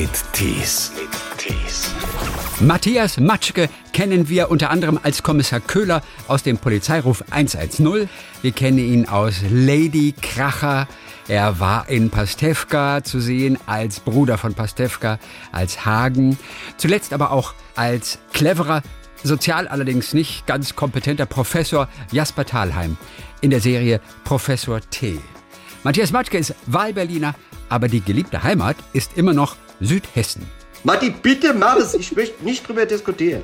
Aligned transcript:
mit 0.00 0.32
Tees. 0.32 0.92
Matthias 2.60 3.18
Matschke 3.18 3.68
kennen 3.92 4.28
wir 4.28 4.48
unter 4.48 4.70
anderem 4.70 4.96
als 5.02 5.24
Kommissar 5.24 5.58
Köhler 5.58 6.02
aus 6.28 6.44
dem 6.44 6.56
Polizeiruf 6.56 7.24
110. 7.30 8.08
Wir 8.42 8.52
kennen 8.52 8.78
ihn 8.78 9.08
aus 9.08 9.40
Lady 9.50 10.14
Kracher. 10.22 10.86
Er 11.26 11.58
war 11.58 11.88
in 11.88 12.10
Pastewka 12.10 13.02
zu 13.02 13.18
sehen 13.18 13.58
als 13.66 13.98
Bruder 13.98 14.38
von 14.38 14.54
Pastewka, 14.54 15.18
als 15.50 15.84
Hagen. 15.84 16.38
Zuletzt 16.76 17.12
aber 17.12 17.32
auch 17.32 17.54
als 17.74 18.20
cleverer, 18.32 18.82
sozial 19.24 19.66
allerdings 19.66 20.14
nicht 20.14 20.46
ganz 20.46 20.76
kompetenter 20.76 21.26
Professor 21.26 21.88
Jasper 22.12 22.44
Thalheim 22.44 22.96
in 23.40 23.50
der 23.50 23.60
Serie 23.60 24.00
Professor 24.22 24.80
T. 24.80 25.18
Matthias 25.82 26.12
Matschke 26.12 26.38
ist 26.38 26.54
Wahlberliner, 26.66 27.34
aber 27.68 27.88
die 27.88 28.00
geliebte 28.00 28.42
Heimat 28.42 28.76
ist 28.92 29.16
immer 29.16 29.32
noch 29.32 29.56
Südhessen. 29.80 30.46
Matti, 30.84 31.10
bitte 31.10 31.54
mach 31.54 31.76
es. 31.76 31.94
Ich 31.94 32.14
möchte 32.14 32.44
nicht 32.44 32.66
drüber 32.66 32.86
diskutieren. 32.86 33.42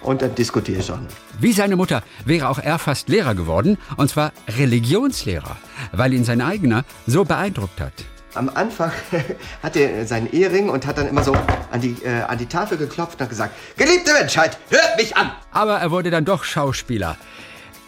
Und 0.00 0.22
dann 0.22 0.34
diskutiere 0.34 0.80
ich 0.80 0.90
auch 0.92 1.00
nicht. 1.00 1.16
Wie 1.40 1.52
seine 1.52 1.76
Mutter 1.76 2.02
wäre 2.24 2.48
auch 2.48 2.58
er 2.58 2.78
fast 2.78 3.08
Lehrer 3.08 3.34
geworden, 3.34 3.78
und 3.96 4.08
zwar 4.08 4.32
Religionslehrer, 4.48 5.56
weil 5.92 6.12
ihn 6.12 6.24
sein 6.24 6.40
eigener 6.40 6.84
so 7.06 7.24
beeindruckt 7.24 7.80
hat. 7.80 7.92
Am 8.34 8.48
Anfang 8.48 8.92
hatte 9.62 9.80
er 9.80 10.06
seinen 10.06 10.30
Ehering 10.32 10.68
und 10.68 10.86
hat 10.86 10.98
dann 10.98 11.08
immer 11.08 11.24
so 11.24 11.34
an 11.72 11.80
die, 11.80 11.96
äh, 12.04 12.22
an 12.22 12.38
die 12.38 12.46
Tafel 12.46 12.78
geklopft 12.78 13.14
und 13.14 13.22
hat 13.22 13.30
gesagt, 13.30 13.54
geliebte 13.76 14.12
Menschheit, 14.12 14.58
hört 14.70 14.96
mich 14.96 15.16
an! 15.16 15.32
Aber 15.50 15.78
er 15.78 15.90
wurde 15.90 16.10
dann 16.10 16.24
doch 16.24 16.44
Schauspieler. 16.44 17.16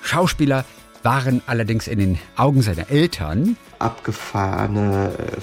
Schauspieler 0.03 0.65
waren 1.03 1.43
allerdings 1.47 1.87
in 1.87 1.99
den 1.99 2.19
Augen 2.37 2.63
seiner 2.63 2.91
Eltern 2.91 3.57
Abgefahrene 3.79 5.13
äh, 5.17 5.41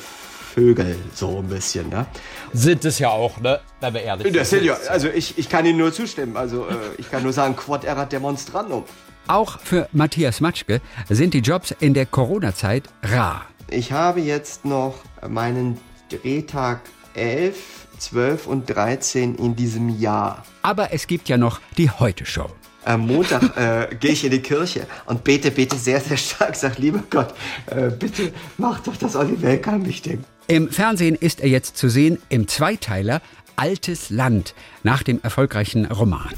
Vögel, 0.57 0.95
so 1.13 1.37
ein 1.37 1.47
bisschen, 1.47 1.87
ne? 1.89 2.07
sind 2.51 2.83
es 2.83 2.97
ja 2.97 3.09
auch, 3.09 3.39
ne? 3.39 3.59
Wenn 3.79 3.93
wir 3.93 4.01
ehrlich 4.01 4.33
Das 4.33 4.49
sind 4.49 4.63
ja, 4.63 4.75
also 4.89 5.07
ich, 5.07 5.37
ich 5.37 5.49
kann 5.49 5.67
Ihnen 5.67 5.77
nur 5.77 5.93
zustimmen. 5.93 6.35
Also 6.35 6.65
äh, 6.65 6.73
ich 6.97 7.11
kann 7.11 7.21
nur 7.21 7.31
sagen, 7.31 7.55
quod 7.55 7.83
erat 7.83 8.11
demonstrandum. 8.11 8.83
Auch 9.27 9.59
für 9.59 9.87
Matthias 9.91 10.41
Matschke 10.41 10.81
sind 11.09 11.35
die 11.35 11.41
Jobs 11.41 11.75
in 11.79 11.93
der 11.93 12.07
Corona-Zeit 12.07 12.85
rar. 13.03 13.45
Ich 13.69 13.91
habe 13.91 14.19
jetzt 14.21 14.65
noch 14.65 14.95
meinen 15.29 15.77
Drehtag 16.09 16.81
11, 17.13 17.55
12 17.99 18.47
und 18.47 18.67
13 18.67 19.35
in 19.35 19.55
diesem 19.55 19.89
Jahr. 19.99 20.43
Aber 20.63 20.91
es 20.91 21.05
gibt 21.05 21.29
ja 21.29 21.37
noch 21.37 21.59
die 21.77 21.91
Heute-Show. 21.91 22.49
Am 22.83 23.05
Montag 23.05 23.55
äh, 23.57 23.95
gehe 23.99 24.11
ich 24.11 24.23
in 24.23 24.31
die 24.31 24.41
Kirche 24.41 24.87
und 25.05 25.23
bete, 25.23 25.51
bete 25.51 25.75
sehr, 25.75 25.99
sehr 25.99 26.17
stark. 26.17 26.55
Sag, 26.55 26.79
lieber 26.79 27.03
Gott, 27.11 27.35
äh, 27.67 27.91
bitte 27.91 28.31
mach 28.57 28.79
doch, 28.79 28.95
dass 28.95 29.15
Olli 29.15 29.39
Welker 29.39 29.73
an 29.73 29.83
mich 29.83 30.01
denkt. 30.01 30.25
Im 30.49 30.69
Fernsehen 30.69 31.15
ist 31.15 31.41
er 31.41 31.49
jetzt 31.49 31.75
zu 31.75 31.89
sehen 31.89 32.19
im 32.29 32.47
Zweiteiler 32.47 33.21
Altes 33.57 34.09
Land 34.09 34.55
nach 34.81 35.03
dem 35.03 35.19
erfolgreichen 35.21 35.85
Roman. 35.87 36.29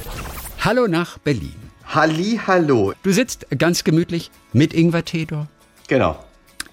Hallo 0.61 0.87
nach 0.87 1.19
Berlin. 1.19 1.53
Halli, 1.85 2.39
hallo. 2.47 2.93
Du 3.03 3.11
sitzt 3.11 3.45
ganz 3.59 3.83
gemütlich 3.83 4.31
mit 4.51 4.73
Ingwer 4.73 5.05
Tedor. 5.05 5.47
Genau. 5.87 6.17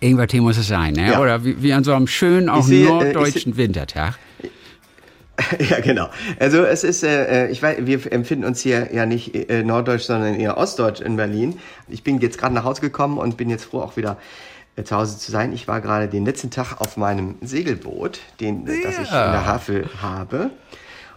Ingwer-Tee 0.01 0.41
muss 0.41 0.57
es 0.57 0.69
sein, 0.69 0.95
ne? 0.95 1.13
Ja. 1.13 1.21
oder 1.21 1.45
wie, 1.45 1.63
wie 1.63 1.75
an 1.75 1.85
so 1.85 1.93
einem 1.93 2.07
schönen, 2.07 2.49
auch 2.49 2.63
sehe, 2.63 2.87
äh, 2.87 2.89
norddeutschen 2.89 3.57
Wintertag. 3.57 4.19
Ja, 5.69 5.81
genau. 5.81 6.09
Also 6.41 6.65
es 6.65 6.83
ist, 6.83 7.03
äh, 7.03 7.49
ich 7.49 7.63
weiß, 7.63 7.81
wir 7.83 8.11
empfinden 8.11 8.47
uns 8.47 8.63
hier 8.63 8.95
ja 8.95 9.05
nicht 9.05 9.35
äh, 9.35 9.63
norddeutsch, 9.63 10.05
sondern 10.05 10.35
eher 10.35 10.57
ostdeutsch 10.57 11.03
in 11.03 11.17
Berlin. 11.17 11.59
Ich 11.89 12.03
bin 12.03 12.19
jetzt 12.21 12.39
gerade 12.39 12.55
nach 12.55 12.65
Hause 12.65 12.81
gekommen 12.81 13.19
und 13.19 13.37
bin 13.37 13.51
jetzt 13.51 13.67
froh, 13.67 13.83
auch 13.83 13.99
wieder 13.99 14.13
äh, 14.13 14.56
zu 14.85 14.97
Hause 14.97 15.19
zu 15.19 15.31
sein. 15.31 15.53
Ich 15.53 15.69
war 15.69 15.81
gerade 15.81 16.09
den 16.09 16.25
letzten 16.25 16.51
Tag 16.51 16.81
auf 16.81 16.97
meinem 16.97 17.37
Segelboot, 17.41 18.21
den, 18.41 18.67
äh, 18.67 18.83
das 18.83 18.95
ich 18.95 19.09
in 19.09 19.33
der 19.33 19.47
Havel 19.47 19.89
habe. 20.03 20.51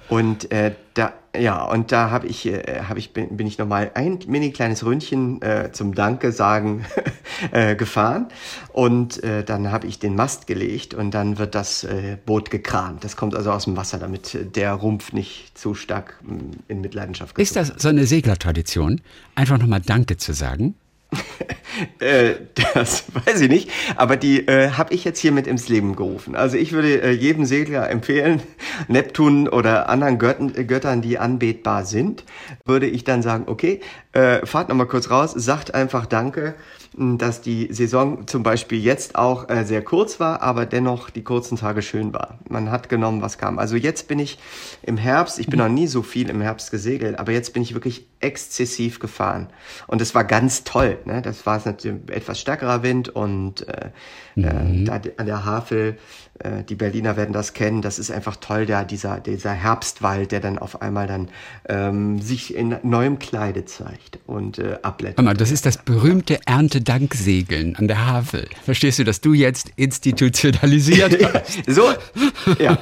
Und 0.10 0.52
äh, 0.52 0.74
da, 0.96 1.14
ja, 1.38 1.64
und 1.64 1.92
da 1.92 2.10
habe 2.10 2.26
ich, 2.26 2.48
äh, 2.48 2.82
hab 2.90 2.98
ich 2.98 3.14
bin, 3.14 3.38
bin 3.38 3.46
ich 3.46 3.60
nochmal 3.60 3.92
ein 3.94 4.18
mini 4.28 4.52
kleines 4.52 4.84
Ründchen 4.84 5.40
äh, 5.44 5.72
zum 5.72 5.94
Danke 5.94 6.32
sagen 6.32 6.84
äh, 7.52 7.76
gefahren. 7.76 8.28
Und 8.74 9.24
äh, 9.24 9.44
dann 9.44 9.72
habe 9.72 9.86
ich 9.86 10.00
den 10.00 10.16
Mast 10.16 10.48
gelegt 10.48 10.96
und 10.96 11.12
dann 11.14 11.38
wird 11.38 11.54
das 11.54 11.84
äh, 11.84 12.18
Boot 12.26 12.50
gekrant. 12.50 13.04
Das 13.04 13.16
kommt 13.16 13.36
also 13.36 13.52
aus 13.52 13.66
dem 13.66 13.78
Wasser, 13.78 14.00
damit 14.00 14.34
äh, 14.34 14.46
der 14.46 14.74
Rumpf 14.74 15.14
nicht 15.14 15.56
zu 15.56 15.76
stark 15.76 16.20
mh, 16.24 16.56
in 16.68 16.82
Mitleidenschaft 16.82 17.38
Ist 17.38 17.56
das 17.56 17.72
so 17.78 17.90
eine 17.90 18.08
Seglertradition, 18.08 19.02
einfach 19.36 19.60
nochmal 19.60 19.82
Danke 19.82 20.18
zu 20.18 20.34
sagen? 20.34 20.74
Äh, 22.00 22.36
das 22.74 23.06
weiß 23.14 23.40
ich 23.42 23.50
nicht, 23.50 23.70
aber 23.96 24.18
die 24.18 24.48
äh, 24.48 24.72
habe 24.72 24.94
ich 24.94 25.06
jetzt 25.06 25.20
hier 25.20 25.32
mit 25.32 25.48
ins 25.48 25.70
Leben 25.70 25.96
gerufen. 25.96 26.36
Also 26.36 26.58
ich 26.58 26.74
würde 26.74 27.02
äh, 27.02 27.12
jedem 27.12 27.46
Segler 27.46 27.90
empfehlen, 27.90 28.42
Neptun 28.90 29.48
oder 29.48 29.88
anderen 29.88 30.18
Göttern, 30.20 30.54
äh, 30.56 30.66
Göttern, 30.66 31.02
die 31.02 31.20
anbetbar 31.20 31.86
sind, 31.86 32.26
würde 32.66 32.88
ich 32.88 33.06
dann 33.06 33.22
sagen, 33.22 33.46
okay, 33.48 33.80
äh, 34.12 34.46
fahrt 34.46 34.68
nochmal 34.68 34.88
kurz 34.88 35.10
raus, 35.10 35.32
sagt 35.36 35.74
einfach 35.74 36.06
Danke, 36.06 36.56
dass 36.98 37.42
die 37.42 37.72
Saison 37.72 38.26
zum 38.28 38.44
Beispiel 38.44 38.80
jetzt 38.80 39.16
auch 39.16 39.48
äh, 39.50 39.64
sehr 39.64 39.84
kurz 39.84 40.20
war, 40.20 40.42
aber 40.42 40.66
dennoch 40.66 41.10
die 41.10 41.24
kurzen 41.24 41.58
Tage 41.58 41.82
schön 41.82 42.14
war. 42.14 42.40
Man 42.50 42.72
hat 42.72 42.90
genommen, 42.90 43.22
was 43.22 43.38
kam. 43.38 43.60
Also 43.60 43.76
jetzt 43.76 44.08
bin 44.08 44.18
ich 44.20 44.40
im 44.82 44.98
Herbst, 44.98 45.40
ich 45.40 45.48
bin 45.48 45.60
noch 45.60 45.70
nie 45.70 45.88
so 45.88 46.02
viel 46.02 46.30
im 46.30 46.42
Herbst 46.42 46.72
gesegelt, 46.72 47.20
aber 47.20 47.32
jetzt 47.32 47.54
bin 47.54 47.62
ich 47.62 47.74
wirklich 47.74 48.08
exzessiv 48.20 49.00
gefahren. 49.00 49.48
Und 49.88 50.02
es 50.02 50.16
war 50.16 50.24
ganz 50.24 50.64
toll. 50.64 50.98
Ne? 51.06 51.22
Das 51.22 51.46
war 51.46 51.62
natürlich 51.64 52.10
etwas 52.10 52.40
stärkerer 52.40 52.84
Wind 52.84 53.10
und 53.10 53.68
äh, 53.68 53.92
äh, 54.36 54.84
da 54.84 55.02
an 55.18 55.26
der 55.26 55.46
Havel, 55.46 55.90
äh, 55.90 56.29
die 56.70 56.76
Berliner 56.76 57.18
werden 57.18 57.34
das 57.34 57.54
kennen, 57.54 57.82
das 57.82 58.00
ist 58.00 58.12
einfach 58.12 58.38
toll, 58.38 58.66
der, 58.66 58.86
dieser, 58.86 59.20
dieser 59.20 59.52
Herbstwald, 59.52 60.32
der 60.32 60.40
dann 60.40 60.58
auf 60.58 60.82
einmal 60.82 61.08
dann 61.08 61.30
ähm, 61.68 62.22
sich 62.22 62.56
in 62.56 62.78
neuem 62.84 63.20
Kleide 63.20 63.66
zeigt 63.66 64.20
und 64.26 64.60
äh, 64.60 64.78
abblättert. 64.82 65.24
Mal, 65.24 65.36
das 65.36 65.52
ist 65.52 65.66
das 65.66 65.78
berühmte 65.78 66.40
Erntedanksegeln 66.46 67.76
an 67.76 67.88
der 67.88 68.06
Havel. 68.06 68.48
Verstehst 68.64 69.00
du, 69.00 69.04
dass 69.04 69.22
du 69.22 69.34
jetzt 69.34 69.72
institutionalisiert 69.76 71.18
hast? 71.34 71.60
So, 71.68 71.94
ja. 72.60 72.78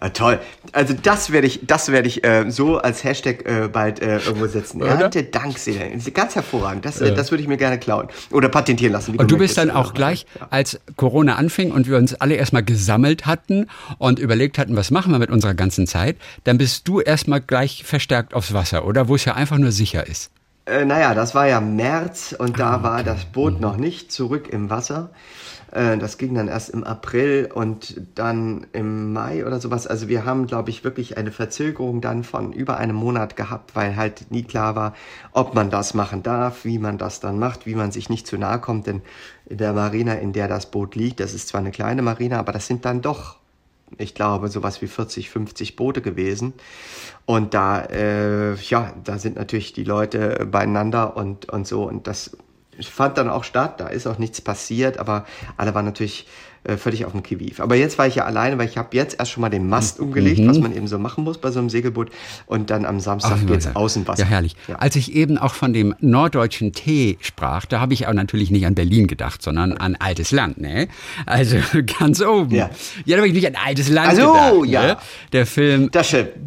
Ja. 0.00 0.08
Toll. 0.14 0.38
Also 0.72 0.94
das 0.94 1.30
werde 1.32 1.46
ich, 1.46 1.60
das 1.66 1.90
werde 1.90 2.08
ich 2.08 2.24
äh, 2.24 2.50
so 2.50 2.78
als 2.78 3.04
Hashtag 3.04 3.44
äh, 3.46 3.68
bald 3.68 4.00
äh, 4.00 4.18
irgendwo 4.18 4.46
setzen. 4.46 4.80
Ernte 4.82 5.24
Dankseele. 5.24 5.90
Ganz 6.12 6.34
hervorragend. 6.34 6.84
Das, 6.84 7.00
äh, 7.00 7.14
das 7.14 7.30
würde 7.30 7.42
ich 7.42 7.48
mir 7.48 7.56
gerne 7.56 7.78
klauen. 7.78 8.08
Oder 8.30 8.48
patentieren 8.48 8.92
lassen. 8.92 9.16
Und 9.16 9.30
du 9.30 9.38
bist 9.38 9.58
dann 9.58 9.70
auch 9.70 9.94
gleich, 9.94 10.26
als 10.50 10.80
Corona 10.96 11.36
anfing 11.36 11.72
und 11.72 11.88
wir 11.88 11.96
uns 11.96 12.14
alle 12.14 12.34
erstmal 12.36 12.62
gesammelt 12.62 13.26
hatten 13.26 13.66
und 13.98 14.18
überlegt 14.18 14.58
hatten, 14.58 14.76
was 14.76 14.90
machen 14.90 15.12
wir 15.12 15.18
mit 15.18 15.30
unserer 15.30 15.54
ganzen 15.54 15.86
Zeit, 15.86 16.16
dann 16.44 16.58
bist 16.58 16.86
du 16.88 17.00
erstmal 17.00 17.40
gleich 17.40 17.84
verstärkt 17.84 18.34
aufs 18.34 18.52
Wasser, 18.54 18.84
oder? 18.86 19.08
Wo 19.08 19.14
es 19.16 19.24
ja 19.24 19.34
einfach 19.34 19.58
nur 19.58 19.72
sicher 19.72 20.06
ist. 20.06 20.30
Äh, 20.66 20.84
naja, 20.84 21.14
das 21.14 21.34
war 21.34 21.48
ja 21.48 21.60
März 21.60 22.34
und 22.38 22.60
da 22.60 22.74
Ah, 22.76 22.82
war 22.82 23.02
das 23.02 23.24
Boot 23.24 23.54
Mhm. 23.54 23.60
noch 23.60 23.76
nicht 23.76 24.12
zurück 24.12 24.48
im 24.50 24.70
Wasser. 24.70 25.10
Äh, 25.72 25.98
das 25.98 26.18
ging 26.18 26.34
dann 26.34 26.48
erst 26.48 26.70
im 26.70 26.84
April 26.84 27.50
und 27.52 28.00
dann 28.14 28.66
im 28.72 29.12
Mai 29.12 29.46
oder 29.46 29.60
sowas. 29.60 29.86
Also 29.86 30.08
wir 30.08 30.24
haben, 30.24 30.46
glaube 30.46 30.70
ich, 30.70 30.84
wirklich 30.84 31.16
eine 31.16 31.32
Verzögerung 31.32 32.00
dann 32.00 32.24
von 32.24 32.52
über 32.52 32.76
einem 32.76 32.96
Monat 32.96 33.36
gehabt, 33.36 33.76
weil 33.76 33.96
halt 33.96 34.30
nie 34.30 34.42
klar 34.42 34.76
war, 34.76 34.94
ob 35.32 35.54
man 35.54 35.70
das 35.70 35.94
machen 35.94 36.22
darf, 36.22 36.64
wie 36.64 36.78
man 36.78 36.98
das 36.98 37.20
dann 37.20 37.38
macht, 37.38 37.66
wie 37.66 37.74
man 37.74 37.92
sich 37.92 38.10
nicht 38.10 38.26
zu 38.26 38.38
nahe 38.38 38.60
kommt. 38.60 38.86
Denn 38.86 39.02
in 39.46 39.58
der 39.58 39.72
Marina, 39.72 40.14
in 40.14 40.32
der 40.32 40.48
das 40.48 40.70
Boot 40.70 40.94
liegt, 40.94 41.20
das 41.20 41.34
ist 41.34 41.48
zwar 41.48 41.60
eine 41.60 41.70
kleine 41.70 42.02
Marina, 42.02 42.38
aber 42.38 42.52
das 42.52 42.66
sind 42.66 42.84
dann 42.84 43.02
doch 43.02 43.40
ich 43.98 44.14
glaube, 44.14 44.48
sowas 44.48 44.80
wie 44.82 44.86
40, 44.86 45.30
50 45.30 45.74
Boote 45.74 46.00
gewesen. 46.00 46.54
Und 47.26 47.54
da, 47.54 47.82
äh, 47.86 48.54
ja, 48.54 48.92
da 49.02 49.18
sind 49.18 49.36
natürlich 49.36 49.72
die 49.72 49.84
Leute 49.84 50.46
beieinander 50.50 51.16
und, 51.16 51.48
und 51.48 51.66
so. 51.66 51.88
Und 51.88 52.06
das 52.06 52.36
fand 52.88 53.18
dann 53.18 53.28
auch 53.28 53.44
statt. 53.44 53.80
Da 53.80 53.88
ist 53.88 54.06
auch 54.06 54.18
nichts 54.18 54.40
passiert, 54.40 54.98
aber 54.98 55.26
alle 55.56 55.74
waren 55.74 55.84
natürlich 55.84 56.26
äh, 56.62 56.76
völlig 56.76 57.06
auf 57.06 57.12
dem 57.12 57.22
Kiviv. 57.22 57.58
Aber 57.60 57.74
jetzt 57.74 57.96
war 57.96 58.06
ich 58.06 58.16
ja 58.16 58.26
alleine, 58.26 58.58
weil 58.58 58.68
ich 58.68 58.76
habe 58.76 58.94
jetzt 58.94 59.18
erst 59.18 59.30
schon 59.30 59.40
mal 59.40 59.48
den 59.48 59.66
Mast 59.66 59.98
umgelegt, 59.98 60.46
was 60.46 60.58
man 60.58 60.76
eben 60.76 60.88
so 60.88 60.98
machen 60.98 61.24
muss 61.24 61.38
bei 61.38 61.50
so 61.50 61.58
einem 61.58 61.70
Segelboot. 61.70 62.10
Und 62.44 62.68
dann 62.68 62.84
am 62.84 63.00
Samstag 63.00 63.38
Ach, 63.40 63.46
geht's 63.46 63.64
ja. 63.64 63.76
Außenwasser. 63.76 64.24
Ja, 64.24 64.28
herrlich. 64.28 64.56
Ja. 64.68 64.74
Als 64.76 64.94
ich 64.94 65.14
eben 65.14 65.38
auch 65.38 65.54
von 65.54 65.72
dem 65.72 65.94
norddeutschen 66.00 66.74
Tee 66.74 67.16
sprach, 67.22 67.64
da 67.64 67.80
habe 67.80 67.94
ich 67.94 68.08
auch 68.08 68.12
natürlich 68.12 68.50
nicht 68.50 68.66
an 68.66 68.74
Berlin 68.74 69.06
gedacht, 69.06 69.40
sondern 69.40 69.72
an 69.72 69.96
altes 69.98 70.32
Land, 70.32 70.60
ne? 70.60 70.88
Also 71.24 71.56
ganz 71.98 72.20
oben. 72.20 72.54
Ja. 72.54 72.68
ja 73.06 73.16
da 73.16 73.22
habe 73.22 73.28
ich 73.28 73.34
nicht 73.34 73.46
an 73.46 73.56
altes 73.64 73.88
Land 73.88 74.20
Ach 74.20 74.50
so, 74.50 74.60
gedacht. 74.60 74.70
ja. 74.70 74.86
Ne? 74.86 74.96
Der 75.32 75.46
Film, 75.46 75.90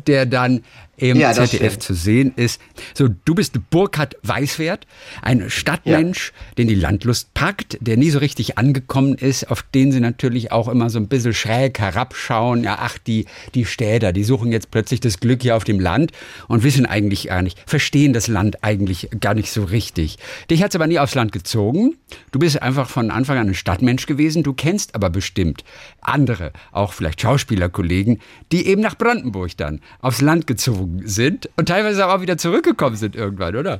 der 0.06 0.28
dann 0.28 0.62
im 0.98 1.18
ja, 1.18 1.34
ZDF 1.34 1.80
zu 1.80 1.96
sehen 1.96 2.34
ist. 2.36 2.62
So, 2.94 3.08
du 3.08 3.34
bist 3.34 3.58
Burkhard 3.72 4.16
Weißwert, 4.22 4.86
ein 5.24 5.50
Stadtmensch, 5.50 6.32
ja. 6.36 6.56
den 6.56 6.68
die 6.68 6.76
Landlust 6.76 7.34
packt, 7.34 7.78
der 7.82 7.98
nie 7.98 8.12
so 8.12 8.20
richtig 8.20 8.58
angekommen 8.60 9.16
ist, 9.16 9.50
auf 9.50 9.64
den 9.64 9.92
sie 9.92 10.00
natürlich 10.00 10.52
auch 10.52 10.68
immer 10.68 10.92
so 10.92 11.00
ein 11.00 11.08
bisschen 11.08 11.34
schräg 11.34 11.80
herabschauen. 11.80 12.64
Ja, 12.64 12.78
ach, 12.80 13.00
die, 13.00 13.26
die 13.56 13.66
Städter, 13.66 14.14
die 14.14 14.24
suchen 14.24 14.52
jetzt 14.52 14.70
plötzlich 14.70 15.00
das 15.00 15.20
Glück 15.20 15.42
hier 15.42 15.56
auf 15.56 15.64
dem 15.64 15.80
Land 15.80 16.12
und 16.48 16.64
wissen 16.64 16.86
eigentlich 16.86 17.28
gar 17.28 17.42
nicht, 17.42 17.60
verstehen 17.66 18.14
das 18.14 18.28
Land 18.28 18.64
eigentlich 18.64 19.10
gar 19.20 19.34
nicht 19.34 19.52
so 19.52 19.64
richtig. 19.64 20.18
Dich 20.52 20.62
hat's 20.62 20.76
aber 20.76 20.86
nie 20.86 21.00
aufs 21.00 21.16
Land 21.16 21.32
gezogen. 21.32 21.96
Du 22.32 22.38
bist 22.38 22.62
einfach 22.62 22.88
von 22.88 23.10
Anfang 23.10 23.40
an 23.40 23.48
ein 23.48 23.56
Stadtmensch 23.56 24.06
gewesen. 24.06 24.44
Du 24.44 24.54
kennst 24.54 24.94
aber 24.94 25.10
bestimmt 25.10 25.64
andere, 26.02 26.52
auch 26.72 26.94
vielleicht 26.94 27.20
Schauspielerkollegen, 27.22 28.20
die 28.52 28.68
eben 28.68 28.82
nach 28.82 28.96
Brandenburg 28.96 29.58
dann 29.58 29.82
aufs 30.00 30.22
Land 30.22 30.46
gezogen 30.46 30.83
geflogen 30.84 31.08
sind 31.08 31.50
und 31.58 31.68
teilweise 31.68 32.08
auch 32.08 32.22
wieder 32.22 32.38
zurückgekommen 32.38 32.96
sind 32.96 33.16
irgendwann, 33.16 33.56
oder? 33.56 33.80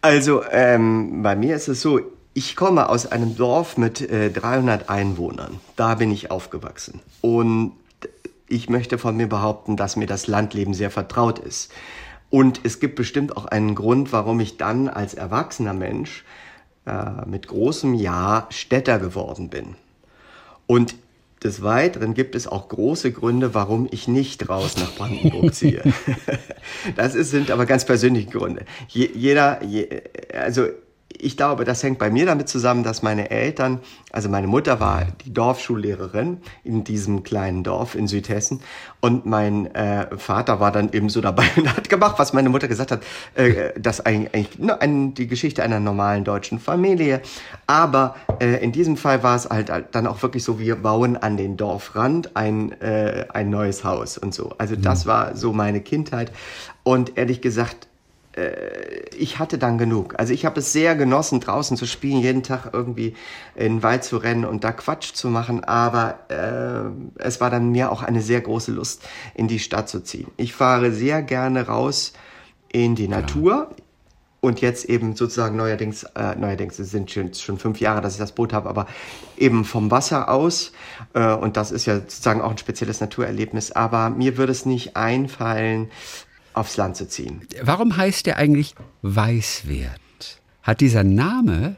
Also 0.00 0.42
ähm, 0.50 1.22
bei 1.22 1.34
mir 1.36 1.56
ist 1.56 1.68
es 1.68 1.80
so, 1.80 2.00
ich 2.34 2.54
komme 2.54 2.88
aus 2.88 3.06
einem 3.06 3.36
Dorf 3.36 3.76
mit 3.78 4.00
äh, 4.00 4.30
300 4.30 4.88
Einwohnern. 4.88 5.58
Da 5.76 5.96
bin 5.96 6.10
ich 6.12 6.30
aufgewachsen. 6.30 7.00
Und 7.20 7.72
ich 8.48 8.70
möchte 8.70 8.96
von 8.96 9.16
mir 9.16 9.28
behaupten, 9.28 9.76
dass 9.76 9.96
mir 9.96 10.06
das 10.06 10.26
Landleben 10.26 10.72
sehr 10.72 10.90
vertraut 10.90 11.38
ist. 11.38 11.72
Und 12.30 12.60
es 12.62 12.78
gibt 12.78 12.94
bestimmt 12.94 13.36
auch 13.36 13.46
einen 13.46 13.74
Grund, 13.74 14.12
warum 14.12 14.38
ich 14.40 14.56
dann 14.56 14.88
als 14.88 15.14
erwachsener 15.14 15.74
Mensch 15.74 16.24
äh, 16.86 17.26
mit 17.26 17.48
großem 17.48 17.94
Ja 17.94 18.46
Städter 18.50 18.98
geworden 18.98 19.48
bin. 19.50 19.74
Und 20.66 20.94
des 21.44 21.62
Weiteren 21.62 22.14
gibt 22.14 22.34
es 22.34 22.46
auch 22.46 22.68
große 22.68 23.12
Gründe, 23.12 23.54
warum 23.54 23.88
ich 23.90 24.08
nicht 24.08 24.48
raus 24.48 24.76
nach 24.76 24.94
Brandenburg 24.94 25.54
ziehe. 25.54 25.82
das 26.96 27.14
ist, 27.14 27.30
sind 27.30 27.50
aber 27.50 27.66
ganz 27.66 27.84
persönliche 27.84 28.28
Gründe. 28.28 28.64
Je, 28.88 29.08
jeder, 29.14 29.62
je, 29.64 29.88
also 30.32 30.68
ich 31.20 31.36
glaube, 31.36 31.64
das 31.64 31.82
hängt 31.82 31.98
bei 31.98 32.10
mir 32.10 32.26
damit 32.26 32.48
zusammen, 32.48 32.82
dass 32.82 33.02
meine 33.02 33.30
Eltern, 33.30 33.80
also 34.12 34.28
meine 34.28 34.46
Mutter 34.46 34.80
war 34.80 35.06
die 35.24 35.32
Dorfschullehrerin 35.32 36.38
in 36.64 36.84
diesem 36.84 37.22
kleinen 37.22 37.64
Dorf 37.64 37.94
in 37.94 38.06
Südhessen 38.06 38.60
und 39.00 39.26
mein 39.26 39.74
äh, 39.74 40.16
Vater 40.16 40.60
war 40.60 40.72
dann 40.72 40.92
eben 40.92 41.08
so 41.08 41.20
dabei 41.20 41.46
und 41.56 41.76
hat 41.76 41.88
gemacht, 41.88 42.18
was 42.18 42.32
meine 42.32 42.48
Mutter 42.48 42.68
gesagt 42.68 42.92
hat, 42.92 43.02
äh, 43.34 43.72
das 43.78 44.04
eigentlich 44.04 44.58
ne, 44.58 44.80
ein, 44.80 45.14
die 45.14 45.26
Geschichte 45.26 45.62
einer 45.62 45.80
normalen 45.80 46.24
deutschen 46.24 46.58
Familie. 46.58 47.20
Aber 47.66 48.16
äh, 48.40 48.62
in 48.62 48.72
diesem 48.72 48.96
Fall 48.96 49.22
war 49.22 49.36
es 49.36 49.48
halt, 49.48 49.70
dann 49.92 50.06
auch 50.06 50.22
wirklich 50.22 50.44
so, 50.44 50.58
wir 50.58 50.76
bauen 50.76 51.16
an 51.16 51.36
den 51.36 51.56
Dorfrand 51.56 52.36
ein, 52.36 52.72
äh, 52.80 53.26
ein 53.32 53.50
neues 53.50 53.84
Haus 53.84 54.18
und 54.18 54.34
so. 54.34 54.52
Also 54.58 54.76
das 54.76 55.04
mhm. 55.04 55.08
war 55.08 55.36
so 55.36 55.52
meine 55.52 55.80
Kindheit 55.80 56.32
und 56.82 57.16
ehrlich 57.18 57.40
gesagt, 57.40 57.88
ich 59.16 59.38
hatte 59.38 59.58
dann 59.58 59.78
genug. 59.78 60.14
Also 60.16 60.32
ich 60.32 60.44
habe 60.44 60.60
es 60.60 60.72
sehr 60.72 60.94
genossen, 60.94 61.40
draußen 61.40 61.76
zu 61.76 61.86
spielen, 61.86 62.20
jeden 62.20 62.42
Tag 62.42 62.70
irgendwie 62.72 63.14
in 63.56 63.76
den 63.76 63.82
Wald 63.82 64.04
zu 64.04 64.16
rennen 64.16 64.44
und 64.44 64.64
da 64.64 64.72
Quatsch 64.72 65.12
zu 65.14 65.28
machen, 65.28 65.64
aber 65.64 66.20
äh, 66.28 67.20
es 67.20 67.40
war 67.40 67.50
dann 67.50 67.70
mir 67.70 67.90
auch 67.90 68.02
eine 68.02 68.22
sehr 68.22 68.40
große 68.40 68.70
Lust, 68.70 69.02
in 69.34 69.48
die 69.48 69.58
Stadt 69.58 69.88
zu 69.88 70.04
ziehen. 70.04 70.28
Ich 70.36 70.52
fahre 70.54 70.92
sehr 70.92 71.22
gerne 71.22 71.66
raus 71.66 72.12
in 72.72 72.94
die 72.94 73.06
Klar. 73.06 73.22
Natur. 73.22 73.70
Und 74.40 74.60
jetzt 74.60 74.84
eben 74.84 75.16
sozusagen 75.16 75.56
neuerdings, 75.56 76.04
äh, 76.14 76.36
neuerdings 76.36 76.78
es 76.78 76.92
sind 76.92 77.10
schon, 77.10 77.34
schon 77.34 77.58
fünf 77.58 77.80
Jahre, 77.80 78.00
dass 78.00 78.12
ich 78.12 78.20
das 78.20 78.30
Boot 78.30 78.52
habe, 78.52 78.68
aber 78.68 78.86
eben 79.36 79.64
vom 79.64 79.90
Wasser 79.90 80.28
aus. 80.28 80.70
Äh, 81.12 81.34
und 81.34 81.56
das 81.56 81.72
ist 81.72 81.86
ja 81.86 81.96
sozusagen 81.96 82.40
auch 82.40 82.52
ein 82.52 82.58
spezielles 82.58 83.00
Naturerlebnis. 83.00 83.72
Aber 83.72 84.10
mir 84.10 84.36
würde 84.36 84.52
es 84.52 84.64
nicht 84.64 84.96
einfallen, 84.96 85.90
aufs 86.58 86.76
Land 86.76 86.96
zu 86.96 87.08
ziehen. 87.08 87.42
Warum 87.62 87.96
heißt 87.96 88.26
der 88.26 88.36
eigentlich 88.36 88.74
Weißwert? 89.02 90.00
Hat 90.62 90.80
dieser 90.80 91.04
Name 91.04 91.76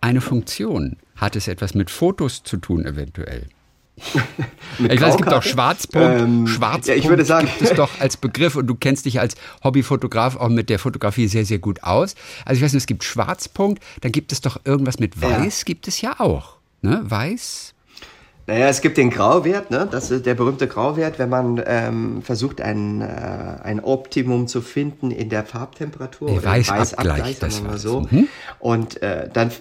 eine 0.00 0.20
Funktion? 0.20 0.96
Hat 1.16 1.36
es 1.36 1.48
etwas 1.48 1.74
mit 1.74 1.90
Fotos 1.90 2.42
zu 2.42 2.56
tun 2.56 2.84
eventuell? 2.84 3.48
ich 4.78 5.00
weiß, 5.00 5.14
es 5.14 5.16
gibt 5.16 5.32
auch 5.32 5.42
Schwarzpunkt. 5.42 6.20
Ähm, 6.20 6.46
Schwarzpunkt 6.46 6.86
ja, 6.86 6.94
ich 6.94 7.08
würde 7.08 7.24
sagen, 7.24 7.46
gibt 7.46 7.62
es 7.70 7.76
doch 7.76 8.00
als 8.00 8.16
Begriff 8.16 8.56
und 8.56 8.66
du 8.66 8.74
kennst 8.74 9.04
dich 9.04 9.20
als 9.20 9.34
Hobbyfotograf 9.62 10.36
auch 10.36 10.48
mit 10.48 10.70
der 10.70 10.78
Fotografie 10.78 11.28
sehr, 11.28 11.44
sehr 11.44 11.58
gut 11.58 11.82
aus. 11.82 12.14
Also 12.44 12.58
ich 12.58 12.64
weiß 12.64 12.72
nicht, 12.72 12.82
es 12.82 12.86
gibt 12.86 13.04
Schwarzpunkt, 13.04 13.82
dann 14.00 14.12
gibt 14.12 14.32
es 14.32 14.40
doch 14.40 14.60
irgendwas 14.64 14.98
mit 14.98 15.20
Weiß, 15.20 15.60
ja. 15.60 15.64
gibt 15.64 15.88
es 15.88 16.00
ja 16.00 16.18
auch. 16.18 16.56
Ne? 16.80 17.02
Weiß, 17.04 17.74
naja, 18.46 18.68
es 18.68 18.80
gibt 18.80 18.96
den 18.96 19.10
Grauwert, 19.10 19.70
ne? 19.70 19.86
das 19.90 20.10
ist 20.10 20.24
der 20.26 20.34
berühmte 20.34 20.66
Grauwert, 20.66 21.20
wenn 21.20 21.28
man 21.28 21.62
ähm, 21.64 22.22
versucht, 22.22 22.60
ein, 22.60 23.00
äh, 23.00 23.06
ein 23.62 23.78
Optimum 23.78 24.48
zu 24.48 24.62
finden 24.62 25.12
in 25.12 25.28
der 25.28 25.44
Farbtemperatur. 25.44 26.28
Der 26.28 26.44
Weißabgleich, 26.44 27.38
das 27.38 27.64
war 27.64 27.78
so. 27.78 28.00
Mhm. 28.10 28.26
Und 28.58 29.00
äh, 29.00 29.28
dann, 29.32 29.52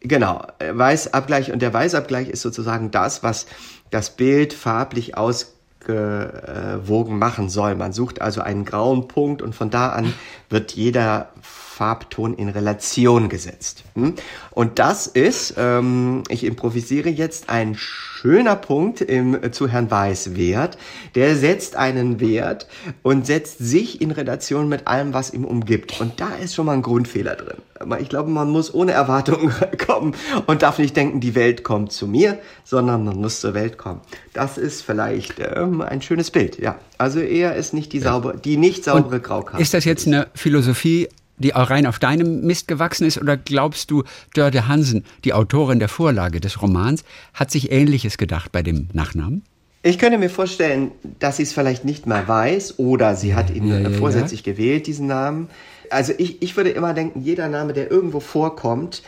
genau, 0.00 0.44
Weißabgleich 0.58 1.52
und 1.52 1.62
der 1.62 1.72
Weißabgleich 1.72 2.28
ist 2.28 2.42
sozusagen 2.42 2.90
das, 2.90 3.22
was 3.22 3.46
das 3.90 4.10
Bild 4.10 4.54
farblich 4.54 5.16
ausgewogen 5.16 7.18
machen 7.18 7.48
soll. 7.48 7.76
Man 7.76 7.92
sucht 7.92 8.20
also 8.20 8.40
einen 8.40 8.64
grauen 8.64 9.06
Punkt 9.06 9.40
und 9.40 9.54
von 9.54 9.70
da 9.70 9.90
an 9.90 10.12
wird 10.50 10.72
jeder 10.72 11.28
Farbton 11.76 12.32
in 12.32 12.48
Relation 12.48 13.28
gesetzt. 13.28 13.84
Hm? 13.96 14.14
Und 14.50 14.78
das 14.78 15.06
ist, 15.06 15.56
ähm, 15.58 16.22
ich 16.30 16.44
improvisiere 16.44 17.10
jetzt, 17.10 17.50
ein 17.50 17.74
schöner 17.74 18.56
Punkt 18.56 19.02
im, 19.02 19.34
äh, 19.34 19.50
zu 19.50 19.68
Herrn 19.68 19.90
Weiß 19.90 20.36
Wert. 20.36 20.78
Der 21.16 21.36
setzt 21.36 21.76
einen 21.76 22.18
Wert 22.18 22.66
und 23.02 23.26
setzt 23.26 23.58
sich 23.58 24.00
in 24.00 24.10
Relation 24.10 24.70
mit 24.70 24.86
allem, 24.86 25.12
was 25.12 25.34
ihm 25.34 25.44
umgibt. 25.44 26.00
Und 26.00 26.18
da 26.18 26.30
ist 26.42 26.54
schon 26.54 26.64
mal 26.64 26.72
ein 26.72 26.80
Grundfehler 26.80 27.36
drin. 27.36 27.58
Aber 27.78 28.00
ich 28.00 28.08
glaube, 28.08 28.30
man 28.30 28.48
muss 28.48 28.72
ohne 28.72 28.92
Erwartungen 28.92 29.52
kommen 29.86 30.14
und 30.46 30.62
darf 30.62 30.78
nicht 30.78 30.96
denken, 30.96 31.20
die 31.20 31.34
Welt 31.34 31.62
kommt 31.62 31.92
zu 31.92 32.06
mir, 32.06 32.38
sondern 32.64 33.04
man 33.04 33.20
muss 33.20 33.42
zur 33.42 33.52
Welt 33.52 33.76
kommen. 33.76 34.00
Das 34.32 34.56
ist 34.56 34.80
vielleicht 34.80 35.34
ähm, 35.40 35.82
ein 35.82 36.00
schönes 36.00 36.30
Bild, 36.30 36.58
ja. 36.58 36.78
Also 36.96 37.20
er 37.20 37.54
ist 37.54 37.74
nicht 37.74 37.92
die, 37.92 38.00
sauber, 38.00 38.32
die 38.32 38.56
nicht 38.56 38.82
saubere 38.82 39.20
Graukarte. 39.20 39.62
Ist 39.62 39.74
das 39.74 39.84
jetzt 39.84 40.06
eine 40.06 40.28
Philosophie 40.34 41.08
die 41.38 41.54
auch 41.54 41.70
rein 41.70 41.86
auf 41.86 41.98
deinem 41.98 42.42
Mist 42.42 42.68
gewachsen 42.68 43.06
ist? 43.06 43.18
Oder 43.18 43.36
glaubst 43.36 43.90
du, 43.90 44.04
Dörte 44.34 44.68
Hansen, 44.68 45.04
die 45.24 45.32
Autorin 45.32 45.78
der 45.78 45.88
Vorlage 45.88 46.40
des 46.40 46.62
Romans, 46.62 47.04
hat 47.34 47.50
sich 47.50 47.70
Ähnliches 47.70 48.18
gedacht 48.18 48.52
bei 48.52 48.62
dem 48.62 48.88
Nachnamen? 48.92 49.42
Ich 49.82 50.00
könnte 50.00 50.18
mir 50.18 50.30
vorstellen, 50.30 50.90
dass 51.20 51.36
sie 51.36 51.44
es 51.44 51.52
vielleicht 51.52 51.84
nicht 51.84 52.06
mal 52.06 52.26
weiß 52.26 52.80
oder 52.80 53.14
sie 53.14 53.36
hat 53.36 53.54
ihn 53.54 53.68
ja, 53.68 53.78
ja, 53.78 53.90
vorsätzlich 53.90 54.42
gewählt, 54.42 54.88
diesen 54.88 55.06
Namen. 55.06 55.48
Also 55.90 56.12
ich, 56.18 56.42
ich 56.42 56.56
würde 56.56 56.70
immer 56.70 56.92
denken, 56.92 57.20
jeder 57.22 57.48
Name, 57.48 57.72
der 57.72 57.88
irgendwo 57.88 58.18
vorkommt, 58.18 59.04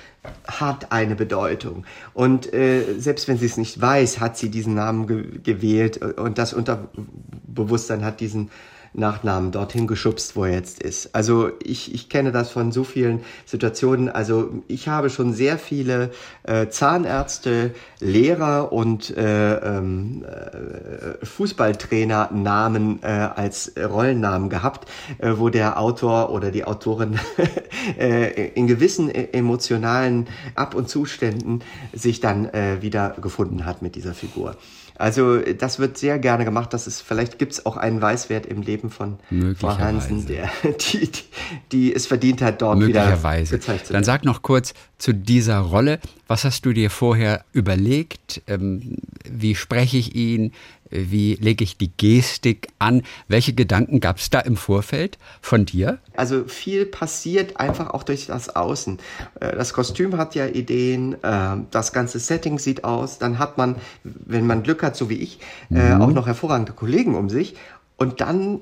hat 0.46 0.92
eine 0.92 1.16
Bedeutung. 1.16 1.84
Und 2.14 2.52
äh, 2.54 2.82
selbst 2.96 3.26
wenn 3.26 3.38
sie 3.38 3.46
es 3.46 3.56
nicht 3.56 3.80
weiß, 3.80 4.20
hat 4.20 4.36
sie 4.36 4.50
diesen 4.50 4.74
Namen 4.74 5.08
ge 5.08 5.24
gewählt 5.42 5.96
und 5.96 6.38
das 6.38 6.54
Unterbewusstsein 6.54 8.04
hat 8.04 8.20
diesen 8.20 8.50
Nachnamen 8.92 9.52
dorthin 9.52 9.86
geschubst, 9.86 10.36
wo 10.36 10.44
er 10.44 10.52
jetzt 10.52 10.82
ist. 10.82 11.14
Also 11.14 11.50
ich, 11.62 11.94
ich 11.94 12.08
kenne 12.08 12.32
das 12.32 12.50
von 12.50 12.72
so 12.72 12.84
vielen 12.84 13.20
Situationen. 13.44 14.08
Also 14.08 14.50
ich 14.66 14.88
habe 14.88 15.10
schon 15.10 15.32
sehr 15.32 15.58
viele 15.58 16.10
äh, 16.44 16.68
Zahnärzte, 16.68 17.74
Lehrer 18.00 18.72
und 18.72 19.16
äh, 19.16 19.54
ähm, 19.56 20.24
äh, 20.24 21.24
Fußballtrainer 21.24 22.30
Namen 22.32 23.02
äh, 23.02 23.06
als 23.06 23.72
Rollennamen 23.76 24.48
gehabt, 24.48 24.88
äh, 25.18 25.32
wo 25.36 25.48
der 25.48 25.78
Autor 25.78 26.30
oder 26.30 26.50
die 26.50 26.64
Autorin 26.64 27.18
äh, 27.98 28.48
in 28.48 28.66
gewissen 28.66 29.10
emotionalen 29.10 30.28
Ab- 30.54 30.74
und 30.74 30.88
Zuständen 30.88 31.62
sich 31.92 32.20
dann 32.20 32.50
wieder 32.80 33.16
gefunden 33.20 33.64
hat 33.64 33.82
mit 33.82 33.94
dieser 33.94 34.14
Figur. 34.14 34.56
Also 34.98 35.38
das 35.38 35.78
wird 35.78 35.96
sehr 35.96 36.18
gerne 36.18 36.44
gemacht. 36.44 36.74
Das 36.74 36.88
ist, 36.88 37.00
vielleicht 37.00 37.38
gibt 37.38 37.52
es 37.52 37.64
auch 37.64 37.76
einen 37.76 38.02
Weißwert 38.02 38.46
im 38.46 38.62
Leben 38.62 38.90
von 38.90 39.18
Frau 39.56 39.78
Hansen, 39.78 40.26
der 40.26 40.50
die, 40.92 41.08
die, 41.10 41.22
die 41.70 41.94
es 41.94 42.06
verdient 42.06 42.42
hat, 42.42 42.60
dort 42.60 42.80
wieder 42.80 43.06
gezeigt 43.12 43.62
zu 43.62 43.68
werden. 43.68 43.86
Dann 43.92 44.04
sag 44.04 44.24
noch 44.24 44.42
kurz 44.42 44.74
zu 44.98 45.14
dieser 45.14 45.58
Rolle. 45.60 46.00
Was 46.26 46.44
hast 46.44 46.66
du 46.66 46.72
dir 46.72 46.90
vorher 46.90 47.44
überlegt? 47.52 48.42
Ähm, 48.48 48.96
wie 49.24 49.54
spreche 49.54 49.96
ich 49.96 50.16
ihn? 50.16 50.52
Wie 50.90 51.34
lege 51.34 51.64
ich 51.64 51.76
die 51.76 51.90
Gestik 51.96 52.68
an? 52.78 53.02
Welche 53.28 53.52
Gedanken 53.52 54.00
gab 54.00 54.18
es 54.18 54.30
da 54.30 54.40
im 54.40 54.56
Vorfeld 54.56 55.18
von 55.40 55.66
dir? 55.66 55.98
Also 56.16 56.44
viel 56.44 56.86
passiert 56.86 57.58
einfach 57.58 57.90
auch 57.90 58.02
durch 58.02 58.26
das 58.26 58.54
Außen. 58.54 58.98
Äh, 59.40 59.56
das 59.56 59.72
Kostüm 59.72 60.16
hat 60.16 60.34
ja 60.34 60.46
Ideen, 60.46 61.14
äh, 61.22 61.56
das 61.70 61.92
ganze 61.92 62.18
Setting 62.18 62.58
sieht 62.58 62.84
aus. 62.84 63.18
Dann 63.18 63.38
hat 63.38 63.58
man, 63.58 63.76
wenn 64.04 64.46
man 64.46 64.62
Glück 64.62 64.82
hat, 64.82 64.96
so 64.96 65.08
wie 65.08 65.18
ich, 65.18 65.38
äh, 65.70 65.94
mhm. 65.94 66.02
auch 66.02 66.12
noch 66.12 66.26
hervorragende 66.26 66.72
Kollegen 66.72 67.14
um 67.14 67.28
sich. 67.28 67.54
Und 67.96 68.20
dann 68.20 68.60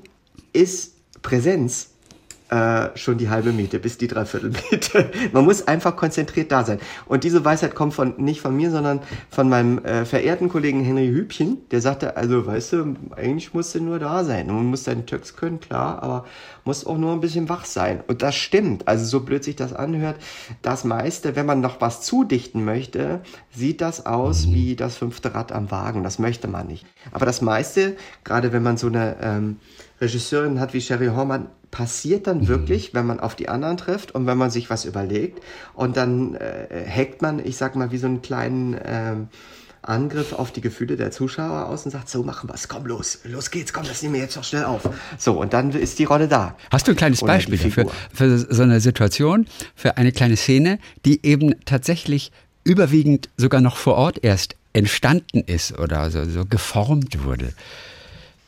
ist 0.53 0.93
Präsenz 1.21 1.91
äh, 2.49 2.97
schon 2.97 3.17
die 3.17 3.29
halbe 3.29 3.51
Miete 3.51 3.79
bis 3.79 3.97
die 3.97 4.07
Dreiviertelmiete. 4.07 5.11
Man 5.33 5.45
muss 5.45 5.67
einfach 5.67 5.95
konzentriert 5.95 6.51
da 6.51 6.63
sein. 6.63 6.79
Und 7.05 7.23
diese 7.23 7.43
Weisheit 7.43 7.75
kommt 7.75 7.93
von 7.93 8.13
nicht 8.17 8.41
von 8.41 8.55
mir, 8.55 8.71
sondern 8.71 9.01
von 9.29 9.49
meinem 9.49 9.83
äh, 9.83 10.05
verehrten 10.05 10.49
Kollegen 10.49 10.83
Henry 10.83 11.07
Hübchen. 11.07 11.57
Der 11.71 11.81
sagte, 11.81 12.17
also 12.17 12.45
weißt 12.45 12.73
du, 12.73 12.95
eigentlich 13.15 13.53
musst 13.53 13.75
du 13.75 13.81
nur 13.81 13.99
da 13.99 14.23
sein. 14.23 14.47
Man 14.47 14.65
muss 14.65 14.83
deinen 14.83 15.05
Töx 15.05 15.35
können, 15.35 15.59
klar, 15.59 16.01
aber 16.01 16.25
muss 16.63 16.85
auch 16.85 16.97
nur 16.97 17.13
ein 17.13 17.21
bisschen 17.21 17.49
wach 17.49 17.65
sein. 17.65 18.01
Und 18.07 18.21
das 18.21 18.35
stimmt. 18.35 18.87
Also 18.87 19.05
so 19.05 19.21
blöd 19.21 19.43
sich 19.43 19.55
das 19.55 19.73
anhört. 19.73 20.17
Das 20.61 20.83
meiste, 20.83 21.35
wenn 21.35 21.45
man 21.45 21.61
noch 21.61 21.81
was 21.81 22.01
zudichten 22.01 22.63
möchte, 22.63 23.21
sieht 23.53 23.81
das 23.81 24.05
aus 24.05 24.51
wie 24.51 24.75
das 24.75 24.95
fünfte 24.95 25.33
Rad 25.33 25.51
am 25.51 25.71
Wagen. 25.71 26.03
Das 26.03 26.19
möchte 26.19 26.47
man 26.47 26.67
nicht. 26.67 26.85
Aber 27.11 27.25
das 27.25 27.41
meiste, 27.41 27.97
gerade 28.23 28.53
wenn 28.53 28.63
man 28.63 28.77
so 28.77 28.87
eine 28.87 29.17
ähm, 29.21 29.57
Regisseurin 29.99 30.59
hat 30.59 30.73
wie 30.73 30.81
Sherry 30.81 31.07
Hormann, 31.07 31.47
passiert 31.77 32.25
dann 32.25 32.39
mhm. 32.39 32.47
wirklich, 32.47 32.95
wenn 32.95 33.05
man 33.05 33.19
auf 33.19 33.35
die 33.35 33.49
anderen 33.49 33.77
trifft 33.77 34.15
und 34.15 34.25
wenn 34.25 34.37
man 34.37 34.49
sich 34.49 34.71
was 34.71 34.83
überlegt. 34.83 35.43
Und 35.75 35.95
dann 35.95 36.33
äh, 36.33 36.83
hackt 36.89 37.21
man, 37.21 37.37
ich 37.37 37.55
sag 37.55 37.75
mal, 37.75 37.91
wie 37.91 37.99
so 37.99 38.07
einen 38.07 38.23
kleinen 38.23 38.75
ähm, 38.83 39.27
Angriff 39.83 40.33
auf 40.33 40.51
die 40.51 40.61
Gefühle 40.61 40.97
der 40.97 41.11
Zuschauer 41.11 41.67
aus 41.67 41.85
und 41.85 41.91
sagt, 41.91 42.09
so 42.09 42.23
machen 42.23 42.49
wir 42.49 42.55
es, 42.55 42.67
komm 42.67 42.87
los, 42.87 43.19
los 43.25 43.51
geht's, 43.51 43.73
komm, 43.73 43.83
das 43.85 44.01
nehmen 44.01 44.15
wir 44.15 44.21
jetzt 44.21 44.35
doch 44.35 44.43
schnell 44.43 44.63
auf. 44.65 44.89
So, 45.19 45.39
und 45.39 45.53
dann 45.53 45.69
ist 45.69 45.99
die 45.99 46.05
Rolle 46.05 46.27
da. 46.27 46.57
Hast 46.71 46.87
du 46.87 46.93
ein 46.93 46.97
kleines 46.97 47.21
Beispiel 47.21 47.59
dafür, 47.59 47.85
für 48.11 48.39
so 48.39 48.63
eine 48.63 48.79
Situation, 48.79 49.45
für 49.75 49.97
eine 49.97 50.11
kleine 50.11 50.35
Szene, 50.35 50.79
die 51.05 51.23
eben 51.23 51.63
tatsächlich 51.65 52.31
überwiegend 52.63 53.29
sogar 53.37 53.61
noch 53.61 53.77
vor 53.77 53.93
Ort 53.97 54.23
erst 54.23 54.55
entstanden 54.73 55.41
ist 55.41 55.77
oder 55.77 56.09
so, 56.09 56.25
so 56.25 56.43
geformt 56.43 57.23
wurde? 57.23 57.53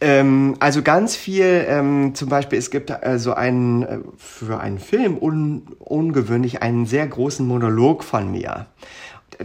Ähm, 0.01 0.56
also 0.60 0.82
ganz 0.82 1.15
viel, 1.15 1.65
ähm, 1.68 2.15
zum 2.15 2.29
Beispiel, 2.29 2.58
es 2.58 2.72
gibt 2.72 2.89
äh, 2.89 3.20
so 3.20 3.34
einen, 3.34 3.84
äh, 3.84 4.00
für 4.18 4.60
einen 4.60 4.79
Film 4.79 5.18
un, 5.22 5.63
ungewöhnlich 5.79 6.62
einen 6.62 6.86
sehr 6.86 7.06
großen 7.06 7.46
Monolog 7.46 8.03
von 8.03 8.32
mir. 8.32 8.68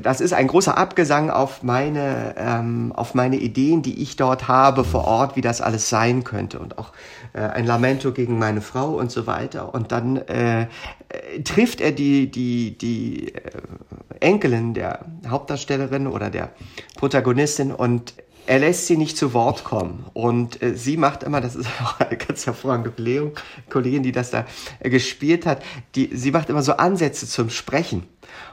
Das 0.00 0.20
ist 0.20 0.32
ein 0.32 0.46
großer 0.48 0.76
Abgesang 0.76 1.30
auf 1.30 1.62
meine, 1.62 2.34
ähm, 2.36 2.92
auf 2.94 3.14
meine 3.14 3.36
Ideen, 3.36 3.82
die 3.82 4.02
ich 4.02 4.16
dort 4.16 4.48
habe 4.48 4.84
vor 4.84 5.04
Ort, 5.04 5.36
wie 5.36 5.40
das 5.40 5.60
alles 5.60 5.88
sein 5.88 6.24
könnte 6.24 6.58
und 6.58 6.78
auch 6.78 6.92
äh, 7.32 7.40
ein 7.40 7.66
Lamento 7.66 8.12
gegen 8.12 8.38
meine 8.38 8.60
Frau 8.60 8.94
und 8.94 9.10
so 9.10 9.26
weiter. 9.26 9.74
Und 9.74 9.92
dann 9.92 10.16
äh, 10.16 10.62
äh 10.62 10.66
trifft 11.44 11.80
er 11.80 11.92
die, 11.92 12.30
die, 12.30 12.76
die 12.78 13.34
Enkelin 14.20 14.74
der 14.74 15.04
Hauptdarstellerin 15.28 16.06
oder 16.06 16.30
der 16.30 16.50
Protagonistin 16.96 17.70
und 17.70 18.14
er 18.46 18.58
lässt 18.58 18.86
sie 18.86 18.96
nicht 18.96 19.16
zu 19.16 19.32
Wort 19.32 19.64
kommen. 19.64 20.04
Und 20.12 20.62
äh, 20.62 20.74
sie 20.74 20.96
macht 20.96 21.22
immer, 21.22 21.40
das 21.40 21.56
ist 21.56 21.68
auch 21.82 22.00
eine 22.00 22.16
ganz 22.16 22.46
hervorragende 22.46 22.90
Kollegin, 22.90 23.32
Kollegin 23.70 24.02
die 24.02 24.12
das 24.12 24.30
da 24.30 24.46
äh, 24.80 24.90
gespielt 24.90 25.46
hat, 25.46 25.62
die, 25.94 26.10
sie 26.14 26.30
macht 26.30 26.50
immer 26.50 26.62
so 26.62 26.72
Ansätze 26.74 27.26
zum 27.26 27.50
Sprechen. 27.50 28.04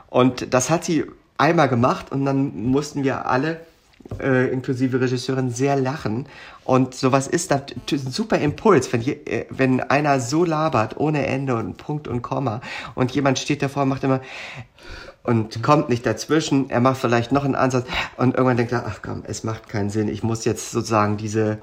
Und 0.10 0.54
das 0.54 0.70
hat 0.70 0.84
sie 0.86 1.06
einmal 1.38 1.70
gemacht 1.70 2.12
und 2.12 2.26
dann 2.26 2.66
mussten 2.66 3.04
wir 3.04 3.26
alle, 3.26 3.62
äh, 4.20 4.52
inklusive 4.52 5.00
Regisseurin, 5.00 5.52
sehr 5.52 5.76
lachen. 5.76 6.28
Und 6.64 6.94
sowas 6.94 7.28
ist 7.28 7.52
dann 7.52 7.64
ein 7.92 7.98
super 7.98 8.38
Impuls, 8.38 8.92
wenn, 8.94 9.02
je, 9.02 9.14
äh, 9.26 9.46
wenn 9.50 9.80
einer 9.80 10.20
so 10.20 10.44
labert, 10.44 10.98
ohne 10.98 11.26
Ende 11.26 11.56
und 11.56 11.78
Punkt 11.78 12.08
und 12.08 12.22
Komma 12.22 12.62
und 12.96 13.12
jemand 13.12 13.40
steht 13.40 13.62
davor 13.62 13.84
und 13.84 13.90
macht 13.90 14.04
immer, 14.04 14.22
und 15.24 15.62
kommt 15.62 15.90
nicht 15.90 16.06
dazwischen. 16.06 16.70
Er 16.70 16.82
macht 16.82 16.98
vielleicht 16.98 17.32
noch 17.32 17.46
einen 17.46 17.56
Ansatz 17.56 17.86
und 18.18 18.36
irgendwann 18.36 18.58
denkt 18.58 18.72
er, 18.72 18.86
ach 18.88 19.00
komm, 19.02 19.24
es 19.26 19.44
macht 19.44 19.70
keinen 19.70 19.90
Sinn. 19.90 20.08
Ich 20.08 20.24
muss 20.24 20.46
jetzt 20.46 20.72
sozusagen 20.72 21.18
diese 21.18 21.60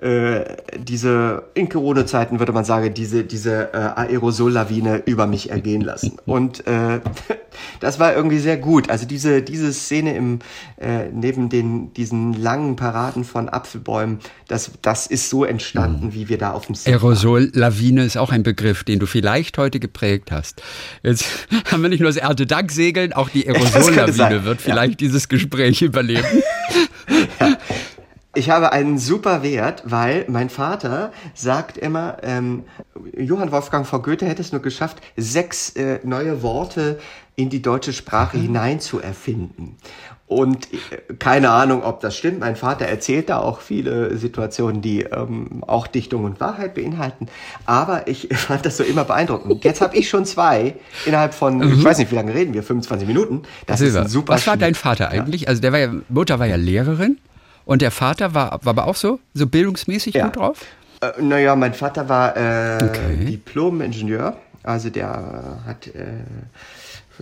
äh, 0.00 0.56
diese, 0.78 1.42
in 1.52 1.68
Corona-Zeiten 1.68 2.38
würde 2.38 2.52
man 2.52 2.64
sagen, 2.64 2.94
diese, 2.94 3.22
diese 3.22 3.74
äh, 3.74 3.76
Aerosollawine 3.76 5.02
über 5.04 5.26
mich 5.26 5.50
ergehen 5.50 5.82
lassen. 5.82 6.16
Und 6.24 6.66
äh, 6.66 7.00
das 7.80 7.98
war 7.98 8.14
irgendwie 8.14 8.38
sehr 8.38 8.56
gut. 8.56 8.90
Also 8.90 9.06
diese, 9.06 9.42
diese 9.42 9.72
Szene 9.72 10.14
im, 10.14 10.38
äh, 10.76 11.08
neben 11.12 11.48
den, 11.48 11.92
diesen 11.94 12.32
langen 12.34 12.76
Paraden 12.76 13.24
von 13.24 13.48
Apfelbäumen, 13.48 14.18
das, 14.48 14.70
das 14.82 15.06
ist 15.06 15.30
so 15.30 15.44
entstanden, 15.44 16.06
mhm. 16.06 16.14
wie 16.14 16.28
wir 16.28 16.38
da 16.38 16.52
auf 16.52 16.66
dem 16.66 16.74
Set 16.74 16.92
Aerosollawine 16.92 18.04
ist 18.04 18.16
auch 18.16 18.30
ein 18.30 18.42
Begriff, 18.42 18.84
den 18.84 18.98
du 18.98 19.06
vielleicht 19.06 19.58
heute 19.58 19.80
geprägt 19.80 20.30
hast. 20.30 20.62
Jetzt 21.02 21.24
haben 21.70 21.82
wir 21.82 21.88
nicht 21.88 22.00
nur 22.00 22.08
das 22.08 22.16
Erntedanksegeln, 22.16 23.12
auch 23.12 23.28
die 23.28 23.46
Aerosollawine 23.48 24.44
wird 24.44 24.60
vielleicht 24.60 24.92
ja. 24.92 24.96
dieses 25.08 25.28
Gespräch 25.28 25.82
überleben. 25.82 26.42
ja. 27.40 27.56
Ich 28.32 28.48
habe 28.48 28.70
einen 28.70 28.96
super 28.96 29.42
Wert, 29.42 29.82
weil 29.86 30.24
mein 30.28 30.50
Vater 30.50 31.10
sagt 31.34 31.76
immer, 31.76 32.18
ähm, 32.22 32.62
Johann 33.16 33.50
Wolfgang 33.50 33.84
von 33.84 34.02
Goethe 34.02 34.24
hätte 34.24 34.40
es 34.40 34.52
nur 34.52 34.62
geschafft, 34.62 34.98
sechs 35.16 35.70
äh, 35.70 35.98
neue 36.04 36.40
Worte 36.40 37.00
in 37.36 37.50
die 37.50 37.62
deutsche 37.62 37.92
Sprache 37.92 38.36
mhm. 38.36 38.42
hinein 38.42 38.80
zu 38.80 39.00
erfinden. 39.00 39.76
Und 40.30 40.72
äh, 40.72 41.14
keine 41.18 41.50
Ahnung, 41.50 41.82
ob 41.82 42.00
das 42.00 42.16
stimmt. 42.16 42.38
Mein 42.38 42.54
Vater 42.54 42.84
erzählt 42.86 43.30
da 43.30 43.38
auch 43.38 43.60
viele 43.60 44.16
Situationen, 44.16 44.80
die 44.80 45.00
ähm, 45.00 45.64
auch 45.66 45.88
Dichtung 45.88 46.22
und 46.22 46.38
Wahrheit 46.38 46.74
beinhalten. 46.74 47.26
Aber 47.66 48.06
ich 48.06 48.28
fand 48.32 48.64
das 48.64 48.76
so 48.76 48.84
immer 48.84 49.04
beeindruckend. 49.04 49.64
Jetzt 49.64 49.80
habe 49.80 49.96
ich 49.96 50.08
schon 50.08 50.24
zwei 50.24 50.76
innerhalb 51.04 51.34
von, 51.34 51.58
mhm. 51.58 51.72
ich 51.72 51.84
weiß 51.84 51.98
nicht, 51.98 52.12
wie 52.12 52.14
lange 52.14 52.32
reden 52.32 52.54
wir, 52.54 52.62
25 52.62 53.08
Minuten. 53.08 53.42
Das 53.66 53.80
Silber. 53.80 54.00
ist 54.00 54.04
ein 54.06 54.08
super. 54.08 54.34
Was 54.34 54.46
war 54.46 54.56
dein 54.56 54.76
Vater 54.76 55.08
eigentlich? 55.08 55.42
Ja. 55.42 55.48
Also 55.48 55.60
der 55.60 55.72
war 55.72 55.80
ja, 55.80 55.92
Mutter 56.08 56.38
war 56.38 56.46
ja 56.46 56.56
Lehrerin. 56.56 57.18
Und 57.64 57.82
der 57.82 57.90
Vater 57.90 58.32
war, 58.32 58.52
war 58.62 58.70
aber 58.70 58.86
auch 58.86 58.96
so, 58.96 59.18
so 59.34 59.48
bildungsmäßig 59.48 60.14
ja. 60.14 60.26
gut 60.26 60.36
drauf? 60.36 60.64
Äh, 61.00 61.20
naja, 61.20 61.56
mein 61.56 61.74
Vater 61.74 62.08
war 62.08 62.36
äh, 62.36 62.78
okay. 62.82 63.24
Diplom-Ingenieur. 63.24 64.36
Also 64.62 64.90
der 64.90 65.58
hat 65.66 65.88
äh, 65.88 66.24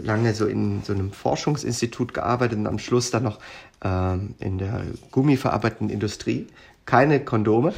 lange 0.02 0.34
so 0.34 0.46
in 0.46 0.82
so 0.82 0.92
einem 0.92 1.12
Forschungsinstitut 1.12 2.14
gearbeitet 2.14 2.58
und 2.58 2.66
am 2.66 2.78
Schluss 2.78 3.10
dann 3.10 3.24
noch 3.24 3.38
äh, 3.84 4.16
in 4.44 4.58
der 4.58 4.82
gummiverarbeitenden 5.10 5.92
Industrie. 5.92 6.46
Keine 6.86 7.20
Kondome. 7.20 7.72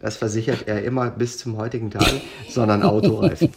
Das 0.00 0.16
versichert 0.16 0.66
er 0.66 0.82
immer 0.82 1.08
bis 1.10 1.38
zum 1.38 1.56
heutigen 1.56 1.90
Tag, 1.90 2.12
sondern 2.50 2.82
Autoreifen. 2.82 3.52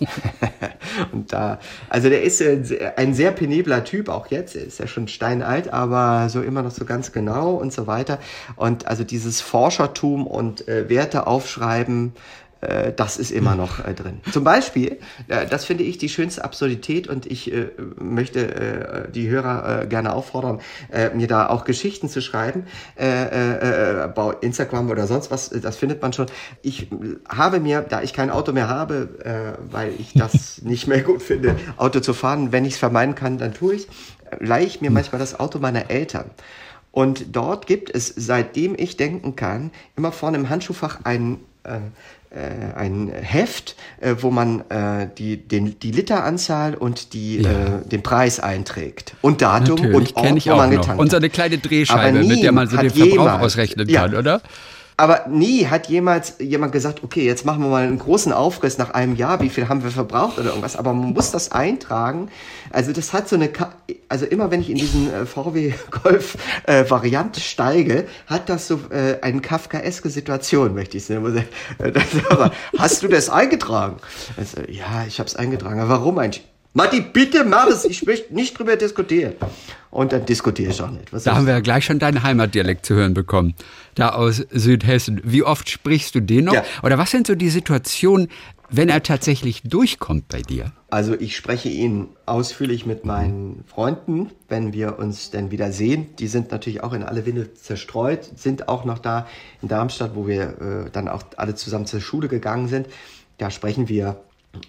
und 1.12 1.34
da, 1.34 1.60
also 1.90 2.10
der 2.10 2.22
ist 2.24 2.42
ein 2.42 3.14
sehr 3.14 3.32
penibler 3.32 3.84
Typ, 3.84 4.08
auch 4.08 4.28
jetzt, 4.28 4.56
er 4.56 4.64
ist 4.64 4.80
ja 4.80 4.88
schon 4.88 5.08
steinalt, 5.08 5.74
aber 5.74 6.30
so 6.30 6.42
immer 6.42 6.62
noch 6.62 6.72
so 6.72 6.86
ganz 6.86 7.12
genau 7.12 7.56
und 7.56 7.74
so 7.74 7.88
weiter. 7.88 8.20
Und 8.56 8.88
also 8.88 9.04
dieses 9.04 9.42
Forschertum 9.42 10.28
und 10.28 10.68
äh, 10.68 10.88
Werte 10.90 11.28
aufschreiben, 11.28 12.14
das 12.96 13.18
ist 13.18 13.32
immer 13.32 13.56
noch 13.56 13.86
äh, 13.86 13.94
drin. 13.94 14.20
Zum 14.32 14.44
Beispiel, 14.44 15.00
äh, 15.28 15.46
das 15.46 15.66
finde 15.66 15.84
ich 15.84 15.98
die 15.98 16.10
schönste 16.10 16.44
Absurdität 16.44 17.08
und 17.08 17.26
ich 17.26 17.52
äh, 17.54 17.70
möchte 18.00 19.08
äh, 19.08 19.12
die 19.12 19.30
Hörer 19.30 19.84
äh, 19.84 19.88
gerne 19.88 20.14
auffordern, 20.14 20.60
äh, 20.92 21.10
mir 21.12 21.28
da 21.28 21.48
auch 21.48 21.66
Geschichten 21.66 22.10
zu 22.10 22.22
schreiben. 22.22 22.66
Äh, 22.98 23.08
äh, 23.08 24.04
äh, 24.04 24.08
bei 24.08 24.36
Instagram 24.42 24.90
oder 24.90 25.08
sonst 25.08 25.32
was, 25.32 25.50
das 25.50 25.78
findet 25.78 26.02
man 26.02 26.14
schon. 26.14 26.28
Ich 26.62 26.90
habe 27.30 27.60
mir, 27.60 27.82
da 27.82 28.02
ich 28.02 28.14
kein 28.14 28.30
Auto 28.30 28.52
mehr 28.52 28.68
habe, 28.68 29.10
äh, 29.24 29.72
weil 29.72 29.94
ich 29.98 30.14
das 30.14 30.62
nicht 30.62 30.88
mehr 30.88 31.02
gut 31.02 31.22
finde, 31.22 31.56
Auto 31.78 32.00
zu 32.00 32.14
fahren, 32.14 32.52
wenn 32.52 32.66
ich 32.66 32.74
es 32.74 32.80
vermeiden 32.80 33.16
kann, 33.16 33.38
dann 33.38 33.54
tue 33.54 33.76
ich 33.76 33.88
leihe 34.40 34.66
ich 34.66 34.82
mir 34.82 34.92
manchmal 34.92 35.20
das 35.20 35.40
Auto 35.40 35.60
meiner 35.60 35.90
Eltern. 35.90 36.30
Und 36.92 37.36
dort 37.36 37.68
gibt 37.68 37.94
es, 37.94 38.08
seitdem 38.16 38.76
ich 38.78 38.98
denken 38.98 39.36
kann, 39.36 39.72
immer 39.96 40.12
vorne 40.12 40.38
im 40.38 40.50
Handschuhfach 40.50 41.06
einen 41.06 41.40
äh, 41.64 41.76
äh, 41.76 41.80
ein 42.76 43.10
Heft, 43.10 43.76
äh, 44.02 44.16
wo 44.20 44.32
man 44.32 44.62
äh, 44.70 45.08
die, 45.18 45.38
den, 45.38 45.80
die 45.80 45.92
Literanzahl 45.92 46.76
und 46.76 47.14
die, 47.14 47.42
ja. 47.42 47.50
äh, 47.50 47.88
den 47.88 48.04
Preis 48.04 48.40
einträgt. 48.40 49.16
Und 49.22 49.42
Datum 49.42 49.76
Natürlich, 49.76 50.16
und 50.16 50.16
Ort, 50.18 50.38
ich 50.38 50.48
wo 50.48 50.56
man 50.56 50.70
getankt 50.70 50.90
hat. 50.90 51.00
Und 51.00 51.12
so 51.12 51.18
eine 51.18 51.30
kleine 51.30 51.58
Drehscheibe, 51.58 52.24
mit 52.24 52.44
der 52.44 52.52
man 52.52 52.68
so 52.68 52.78
den 52.78 52.90
Verbrauch 52.90 53.12
jemand, 53.12 53.42
ausrechnen 53.42 53.88
kann, 53.88 54.12
ja. 54.12 54.20
oder? 54.20 54.42
Aber 55.00 55.28
nie 55.30 55.68
hat 55.68 55.90
jemals 55.90 56.34
jemand 56.40 56.72
gesagt, 56.72 57.04
okay, 57.04 57.24
jetzt 57.24 57.46
machen 57.46 57.62
wir 57.62 57.70
mal 57.70 57.84
einen 57.84 58.00
großen 58.00 58.34
Aufriss 58.34 58.80
nach 58.80 58.90
einem 58.90 59.16
Jahr, 59.16 59.40
wie 59.42 59.50
viel 59.50 59.70
haben 59.70 59.84
wir 59.84 59.92
verbraucht 59.92 60.40
oder 60.40 60.50
irgendwas. 60.50 60.76
Aber 60.76 60.92
man 60.94 61.14
muss 61.14 61.30
das 61.30 61.52
eintragen. 61.52 62.30
Also 62.72 62.94
das 62.94 63.14
hat 63.14 63.30
so 63.30 63.36
eine, 63.36 63.52
also 64.10 64.26
immer 64.26 64.50
wenn 64.50 64.60
ich 64.60 64.72
in 64.72 64.78
diesen 64.78 65.14
äh, 65.14 65.28
VW 65.28 65.76
Golf 66.04 66.36
äh, 66.66 66.90
Variante 66.90 67.40
steige, 67.40 68.08
hat 68.26 68.50
das 68.50 68.68
so 68.68 68.80
äh, 68.90 69.22
eine 69.22 69.40
kafkaeske 69.40 70.10
Situation, 70.10 70.74
möchte 70.74 70.98
ich. 70.98 71.08
Äh, 71.12 71.18
aber 72.32 72.52
hast 72.80 73.04
du 73.04 73.08
das 73.08 73.30
eingetragen? 73.30 73.98
Also, 74.36 74.62
ja, 74.68 75.06
ich 75.08 75.20
habe 75.20 75.28
es 75.28 75.36
eingetragen. 75.36 75.80
Aber 75.80 75.90
warum 75.90 76.18
eigentlich? 76.18 76.44
Matti, 76.78 77.02
bitte 77.02 77.44
mach 77.44 77.66
es. 77.66 77.86
Ich 77.86 78.06
möchte 78.06 78.36
nicht 78.36 78.58
drüber 78.58 78.76
diskutieren. 78.76 79.34
Und 79.90 80.14
dann 80.14 80.28
diskutiere 80.28 80.70
ich 80.70 80.80
auch 80.80 80.92
nicht. 80.92 81.12
Was 81.12 81.24
da 81.24 81.36
haben 81.36 81.48
wir 81.48 81.54
ja 81.54 81.60
gleich 81.60 81.86
schon 81.86 81.98
deinen 81.98 82.22
Heimatdialekt 82.22 82.86
zu 82.86 82.94
hören 82.94 83.16
bekommen. 83.16 83.56
Da 83.96 84.10
aus 84.10 84.46
Südhessen. 84.52 85.20
Wie 85.24 85.42
oft 85.42 85.72
sprichst 85.72 86.14
du 86.14 86.20
den 86.20 86.46
noch? 86.46 86.54
Ja. 86.54 86.64
Oder 86.84 87.00
was 87.00 87.10
sind 87.10 87.26
so 87.26 87.34
die 87.34 87.50
Situationen, 87.50 88.28
wenn 88.70 88.90
er 88.90 89.02
tatsächlich 89.02 89.64
durchkommt 89.64 90.28
bei 90.28 90.44
dir? 90.44 90.72
Also 90.92 91.16
ich 91.16 91.36
spreche 91.36 91.68
ihn 91.68 92.10
ausführlich 92.28 92.86
mit 92.86 93.06
meinen 93.06 93.64
Freunden, 93.66 94.30
wenn 94.48 94.72
wir 94.72 95.00
uns 95.00 95.32
denn 95.32 95.50
wieder 95.50 95.72
sehen. 95.72 96.16
Die 96.20 96.28
sind 96.28 96.52
natürlich 96.52 96.84
auch 96.84 96.94
in 96.94 97.02
alle 97.02 97.26
Winde 97.26 97.56
zerstreut, 97.56 98.30
sind 98.36 98.70
auch 98.70 98.86
noch 98.86 99.00
da 99.00 99.26
in 99.64 99.68
Darmstadt, 99.68 100.12
wo 100.14 100.28
wir 100.28 100.86
äh, 100.86 100.92
dann 100.92 101.08
auch 101.08 101.24
alle 101.38 101.56
zusammen 101.56 101.88
zur 101.88 102.02
Schule 102.02 102.28
gegangen 102.28 102.68
sind. 102.68 102.86
Da 103.40 103.50
sprechen 103.50 103.90
wir 103.90 104.22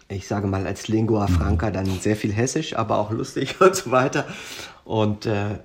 ich 0.08 0.26
sage 0.26 0.46
mal, 0.46 0.66
als 0.66 0.88
Lingua 0.88 1.26
Franca 1.26 1.70
dann 1.70 1.86
sehr 1.86 2.16
viel 2.16 2.32
Hessisch, 2.32 2.76
aber 2.76 2.98
auch 2.98 3.10
lustig 3.10 3.56
und 3.60 3.74
so 3.74 3.90
weiter. 3.90 4.26
Und 4.84 5.26
äh, 5.26 5.58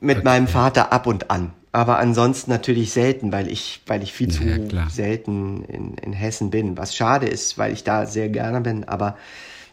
mit 0.00 0.18
okay. 0.18 0.24
meinem 0.24 0.48
Vater 0.48 0.92
ab 0.92 1.06
und 1.06 1.30
an. 1.30 1.52
Aber 1.72 1.98
ansonsten 1.98 2.50
natürlich 2.50 2.92
selten, 2.92 3.32
weil 3.32 3.48
ich, 3.48 3.82
weil 3.86 4.02
ich 4.02 4.12
viel 4.12 4.28
zu 4.28 4.44
ja, 4.44 4.88
selten 4.88 5.64
in, 5.64 5.94
in 5.94 6.12
Hessen 6.12 6.50
bin. 6.50 6.78
Was 6.78 6.94
schade 6.94 7.26
ist, 7.26 7.58
weil 7.58 7.72
ich 7.72 7.82
da 7.82 8.06
sehr 8.06 8.28
gerne 8.28 8.60
bin. 8.60 8.84
Aber 8.84 9.16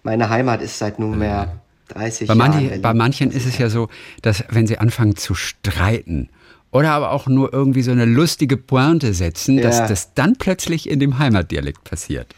meine 0.01 0.29
Heimat 0.29 0.63
ist 0.63 0.79
seit 0.79 0.97
nunmehr 0.97 1.61
30 1.89 2.27
bei 2.27 2.33
Jahren. 2.33 2.51
Manche, 2.51 2.79
bei 2.79 2.93
manchen 2.95 3.29
ist 3.29 3.45
es 3.45 3.59
ja 3.59 3.69
so, 3.69 3.87
dass 4.23 4.43
wenn 4.49 4.65
sie 4.65 4.79
anfangen 4.79 5.15
zu 5.15 5.35
streiten, 5.35 6.29
oder 6.71 6.91
aber 6.91 7.11
auch 7.11 7.27
nur 7.27 7.53
irgendwie 7.53 7.81
so 7.81 7.91
eine 7.91 8.05
lustige 8.05 8.57
Pointe 8.57 9.13
setzen, 9.13 9.57
ja. 9.57 9.63
dass 9.63 9.87
das 9.87 10.13
dann 10.13 10.37
plötzlich 10.37 10.89
in 10.89 10.99
dem 10.99 11.19
Heimatdialekt 11.19 11.83
passiert. 11.83 12.33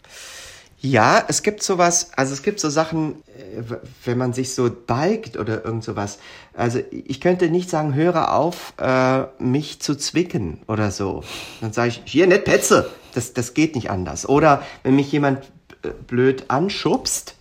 Ja, 0.84 1.24
es 1.28 1.42
gibt 1.42 1.62
sowas, 1.62 2.10
also 2.14 2.34
es 2.34 2.42
gibt 2.42 2.60
so 2.60 2.68
Sachen, 2.68 3.22
äh, 3.38 3.62
wenn 4.04 4.18
man 4.18 4.34
sich 4.34 4.52
so 4.54 4.70
balgt 4.70 5.38
oder 5.38 5.64
irgend 5.64 5.82
sowas. 5.82 6.18
Also 6.52 6.78
ich 6.90 7.22
könnte 7.22 7.48
nicht 7.48 7.70
sagen, 7.70 7.94
höre 7.94 8.34
auf, 8.34 8.74
äh, 8.76 9.22
mich 9.38 9.80
zu 9.80 9.94
zwicken 9.94 10.60
oder 10.68 10.90
so. 10.90 11.24
Dann 11.62 11.72
sage 11.72 11.88
ich, 11.88 12.02
hier 12.04 12.26
nicht 12.26 12.44
Petze. 12.44 12.90
Das, 13.14 13.32
das 13.32 13.54
geht 13.54 13.76
nicht 13.76 13.88
anders. 13.88 14.28
Oder 14.28 14.62
wenn 14.82 14.94
mich 14.94 15.10
jemand 15.10 15.50
äh, 15.84 15.88
blöd 16.06 16.44
anschubst, 16.48 17.34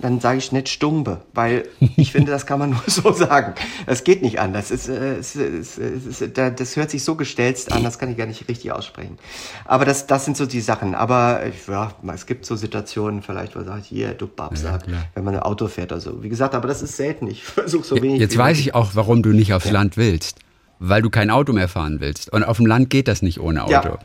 dann 0.00 0.20
sage 0.20 0.38
ich 0.38 0.52
nicht 0.52 0.68
Stumbe, 0.68 1.20
weil 1.34 1.68
ich 1.96 2.12
finde, 2.12 2.30
das 2.30 2.46
kann 2.46 2.58
man 2.58 2.70
nur 2.70 2.82
so 2.86 3.12
sagen. 3.12 3.54
Das 3.86 4.04
geht 4.04 4.22
nicht 4.22 4.40
anders. 4.40 4.70
Es, 4.70 4.88
äh, 4.88 5.16
es, 5.16 5.36
es, 5.36 5.78
es, 5.78 6.32
das 6.32 6.76
hört 6.76 6.90
sich 6.90 7.04
so 7.04 7.14
gestelzt 7.16 7.72
an, 7.72 7.82
das 7.84 7.98
kann 7.98 8.10
ich 8.10 8.16
gar 8.16 8.26
nicht 8.26 8.48
richtig 8.48 8.72
aussprechen. 8.72 9.18
Aber 9.64 9.84
das, 9.84 10.06
das 10.06 10.24
sind 10.24 10.36
so 10.36 10.46
die 10.46 10.60
Sachen. 10.60 10.94
Aber 10.94 11.40
ja, 11.68 11.92
es 12.14 12.26
gibt 12.26 12.46
so 12.46 12.56
Situationen, 12.56 13.22
vielleicht, 13.22 13.56
wo 13.56 13.62
sagt, 13.62 13.86
hier, 13.86 14.14
du 14.14 14.26
Babsack, 14.26 14.86
ja, 14.86 15.04
wenn 15.14 15.24
man 15.24 15.34
ein 15.34 15.42
Auto 15.42 15.68
fährt 15.68 15.92
oder 15.92 16.00
so. 16.00 16.22
Wie 16.22 16.28
gesagt, 16.28 16.54
aber 16.54 16.68
das 16.68 16.82
ist 16.82 16.96
selten. 16.96 17.26
Ich 17.26 17.44
versuche 17.44 17.84
so 17.84 17.96
wenig. 17.96 18.20
Jetzt 18.20 18.36
weiß 18.36 18.58
ich 18.58 18.74
auch, 18.74 18.90
warum 18.94 19.22
du 19.22 19.30
nicht 19.30 19.52
aufs 19.52 19.66
ja. 19.66 19.72
Land 19.72 19.96
willst. 19.96 20.38
Weil 20.82 21.02
du 21.02 21.10
kein 21.10 21.28
Auto 21.28 21.52
mehr 21.52 21.68
fahren 21.68 22.00
willst. 22.00 22.32
Und 22.32 22.42
auf 22.42 22.56
dem 22.56 22.64
Land 22.64 22.88
geht 22.88 23.06
das 23.06 23.20
nicht 23.20 23.38
ohne 23.38 23.64
Auto. 23.64 23.72
Ja. 23.72 23.98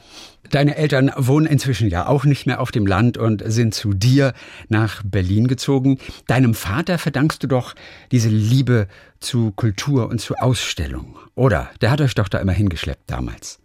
Deine 0.52 0.76
Eltern 0.76 1.12
wohnen 1.16 1.46
inzwischen 1.46 1.90
ja 1.90 2.08
auch 2.08 2.26
nicht 2.26 2.46
mehr 2.46 2.62
auf 2.62 2.72
dem 2.72 2.86
Land 2.86 3.18
und 3.18 3.44
sind 3.46 3.74
zu 3.74 3.94
dir 3.94 4.34
nach 4.70 5.02
Berlin 5.04 5.48
gezogen. 5.48 6.00
Deinem 6.28 6.54
Vater 6.54 6.98
verdankst 6.98 7.44
du 7.44 7.48
doch 7.48 7.76
diese 8.12 8.30
Liebe 8.30 8.88
zu 9.20 9.52
Kultur 9.52 10.08
und 10.10 10.20
zu 10.20 10.36
Ausstellung. 10.36 11.18
Oder? 11.36 11.70
Der 11.82 11.92
hat 11.92 12.02
euch 12.02 12.16
doch 12.16 12.28
da 12.30 12.40
immer 12.40 12.54
hingeschleppt 12.54 13.10
damals. 13.10 13.60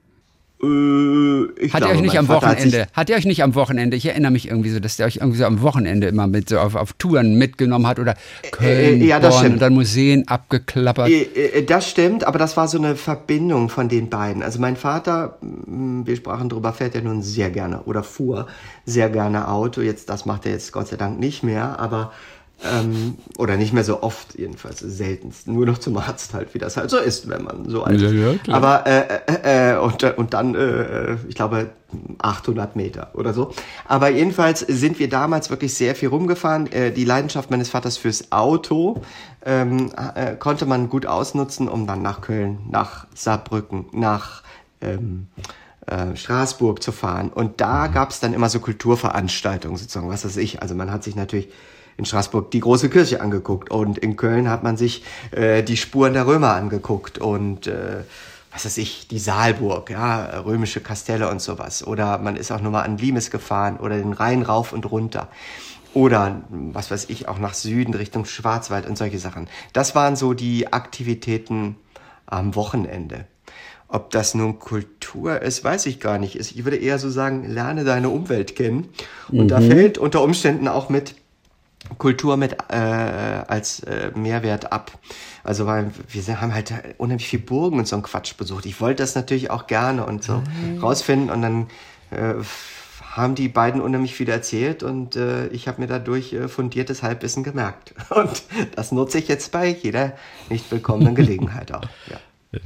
Äh, 0.63 1.69
hat 1.69 1.81
glaube, 1.81 1.87
ihr 1.87 1.91
euch 1.97 2.03
nicht 2.03 2.19
am 2.19 2.29
Wochenende, 2.29 2.83
hat, 2.83 2.97
hat 2.97 3.11
ihr 3.11 3.17
euch 3.17 3.25
nicht 3.25 3.43
am 3.43 3.55
Wochenende, 3.55 3.97
ich 3.97 4.05
erinnere 4.05 4.31
mich 4.31 4.49
irgendwie 4.49 4.69
so, 4.69 4.79
dass 4.79 4.97
der 4.97 5.07
euch 5.07 5.17
irgendwie 5.17 5.39
so 5.39 5.47
am 5.47 5.63
Wochenende 5.63 6.09
immer 6.09 6.27
mit 6.27 6.51
so 6.51 6.59
auf, 6.59 6.75
auf 6.75 6.93
Touren 6.95 7.37
mitgenommen 7.37 7.87
hat 7.87 7.99
oder 7.99 8.15
Köln, 8.51 9.01
äh, 9.01 9.07
ja, 9.07 9.21
das 9.21 9.41
Bonn 9.41 9.55
und 9.55 9.63
dann 9.63 9.73
Museen 9.73 10.29
abgeklappert. 10.29 11.09
Äh, 11.09 11.23
äh, 11.23 11.65
das 11.65 11.89
stimmt, 11.89 12.25
aber 12.25 12.39
das 12.39 12.59
war 12.59 12.69
so 12.69 12.77
eine 12.77 12.97
Verbindung 12.97 13.71
von 13.71 13.89
den 13.89 14.11
beiden. 14.11 14.43
Also 14.43 14.61
mein 14.61 14.77
Vater, 14.77 15.39
mm, 15.41 16.03
wir 16.05 16.17
sprachen 16.17 16.51
drüber, 16.51 16.75
fährt 16.75 16.95
ja 16.95 17.01
nun 17.01 17.23
sehr 17.23 17.49
gerne 17.49 17.83
oder 17.85 18.03
fuhr 18.03 18.47
sehr 18.85 19.09
gerne 19.09 19.49
Auto. 19.49 19.81
Jetzt, 19.81 20.11
das 20.11 20.27
macht 20.27 20.45
er 20.45 20.53
jetzt 20.53 20.73
Gott 20.73 20.89
sei 20.89 20.97
Dank 20.97 21.19
nicht 21.19 21.43
mehr, 21.43 21.79
aber 21.79 22.13
ähm, 22.65 23.17
oder 23.39 23.57
nicht 23.57 23.73
mehr 23.73 23.85
so 23.85 24.03
oft, 24.03 24.39
jedenfalls 24.39 24.81
seltenst. 24.81 25.49
Nur 25.49 25.67
noch 25.67 25.79
zum 25.79 25.97
Arzt 25.97 26.35
halt, 26.35 26.53
wie 26.55 26.59
das 26.59 26.77
halt 26.77 26.91
so 26.91 26.99
ist, 26.99 27.29
wenn 27.29 27.45
man 27.45 27.69
so 27.69 27.85
alt 27.85 28.01
ist. 28.01 28.13
Ja, 28.13 28.33
ja, 28.33 28.39
Aber, 28.49 28.87
äh, 28.87 29.21
äh, 29.27 29.73
äh, 29.73 29.79
und, 29.79 30.03
und 30.19 30.35
dann, 30.35 30.55
äh, 30.55 31.17
ich 31.29 31.35
glaube, 31.35 31.71
800 32.19 32.77
Meter 32.77 33.11
oder 33.15 33.33
so. 33.33 33.53
Aber 33.87 34.11
jedenfalls 34.11 34.61
sind 34.61 34.99
wir 34.99 35.09
damals 35.09 35.51
wirklich 35.51 35.75
sehr 35.75 35.95
viel 35.95 36.09
rumgefahren. 36.09 36.71
Äh, 36.71 36.93
die 36.93 37.05
Leidenschaft 37.05 37.51
meines 37.51 37.71
Vaters 37.71 37.97
fürs 37.97 38.31
Auto 38.31 39.03
ähm, 39.45 39.91
äh, 40.15 40.37
konnte 40.37 40.67
man 40.67 40.89
gut 40.89 41.07
ausnutzen, 41.07 41.69
um 41.69 41.87
dann 41.87 42.03
nach 42.03 42.21
Köln, 42.21 42.59
nach 42.71 43.07
Saarbrücken, 43.15 43.87
nach 43.93 44.43
ähm, 44.83 45.29
äh, 45.87 46.15
Straßburg 46.15 46.83
zu 46.83 46.93
fahren. 46.93 47.31
Und 47.31 47.61
da 47.61 47.89
mhm. 47.89 47.95
gab 47.95 48.11
es 48.11 48.21
dann 48.21 48.35
immer 48.35 48.51
so 48.51 48.61
Kulturveranstaltungen 48.61 49.79
sozusagen, 49.79 50.11
was 50.11 50.25
weiß 50.25 50.37
ich. 50.37 50.63
Also 50.63 50.75
man 50.75 50.93
hat 50.93 51.03
sich 51.03 51.17
natürlich 51.17 51.49
in 52.01 52.07
Straßburg 52.07 52.51
die 52.51 52.61
große 52.61 52.89
Kirche 52.89 53.21
angeguckt 53.21 53.71
und 53.71 53.99
in 53.99 54.17
Köln 54.17 54.49
hat 54.49 54.63
man 54.63 54.79
sich 54.79 55.05
äh, 55.33 55.63
die 55.63 55.77
Spuren 55.77 56.15
der 56.15 56.27
Römer 56.27 56.55
angeguckt 56.55 57.19
und 57.19 57.67
äh, 57.67 58.05
was 58.51 58.65
weiß 58.65 58.79
ich, 58.79 59.07
die 59.07 59.19
Saalburg, 59.19 59.91
ja, 59.91 60.41
römische 60.41 60.81
Kastelle 60.81 61.31
und 61.31 61.43
sowas. 61.43 61.87
Oder 61.87 62.17
man 62.17 62.37
ist 62.37 62.51
auch 62.51 62.63
nochmal 62.63 62.85
an 62.85 62.97
Limes 62.97 63.31
gefahren 63.31 63.77
oder 63.77 63.99
den 63.99 64.15
Rhein 64.15 64.43
rauf 64.43 64.73
und 64.73 64.91
runter. 64.91 65.29
Oder, 65.93 66.41
was 66.49 66.91
weiß 66.91 67.11
ich, 67.11 67.29
auch 67.29 67.39
nach 67.39 67.53
Süden 67.53 67.93
Richtung 67.93 68.25
Schwarzwald 68.25 68.89
und 68.89 68.97
solche 68.97 69.19
Sachen. 69.19 69.47
Das 69.75 69.95
waren 69.95 70.17
so 70.17 70.33
die 70.33 70.73
Aktivitäten 70.73 71.77
am 72.25 72.55
Wochenende. 72.55 73.27
Ob 73.89 74.11
das 74.11 74.35
nun 74.35 74.59
Kultur 74.59 75.43
ist, 75.43 75.65
weiß 75.65 75.85
ich 75.85 76.01
gar 76.01 76.19
nicht. 76.19 76.37
Ich 76.37 76.65
würde 76.65 76.77
eher 76.79 76.99
so 76.99 77.11
sagen, 77.11 77.45
lerne 77.47 77.85
deine 77.85 78.09
Umwelt 78.09 78.57
kennen. 78.57 78.89
Und 79.29 79.45
mhm. 79.45 79.49
da 79.49 79.61
fällt 79.61 79.99
unter 79.99 80.23
Umständen 80.23 80.67
auch 80.67 80.89
mit, 80.89 81.15
Kultur 81.99 82.37
mit 82.37 82.57
äh, 82.69 82.75
als 82.77 83.81
äh, 83.81 84.13
Mehrwert 84.15 84.73
ab. 84.73 84.93
Also 85.43 85.67
weil 85.67 85.91
wir 86.09 86.41
haben 86.41 86.55
halt 86.55 86.73
unheimlich 86.99 87.29
viel 87.29 87.39
Burgen 87.39 87.79
und 87.79 87.89
so 87.89 87.97
ein 87.97 88.03
Quatsch 88.03 88.37
besucht. 88.37 88.67
Ich 88.67 88.81
wollte 88.81 89.03
das 89.03 89.15
natürlich 89.15 89.51
auch 89.51 89.67
gerne 89.67 90.05
und 90.05 90.23
so 90.23 90.43
mhm. 90.63 90.79
rausfinden 90.79 91.31
und 91.31 91.43
dann 91.43 91.67
äh, 92.11 92.35
haben 93.11 93.35
die 93.35 93.49
beiden 93.49 93.81
unheimlich 93.81 94.15
viel 94.15 94.29
erzählt 94.29 94.83
und 94.83 95.17
äh, 95.17 95.49
ich 95.49 95.67
habe 95.67 95.81
mir 95.81 95.89
dadurch 95.89 96.33
äh, 96.33 96.49
fundiertes 96.49 97.03
Halbwissen 97.03 97.43
gemerkt. 97.43 97.93
Und 98.11 98.43
das 98.77 98.93
nutze 98.93 99.19
ich 99.19 99.27
jetzt 99.27 99.51
bei 99.51 99.67
jeder 99.67 100.13
nicht 100.49 100.71
willkommenen 100.71 101.15
Gelegenheit 101.15 101.73
auch. 101.73 101.83
Ja. 102.53 102.61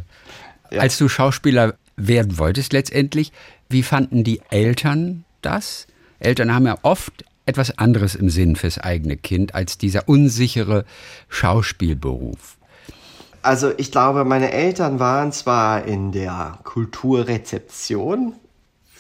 Ja. 0.71 0.81
Als 0.81 0.97
du 0.97 1.11
Schauspieler 1.11 1.75
werden 1.97 2.39
wolltest 2.39 2.73
letztendlich, 2.73 3.33
wie 3.69 3.83
fanden 3.83 4.25
die 4.25 4.41
Eltern 4.51 5.25
das? 5.43 5.87
Eltern 6.21 6.55
haben 6.55 6.67
ja 6.67 6.79
oft 6.81 7.25
etwas 7.47 7.79
anderes 7.79 8.15
im 8.15 8.31
Sinn 8.31 8.57
fürs 8.57 8.79
eigene 8.79 9.17
Kind 9.17 9.55
als 9.55 9.79
dieser 9.79 10.09
unsichere 10.09 10.85
Schauspielberuf? 11.29 12.57
Also 13.43 13.73
ich 13.77 13.93
glaube, 13.93 14.25
meine 14.25 14.53
Eltern 14.53 14.99
waren 15.01 15.31
zwar 15.31 15.85
in 15.85 16.13
der 16.13 16.59
Kulturrezeption 16.65 18.35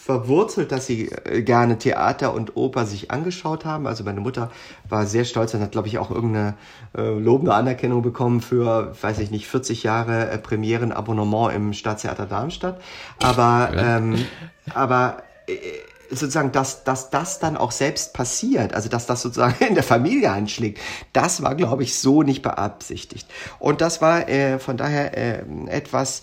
verwurzelt, 0.04 0.70
dass 0.70 0.84
sie 0.84 1.08
äh, 1.08 1.40
gerne 1.40 1.78
Theater 1.78 2.34
und 2.34 2.56
Oper 2.58 2.84
sich 2.84 3.10
angeschaut 3.10 3.64
haben. 3.64 3.86
Also 3.86 4.04
meine 4.04 4.20
Mutter 4.20 4.50
war 4.86 5.06
sehr 5.06 5.24
stolz 5.24 5.54
und 5.54 5.62
hat, 5.62 5.72
glaube 5.72 5.88
ich, 5.88 5.96
auch 5.96 6.10
irgendeine 6.10 6.56
äh, 6.94 7.18
lobende 7.18 7.54
Anerkennung 7.54 8.02
bekommen 8.02 8.42
für, 8.42 8.94
weiß 9.00 9.18
ich 9.20 9.30
nicht, 9.30 9.46
40 9.46 9.82
Jahre 9.82 10.28
äh, 10.28 10.36
Premierenabonnement 10.36 11.54
im 11.54 11.72
Staatstheater 11.72 12.26
Darmstadt. 12.26 12.82
Aber, 13.22 13.70
ähm, 13.74 14.16
aber 14.74 15.22
äh, 15.46 15.54
sozusagen, 16.10 16.52
dass, 16.52 16.84
dass 16.84 17.10
das 17.10 17.38
dann 17.38 17.56
auch 17.56 17.70
selbst 17.70 18.12
passiert, 18.12 18.74
also 18.74 18.88
dass 18.88 19.06
das 19.06 19.22
sozusagen 19.22 19.64
in 19.68 19.74
der 19.74 19.84
Familie 19.84 20.32
einschlägt, 20.32 20.80
das 21.12 21.42
war, 21.42 21.54
glaube 21.54 21.82
ich, 21.82 21.98
so 21.98 22.22
nicht 22.22 22.42
beabsichtigt. 22.42 23.28
Und 23.58 23.80
das 23.80 24.00
war 24.00 24.28
äh, 24.28 24.58
von 24.58 24.76
daher 24.76 25.16
äh, 25.16 25.44
etwas 25.66 26.22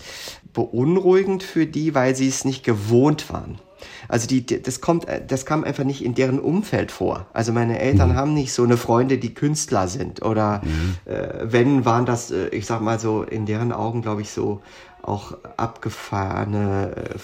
beunruhigend 0.53 1.43
für 1.43 1.65
die, 1.65 1.95
weil 1.95 2.15
sie 2.15 2.27
es 2.27 2.45
nicht 2.45 2.63
gewohnt 2.63 3.31
waren. 3.31 3.59
Also 4.07 4.27
die, 4.27 4.45
das 4.45 4.81
kommt, 4.81 5.07
das 5.27 5.45
kam 5.45 5.63
einfach 5.63 5.83
nicht 5.83 6.03
in 6.03 6.13
deren 6.13 6.39
Umfeld 6.39 6.91
vor. 6.91 7.27
Also 7.33 7.51
meine 7.51 7.79
Eltern 7.79 8.09
mhm. 8.09 8.15
haben 8.15 8.33
nicht 8.33 8.53
so 8.53 8.63
eine 8.63 8.77
Freunde, 8.77 9.17
die 9.17 9.33
Künstler 9.33 9.87
sind 9.87 10.21
oder 10.21 10.61
mhm. 10.63 10.97
äh, 11.05 11.51
wenn 11.51 11.85
waren 11.85 12.05
das, 12.05 12.31
äh, 12.31 12.47
ich 12.49 12.65
sag 12.65 12.81
mal 12.81 12.99
so 12.99 13.23
in 13.23 13.45
deren 13.45 13.71
Augen, 13.71 14.01
glaube 14.01 14.21
ich, 14.21 14.29
so 14.29 14.61
auch 15.01 15.37
abgefahrene 15.57 16.91
äh, 16.95 17.17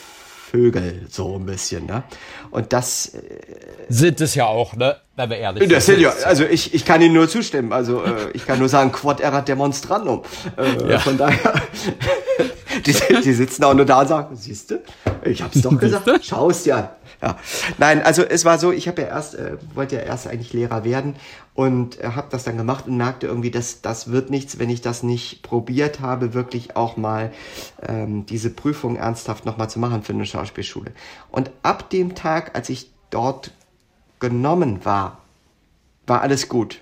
Vögel, 0.50 1.08
so 1.10 1.36
ein 1.36 1.46
bisschen. 1.46 1.88
Ne? 1.88 2.04
Und 2.52 2.72
das 2.72 3.14
äh, 3.14 3.20
sind 3.90 4.22
es 4.22 4.34
ja 4.34 4.46
auch, 4.46 4.76
ne? 4.76 4.96
Wenn 5.18 5.30
wir 5.30 5.38
ehrlich 5.38 5.68
das 5.68 5.88
sind. 5.88 6.00
Ja, 6.00 6.14
also 6.24 6.46
ich, 6.46 6.74
ich 6.74 6.86
kann 6.86 7.02
Ihnen 7.02 7.16
nur 7.16 7.28
zustimmen. 7.28 7.74
Also 7.74 8.02
äh, 8.02 8.32
ich 8.34 8.46
kann 8.46 8.58
nur 8.60 8.70
sagen, 8.70 8.94
quod 8.94 9.20
erat 9.20 9.50
demonstrandum. 9.50 10.22
Äh, 10.58 10.92
ja. 10.92 11.00
Von 11.00 11.18
daher, 11.18 11.54
die, 12.86 12.96
die 13.24 13.34
sitzen 13.34 13.66
auch 13.66 13.74
nur 13.74 13.86
da 13.86 14.02
und 14.02 14.08
sagen, 14.08 14.36
siehst 14.38 14.72
du, 14.72 14.82
ich 15.26 15.42
hab's 15.42 15.62
doch 15.62 15.78
gesagt, 15.80 16.08
schau 16.24 16.50
es 16.50 16.64
dir 16.64 16.78
an. 16.78 16.90
Ja. 17.22 17.38
Nein, 17.80 18.04
also 18.04 18.22
es 18.24 18.46
war 18.46 18.60
so, 18.60 18.72
ich 18.72 18.88
habe 18.88 19.02
ja 19.02 19.08
erst, 19.08 19.36
äh, 19.36 19.58
wollte 19.74 19.96
ja 19.96 20.02
erst 20.02 20.28
eigentlich 20.28 20.54
Lehrer 20.54 20.84
werden 20.84 21.16
und 21.56 22.00
äh, 22.00 22.12
habe 22.16 22.28
das 22.30 22.44
dann 22.44 22.58
gemacht 22.58 22.88
und 22.88 22.98
merkte 22.98 23.26
irgendwie, 23.26 23.50
dass 23.50 23.82
das 23.82 24.12
wird 24.12 24.30
nichts, 24.30 24.60
wenn 24.60 24.70
ich 24.70 24.82
das 24.82 25.02
nicht 25.02 25.42
probiert 25.42 26.00
habe, 26.00 26.36
wirklich 26.36 26.76
auch 26.76 26.96
mal 26.96 27.32
ähm, 27.88 28.28
diese 28.28 28.52
Prüfung 28.52 28.98
ernsthaft 28.98 29.46
nochmal 29.46 29.70
zu 29.70 29.80
machen 29.80 30.04
für 30.04 30.14
eine 30.14 30.28
Schauspielschule. 30.28 30.92
Und 31.32 31.50
ab 31.64 31.90
dem 31.90 32.14
Tag, 32.14 32.56
als 32.56 32.70
ich 32.70 32.92
dort 33.10 33.52
genommen 34.20 34.86
war, 34.86 35.22
war 36.06 36.22
alles 36.22 36.50
gut. 36.50 36.82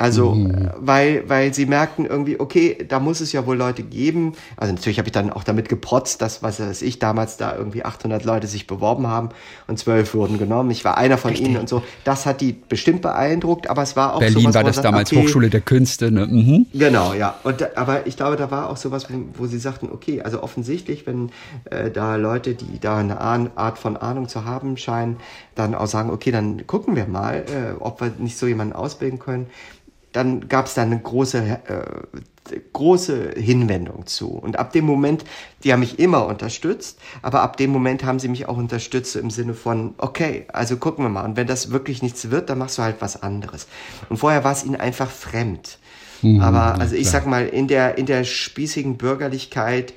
Also, 0.00 0.30
mhm. 0.34 0.70
weil, 0.78 1.28
weil 1.28 1.52
sie 1.52 1.66
merkten 1.66 2.06
irgendwie, 2.06 2.40
okay, 2.40 2.86
da 2.88 3.00
muss 3.00 3.20
es 3.20 3.32
ja 3.32 3.44
wohl 3.44 3.58
Leute 3.58 3.82
geben. 3.82 4.32
Also 4.56 4.72
natürlich 4.72 4.96
habe 4.96 5.08
ich 5.08 5.12
dann 5.12 5.30
auch 5.30 5.44
damit 5.44 5.68
geprotzt, 5.68 6.22
dass, 6.22 6.42
was 6.42 6.58
weiß 6.58 6.80
ich, 6.80 7.00
damals 7.00 7.36
da 7.36 7.54
irgendwie 7.54 7.84
800 7.84 8.24
Leute 8.24 8.46
sich 8.46 8.66
beworben 8.66 9.08
haben 9.08 9.28
und 9.66 9.78
zwölf 9.78 10.14
wurden 10.14 10.38
genommen. 10.38 10.70
Ich 10.70 10.86
war 10.86 10.96
einer 10.96 11.18
von 11.18 11.32
Richtig. 11.32 11.48
ihnen 11.48 11.58
und 11.58 11.68
so. 11.68 11.82
Das 12.02 12.24
hat 12.24 12.40
die 12.40 12.54
bestimmt 12.54 13.02
beeindruckt, 13.02 13.68
aber 13.68 13.82
es 13.82 13.94
war 13.94 14.14
auch 14.14 14.20
Berlin 14.20 14.40
sowas, 14.40 14.54
war 14.54 14.64
das 14.64 14.76
sagt, 14.76 14.86
damals 14.86 15.12
okay, 15.12 15.22
Hochschule 15.22 15.50
der 15.50 15.60
Künste, 15.60 16.10
ne? 16.10 16.26
Mhm. 16.26 16.64
Genau, 16.72 17.12
ja. 17.12 17.34
Und, 17.42 17.76
aber 17.76 18.06
ich 18.06 18.16
glaube, 18.16 18.36
da 18.36 18.50
war 18.50 18.70
auch 18.70 18.78
sowas, 18.78 19.06
wo, 19.10 19.18
wo 19.34 19.46
sie 19.48 19.58
sagten, 19.58 19.90
okay, 19.92 20.22
also 20.22 20.42
offensichtlich, 20.42 21.06
wenn 21.06 21.28
äh, 21.66 21.90
da 21.90 22.16
Leute, 22.16 22.54
die 22.54 22.80
da 22.80 22.96
eine 22.96 23.20
Art 23.20 23.78
von 23.78 23.98
Ahnung 23.98 24.28
zu 24.28 24.46
haben 24.46 24.78
scheinen, 24.78 25.18
dann 25.56 25.74
auch 25.74 25.88
sagen, 25.88 26.08
okay, 26.08 26.30
dann 26.30 26.66
gucken 26.66 26.96
wir 26.96 27.06
mal, 27.06 27.40
äh, 27.40 27.78
ob 27.78 28.00
wir 28.00 28.12
nicht 28.18 28.38
so 28.38 28.46
jemanden 28.46 28.72
ausbilden 28.72 29.18
können 29.18 29.48
dann 30.12 30.48
gab 30.48 30.66
es 30.66 30.74
da 30.74 30.82
eine 30.82 30.98
große, 30.98 31.38
äh, 31.38 32.56
große 32.72 33.34
Hinwendung 33.36 34.06
zu. 34.06 34.28
Und 34.28 34.58
ab 34.58 34.72
dem 34.72 34.84
Moment, 34.84 35.24
die 35.62 35.72
haben 35.72 35.80
mich 35.80 35.98
immer 35.98 36.26
unterstützt, 36.26 36.98
aber 37.22 37.42
ab 37.42 37.56
dem 37.56 37.70
Moment 37.70 38.04
haben 38.04 38.18
sie 38.18 38.28
mich 38.28 38.48
auch 38.48 38.56
unterstützt 38.56 39.14
im 39.16 39.30
Sinne 39.30 39.54
von, 39.54 39.94
okay, 39.98 40.46
also 40.52 40.76
gucken 40.76 41.04
wir 41.04 41.10
mal. 41.10 41.24
Und 41.24 41.36
wenn 41.36 41.46
das 41.46 41.70
wirklich 41.70 42.02
nichts 42.02 42.30
wird, 42.30 42.50
dann 42.50 42.58
machst 42.58 42.78
du 42.78 42.82
halt 42.82 42.96
was 43.00 43.22
anderes. 43.22 43.68
Und 44.08 44.16
vorher 44.16 44.42
war 44.42 44.52
es 44.52 44.64
ihnen 44.64 44.76
einfach 44.76 45.10
fremd. 45.10 45.78
Mhm, 46.22 46.40
aber 46.40 46.80
also 46.80 46.96
ich 46.96 47.08
sag 47.08 47.26
mal, 47.26 47.46
in 47.46 47.68
der, 47.68 47.96
in 47.96 48.06
der 48.06 48.24
spießigen 48.24 48.96
Bürgerlichkeit, 48.96 49.94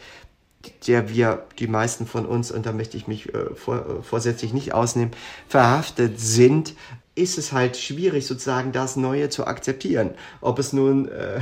der 0.87 1.09
wir, 1.09 1.45
die 1.59 1.67
meisten 1.67 2.05
von 2.05 2.25
uns, 2.25 2.51
und 2.51 2.65
da 2.65 2.71
möchte 2.71 2.97
ich 2.97 3.07
mich 3.07 3.33
äh, 3.33 3.55
vor, 3.55 3.77
äh, 3.77 4.03
vorsätzlich 4.03 4.53
nicht 4.53 4.73
ausnehmen, 4.73 5.11
verhaftet 5.47 6.19
sind, 6.19 6.75
ist 7.15 7.37
es 7.37 7.51
halt 7.51 7.77
schwierig, 7.77 8.25
sozusagen 8.25 8.71
das 8.71 8.95
Neue 8.95 9.29
zu 9.29 9.45
akzeptieren. 9.45 10.11
Ob 10.41 10.59
es 10.59 10.73
nun 10.73 11.07
äh, 11.09 11.39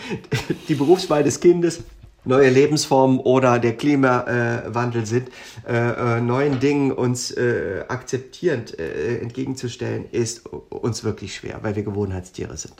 die 0.68 0.74
Berufswahl 0.74 1.22
des 1.22 1.40
Kindes, 1.40 1.80
neue 2.24 2.50
Lebensformen 2.50 3.18
oder 3.18 3.58
der 3.58 3.76
Klimawandel 3.76 5.06
sind, 5.06 5.28
äh, 5.68 6.18
äh, 6.18 6.20
neuen 6.20 6.60
Dingen 6.60 6.92
uns 6.92 7.30
äh, 7.32 7.84
akzeptierend 7.88 8.78
äh, 8.78 9.18
entgegenzustellen, 9.18 10.04
ist 10.12 10.46
uns 10.46 11.04
wirklich 11.04 11.34
schwer, 11.34 11.58
weil 11.62 11.76
wir 11.76 11.82
Gewohnheitstiere 11.82 12.56
sind. 12.56 12.74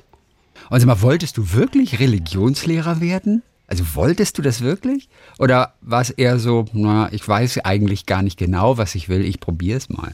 Also 0.71 0.87
mal, 0.87 1.03
wolltest 1.03 1.37
du 1.39 1.53
wirklich 1.53 1.99
Religionslehrer 1.99 3.01
werden? 3.01 3.43
Also 3.67 3.85
wolltest 3.95 4.39
du 4.39 4.43
das 4.43 4.61
wirklich? 4.61 5.09
Oder 5.39 5.75
war 5.81 6.03
es 6.03 6.11
eher 6.11 6.39
so, 6.39 6.67
na, 6.73 7.13
ich 7.13 7.27
weiß 7.27 7.59
eigentlich 7.65 8.07
gar 8.07 8.23
nicht 8.23 8.39
genau, 8.39 8.79
was 8.79 8.95
ich 8.95 9.09
will, 9.09 9.25
ich 9.25 9.41
probiere 9.41 9.79
es 9.79 9.89
mal? 9.89 10.13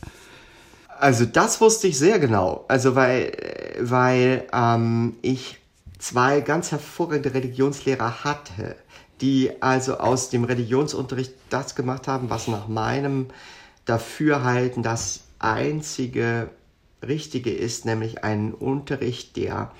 Also 1.00 1.24
das 1.26 1.60
wusste 1.60 1.86
ich 1.86 1.98
sehr 1.98 2.18
genau. 2.18 2.64
Also 2.68 2.94
weil, 2.94 3.32
weil 3.80 4.46
ähm, 4.52 5.16
ich 5.22 5.58
zwei 5.98 6.40
ganz 6.40 6.72
hervorragende 6.72 7.34
Religionslehrer 7.34 8.24
hatte, 8.24 8.76
die 9.20 9.62
also 9.62 9.98
aus 9.98 10.30
dem 10.30 10.44
Religionsunterricht 10.44 11.34
das 11.50 11.74
gemacht 11.74 12.08
haben, 12.08 12.30
was 12.30 12.48
nach 12.48 12.68
meinem 12.68 13.26
Dafürhalten 13.84 14.82
das 14.82 15.20
einzige 15.38 16.50
Richtige 17.06 17.52
ist, 17.52 17.84
nämlich 17.84 18.24
einen 18.24 18.52
Unterricht, 18.52 19.36
der 19.36 19.70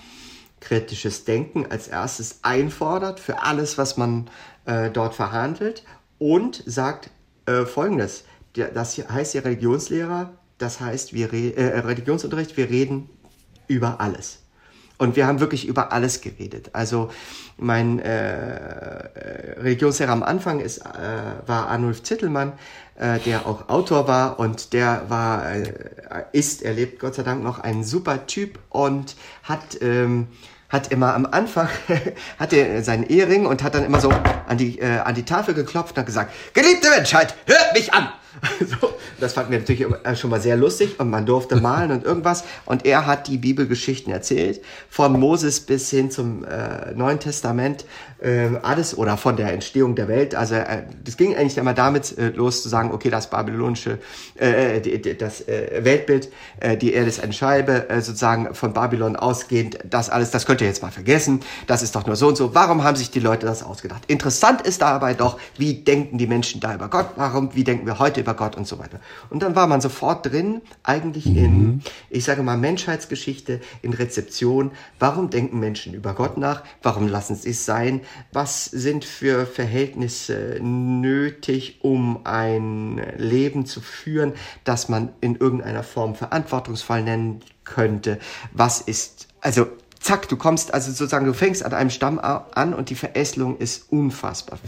kritisches 0.61 1.25
Denken 1.25 1.67
als 1.71 1.89
erstes 1.89 2.41
einfordert 2.43 3.21
für 3.21 3.43
alles, 3.43 3.79
was 3.79 3.97
man 3.97 4.29
äh, 4.67 4.91
dort 4.91 5.15
verhandelt 5.15 5.85
und 6.19 6.63
sagt 6.67 7.11
äh, 7.47 7.65
Folgendes. 7.65 8.25
Das 8.55 8.99
heißt, 8.99 9.35
der 9.35 9.45
Religionslehrer 9.45 10.38
das 10.59 10.81
heißt, 10.81 11.12
wir 11.14 11.33
äh, 11.33 11.79
Religionsunterricht, 11.81 12.57
wir 12.57 12.68
reden 12.68 13.09
über 13.68 14.01
alles. 14.01 14.40
Und 14.99 15.14
wir 15.14 15.29
haben 15.29 15.38
wirklich 15.38 15.66
über 15.68 15.92
alles 15.92 16.21
geredet. 16.21 16.71
Also 16.73 17.11
mein 17.57 18.01
äh, 18.01 19.61
Religionslehrer 19.61 20.11
am 20.11 20.25
Anfang 20.25 20.59
ist, 20.59 20.79
äh, 20.79 20.88
war 21.47 21.68
Arnulf 21.68 22.03
Zittelmann, 22.03 22.55
äh, 22.97 23.21
der 23.21 23.47
auch 23.47 23.68
Autor 23.68 24.09
war 24.09 24.40
und 24.40 24.73
der 24.73 25.05
war, 25.09 25.53
äh, 25.53 25.73
ist, 26.33 26.62
er 26.62 26.75
lebt 26.75 26.99
Gott 26.99 27.14
sei 27.14 27.23
Dank 27.23 27.44
noch, 27.44 27.61
ein 27.61 27.85
super 27.85 28.27
Typ 28.27 28.59
und 28.71 29.16
hat... 29.44 29.81
Ähm, 29.81 30.29
hat 30.68 30.92
immer 30.92 31.14
am 31.14 31.25
Anfang 31.25 31.71
hat 32.38 32.53
er 32.53 32.83
seinen 32.83 33.05
Ehering 33.05 33.47
und 33.47 33.62
hat 33.62 33.75
dann 33.75 33.85
immer 33.85 34.03
so 34.03 34.11
an 34.11 34.59
die 34.59 34.79
äh, 34.79 34.99
an 34.99 35.14
die 35.14 35.25
Tafel 35.25 35.55
geklopft 35.55 35.92
und 35.92 36.01
hat 36.01 36.05
gesagt: 36.05 36.31
Geliebte 36.53 36.90
Menschheit, 36.90 37.35
hört 37.47 37.73
mich 37.73 37.94
an! 37.94 38.09
So, 38.61 38.95
das 39.21 39.33
fanden 39.33 39.53
wir 39.53 39.59
natürlich 39.59 39.87
schon 40.19 40.31
mal 40.31 40.41
sehr 40.41 40.57
lustig 40.57 41.01
und 41.01 41.11
man 41.11 41.27
durfte 41.27 41.57
malen 41.57 41.91
und 41.91 42.05
irgendwas. 42.05 42.45
Und 42.67 42.85
er 42.85 43.07
hat 43.07 43.27
die 43.27 43.38
Bibelgeschichten 43.38 44.12
erzählt, 44.12 44.61
von 44.91 45.19
Moses 45.19 45.61
bis 45.61 45.91
hin 45.91 46.11
zum 46.11 46.45
äh, 46.45 46.93
Neuen 46.95 47.19
Testament, 47.19 47.85
äh, 48.21 48.49
alles 48.62 48.97
oder 48.97 49.17
von 49.17 49.37
der 49.37 49.53
Entstehung 49.53 49.95
der 49.95 50.09
Welt. 50.09 50.35
Also 50.35 50.57
äh, 50.57 50.83
das 51.05 51.17
ging 51.17 51.37
eigentlich 51.37 51.57
immer 51.57 51.75
damit 51.75 52.17
äh, 52.19 52.29
los 52.29 52.62
zu 52.62 52.69
sagen, 52.69 52.93
okay, 52.93 53.11
das 53.11 53.31
babylonische, 53.31 53.99
äh, 54.37 54.81
die, 54.81 55.01
die, 55.01 55.17
das 55.17 55.47
äh, 55.49 55.85
Weltbild, 55.85 56.31
äh, 56.61 56.77
die 56.77 56.93
Erde 56.93 57.09
ist 57.09 57.23
eine 57.23 57.33
Scheibe, 57.33 57.88
äh, 57.88 58.01
sozusagen 58.01 58.55
von 58.55 58.73
Babylon 58.73 59.17
ausgehend, 59.17 59.79
das 59.88 60.11
alles, 60.11 60.31
das 60.31 60.47
könnt 60.47 60.61
ihr 60.61 60.67
jetzt 60.67 60.83
mal 60.83 60.91
vergessen, 60.91 61.41
das 61.67 61.83
ist 61.83 61.95
doch 61.95 62.07
nur 62.07 62.17
so 62.17 62.29
und 62.29 62.37
so. 62.37 62.55
Warum 62.55 62.85
haben 62.85 62.97
sich 62.97 63.11
die 63.11 63.21
Leute 63.21 63.47
das 63.47 63.62
ausgedacht? 63.62 64.03
Interessant 64.07 64.62
ist 64.62 64.83
dabei 64.83 65.14
doch, 65.14 65.38
wie 65.57 65.75
denken 65.75 66.19
die 66.19 66.27
Menschen 66.27 66.61
da 66.61 66.75
über 66.75 66.88
Gott? 66.88 67.11
Warum, 67.17 67.55
wie 67.55 67.64
denken 67.64 67.87
wir 67.87 67.99
heute 67.99 68.18
über 68.21 68.35
Gott 68.35 68.57
und 68.57 68.67
so 68.67 68.79
weiter? 68.79 69.01
Und 69.31 69.43
dann 69.43 69.55
war 69.55 69.67
man 69.67 69.81
sofort 69.81 70.27
drin, 70.27 70.63
eigentlich 70.83 71.27
mhm. 71.27 71.37
in, 71.37 71.83
ich 72.11 72.25
sage 72.25 72.43
mal, 72.43 72.57
Menschheitsgeschichte, 72.57 73.61
in 73.83 73.93
Rezeption. 73.93 74.73
Warum 74.99 75.31
denken 75.31 75.59
Menschen 75.59 75.95
über 75.95 76.15
Gott 76.15 76.37
nach? 76.37 76.63
Warum 76.83 77.09
lassen 77.09 77.35
sie 77.35 77.51
es 77.51 77.65
sein? 77.65 78.03
was 78.33 78.67
sind 78.67 79.05
für 79.05 79.47
Verhältnisse 79.47 80.59
nötig, 80.61 81.81
um 81.83 82.21
ein 82.25 83.01
Leben 83.17 83.67
zu 83.67 83.81
führen, 83.81 84.35
das 84.65 84.89
man 84.89 85.11
in 85.21 85.37
irgendeiner 85.37 85.83
Form 85.83 86.15
verantwortungsvoll 86.15 87.03
nennen 87.03 87.41
könnte, 87.65 88.19
was 88.53 88.81
ist, 88.81 89.29
also 89.41 89.67
zack, 90.01 90.29
du 90.29 90.37
kommst, 90.37 90.73
also 90.75 90.91
sozusagen, 90.91 91.27
du 91.27 91.35
fängst 91.35 91.65
an 91.65 91.73
einem 91.73 91.91
Stamm 91.91 92.19
an 92.19 92.75
und 92.75 92.91
die 92.91 92.95
Verästelung 92.95 93.59
ist 93.59 93.91
unfassbar 93.91 94.59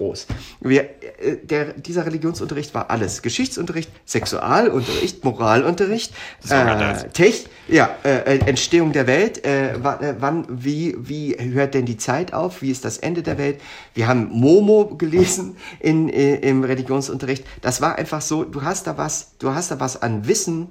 groß. 0.00 0.26
Wir, 0.60 0.82
äh, 0.82 1.36
der, 1.42 1.74
dieser 1.74 2.06
Religionsunterricht 2.06 2.74
war 2.74 2.90
alles. 2.90 3.20
Geschichtsunterricht, 3.20 3.90
Sexualunterricht, 4.06 5.24
Moralunterricht, 5.24 6.12
äh, 6.48 7.08
Tech, 7.12 7.46
ja, 7.68 7.90
äh, 8.02 8.38
Entstehung 8.38 8.92
der 8.92 9.06
Welt, 9.06 9.44
äh, 9.44 9.74
äh, 9.74 10.14
wann, 10.18 10.46
wie, 10.48 10.96
wie 10.98 11.36
hört 11.38 11.74
denn 11.74 11.84
die 11.84 11.98
Zeit 11.98 12.32
auf? 12.32 12.62
Wie 12.62 12.70
ist 12.70 12.84
das 12.84 12.96
Ende 12.96 13.22
der 13.22 13.36
Welt? 13.36 13.60
Wir 13.92 14.08
haben 14.08 14.30
Momo 14.30 14.96
gelesen 14.96 15.56
in, 15.80 16.08
äh, 16.08 16.36
im 16.36 16.64
Religionsunterricht. 16.64 17.44
Das 17.60 17.82
war 17.82 17.96
einfach 17.96 18.22
so, 18.22 18.44
du 18.44 18.62
hast 18.62 18.86
da 18.86 18.96
was, 18.96 19.36
du 19.38 19.54
hast 19.54 19.70
da 19.70 19.80
was 19.80 20.00
an 20.00 20.26
Wissen 20.26 20.68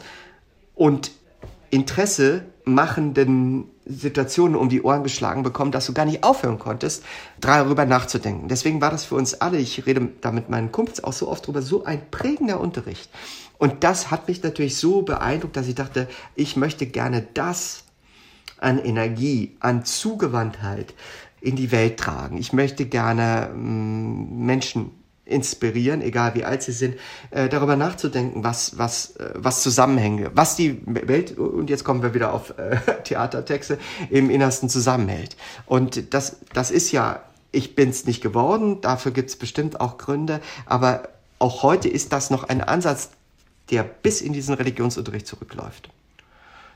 und 0.73 1.11
Interesse 1.69 2.45
machenden 2.73 3.65
Situationen 3.85 4.55
um 4.55 4.69
die 4.69 4.81
Ohren 4.81 5.03
geschlagen 5.03 5.43
bekommen, 5.43 5.71
dass 5.71 5.85
du 5.85 5.93
gar 5.93 6.05
nicht 6.05 6.23
aufhören 6.23 6.59
konntest, 6.59 7.03
darüber 7.39 7.85
nachzudenken. 7.85 8.47
Deswegen 8.47 8.81
war 8.81 8.91
das 8.91 9.05
für 9.05 9.15
uns 9.15 9.35
alle, 9.35 9.57
ich 9.57 9.85
rede 9.85 10.09
da 10.21 10.31
mit 10.31 10.49
meinen 10.49 10.71
Kumpels 10.71 11.03
auch 11.03 11.13
so 11.13 11.27
oft 11.27 11.45
drüber, 11.47 11.61
so 11.61 11.83
ein 11.83 12.09
prägender 12.11 12.59
Unterricht. 12.59 13.09
Und 13.57 13.83
das 13.83 14.11
hat 14.11 14.27
mich 14.27 14.41
natürlich 14.43 14.77
so 14.77 15.01
beeindruckt, 15.01 15.57
dass 15.57 15.67
ich 15.67 15.75
dachte, 15.75 16.07
ich 16.35 16.55
möchte 16.55 16.85
gerne 16.85 17.27
das 17.33 17.83
an 18.57 18.79
Energie, 18.79 19.57
an 19.59 19.85
Zugewandtheit 19.85 20.93
in 21.41 21.55
die 21.55 21.71
Welt 21.71 21.97
tragen. 21.97 22.37
Ich 22.37 22.53
möchte 22.53 22.85
gerne 22.85 23.49
mm, 23.53 24.45
Menschen 24.45 24.91
inspirieren, 25.29 26.01
egal 26.01 26.35
wie 26.35 26.43
alt 26.43 26.63
sie 26.63 26.71
sind, 26.71 26.95
äh, 27.31 27.49
darüber 27.49 27.75
nachzudenken, 27.75 28.43
was, 28.43 28.77
was, 28.77 29.15
äh, 29.17 29.31
was 29.35 29.61
Zusammenhänge, 29.61 30.31
was 30.33 30.55
die 30.55 30.81
Welt, 30.85 31.37
und 31.37 31.69
jetzt 31.69 31.83
kommen 31.83 32.01
wir 32.01 32.13
wieder 32.13 32.33
auf 32.33 32.57
äh, 32.57 32.77
Theatertexte, 33.03 33.77
im 34.09 34.29
Innersten 34.29 34.69
zusammenhält. 34.69 35.35
Und 35.65 36.13
das, 36.13 36.37
das 36.53 36.71
ist 36.71 36.91
ja, 36.91 37.21
ich 37.51 37.75
bin's 37.75 38.05
nicht 38.05 38.21
geworden, 38.21 38.81
dafür 38.81 39.11
gibt's 39.11 39.35
bestimmt 39.35 39.79
auch 39.79 39.97
Gründe, 39.97 40.41
aber 40.65 41.09
auch 41.39 41.63
heute 41.63 41.87
ist 41.87 42.11
das 42.11 42.29
noch 42.29 42.43
ein 42.43 42.61
Ansatz, 42.61 43.11
der 43.71 43.83
bis 43.83 44.21
in 44.21 44.33
diesen 44.33 44.55
Religionsunterricht 44.55 45.27
zurückläuft. 45.27 45.89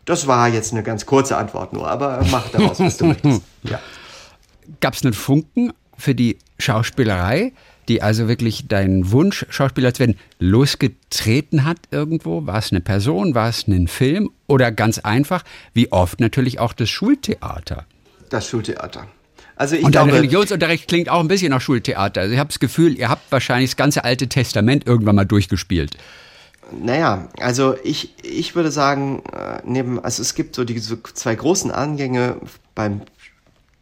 Das 0.05 0.27
war 0.27 0.49
jetzt 0.49 0.73
eine 0.73 0.83
ganz 0.83 1.05
kurze 1.05 1.37
Antwort 1.37 1.73
nur, 1.73 1.87
aber 1.87 2.23
mach 2.29 2.49
daraus, 2.49 2.79
was 2.79 2.97
du 2.97 3.05
möchtest. 3.07 3.41
Ja. 3.63 3.79
Gab 4.79 4.93
es 4.93 5.03
einen 5.03 5.13
Funken 5.13 5.73
für 5.97 6.15
die 6.15 6.37
Schauspielerei? 6.59 7.53
Die 7.88 8.02
also 8.02 8.28
wirklich 8.28 8.67
deinen 8.67 9.12
Wunsch, 9.12 9.46
Schauspieler 9.50 9.93
zu 9.93 10.02
werden, 10.02 10.15
losgetreten 10.39 11.65
hat 11.65 11.78
irgendwo? 11.91 12.46
War 12.46 12.58
es 12.58 12.72
eine 12.72 12.82
Person, 12.82 13.36
war 13.36 13.50
es 13.50 13.67
ein 13.67 13.88
Film 13.88 14.32
oder 14.48 14.72
ganz 14.72 15.00
einfach, 15.00 15.43
wie 15.74 15.91
oft 15.91 16.19
natürlich 16.19 16.60
auch 16.60 16.74
das 16.74 16.89
Schultheater? 16.89 17.86
Das 18.30 18.48
Schultheater. 18.48 19.08
Also 19.56 19.76
ich 19.76 19.84
und 19.84 19.96
dein 19.96 20.10
Religionsunterricht 20.10 20.88
klingt 20.88 21.10
auch 21.10 21.19
ein 21.19 21.28
bisschen 21.28 21.52
nach 21.52 21.62
Schultheater. 21.62 22.22
Also 22.22 22.34
ich 22.34 22.39
habe 22.39 22.50
das 22.50 22.60
Gefühl, 22.60 22.98
ihr 22.98 23.10
habt 23.10 23.32
wahrscheinlich 23.32 23.72
das 23.72 23.78
ganze 23.78 24.04
Alte 24.04 24.28
Testament 24.28 24.88
irgendwann 24.88 25.15
mal 25.15 25.26
durchgespielt. 25.26 25.96
naja, 26.72 27.30
also 27.39 27.76
ich, 27.84 28.13
ich 28.24 28.56
würde 28.56 28.72
sagen, 28.72 29.22
äh, 29.32 29.62
neben, 29.63 30.04
also 30.04 30.22
es 30.22 30.34
gibt 30.34 30.56
so 30.56 30.63
die 30.63 30.80
so 30.80 30.98
zwei 31.13 31.36
großen 31.36 31.72
Angänge 31.72 32.38
beim 32.74 33.02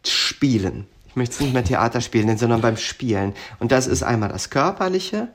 Spielen. 0.06 0.86
Ich 1.12 1.16
möchte 1.16 1.34
es 1.34 1.40
nicht 1.40 1.52
mehr 1.52 1.62
Theaterspielen 1.62 2.26
nennen, 2.26 2.38
sondern 2.38 2.62
beim 2.62 2.78
Spielen. 2.78 3.34
Und 3.58 3.70
das 3.70 3.86
ist 3.86 4.02
einmal 4.02 4.30
das 4.30 4.48
Körperliche. 4.48 5.28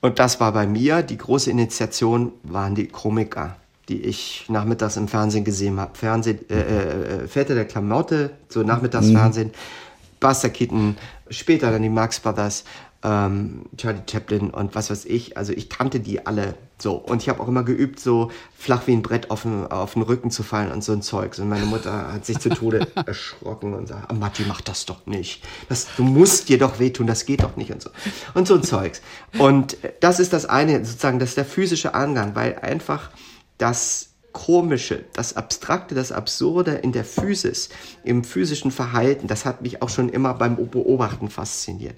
Und 0.00 0.18
das 0.18 0.40
war 0.40 0.50
bei 0.50 0.66
mir, 0.66 1.02
die 1.02 1.16
große 1.16 1.52
Initiation 1.52 2.32
waren 2.42 2.74
die 2.74 2.88
Komiker, 2.88 3.54
die 3.88 4.02
ich 4.02 4.46
nachmittags 4.48 4.96
im 4.96 5.06
Fernsehen 5.06 5.44
gesehen 5.44 5.78
habe. 5.78 5.96
Fernsehen, 5.96 6.40
äh, 6.50 6.54
äh, 6.54 7.28
Väter 7.28 7.54
der 7.54 7.64
Klamotte, 7.64 8.30
so 8.48 8.64
Nachmittagsfernsehen, 8.64 9.48
mhm. 9.48 10.18
Buster 10.18 10.50
Keaton, 10.50 10.96
später 11.30 11.70
dann 11.70 11.82
die 11.82 11.90
Marx 11.90 12.18
Brothers 12.18 12.64
ähm, 13.04 13.66
Charlie 13.76 14.02
Chaplin 14.10 14.50
und 14.50 14.74
was 14.74 14.90
weiß 14.90 15.04
ich. 15.04 15.36
Also 15.36 15.52
ich 15.52 15.68
kannte 15.68 16.00
die 16.00 16.26
alle 16.26 16.54
so. 16.78 16.94
Und 16.94 17.22
ich 17.22 17.28
habe 17.28 17.40
auch 17.40 17.48
immer 17.48 17.62
geübt, 17.62 18.00
so 18.00 18.30
flach 18.56 18.86
wie 18.86 18.92
ein 18.92 19.02
Brett 19.02 19.30
auf 19.30 19.42
den, 19.42 19.66
auf 19.66 19.92
den 19.92 20.02
Rücken 20.02 20.30
zu 20.30 20.42
fallen 20.42 20.72
und 20.72 20.82
so 20.82 20.92
ein 20.92 21.02
Zeug. 21.02 21.38
Und 21.38 21.48
meine 21.48 21.66
Mutter 21.66 22.12
hat 22.12 22.26
sich 22.26 22.38
zu 22.38 22.48
Tode 22.48 22.86
erschrocken 23.06 23.74
und 23.74 23.88
sagt, 23.88 24.10
ah, 24.10 24.14
Matti, 24.14 24.44
mach 24.48 24.60
das 24.60 24.86
doch 24.86 25.06
nicht. 25.06 25.44
Das, 25.68 25.86
du 25.96 26.02
musst 26.02 26.48
dir 26.48 26.58
doch 26.58 26.78
wehtun, 26.80 27.06
das 27.06 27.26
geht 27.26 27.42
doch 27.42 27.56
nicht 27.56 27.70
und 27.70 27.82
so. 27.82 27.90
Und 28.34 28.48
so 28.48 28.54
ein 28.54 28.62
Zeugs. 28.62 29.02
Und 29.38 29.76
das 30.00 30.18
ist 30.18 30.32
das 30.32 30.46
eine, 30.46 30.84
sozusagen, 30.84 31.18
das 31.18 31.30
ist 31.30 31.36
der 31.36 31.44
physische 31.44 31.94
Angang, 31.94 32.34
weil 32.34 32.58
einfach 32.58 33.10
das 33.58 34.13
Komische, 34.34 35.06
das 35.14 35.36
Abstrakte, 35.36 35.94
das 35.94 36.12
Absurde 36.12 36.72
in 36.72 36.92
der 36.92 37.04
Physis, 37.04 37.70
im 38.02 38.24
physischen 38.24 38.70
Verhalten, 38.70 39.28
das 39.28 39.46
hat 39.46 39.62
mich 39.62 39.80
auch 39.80 39.88
schon 39.88 40.10
immer 40.10 40.34
beim 40.34 40.56
Beobachten 40.56 41.30
fasziniert 41.30 41.96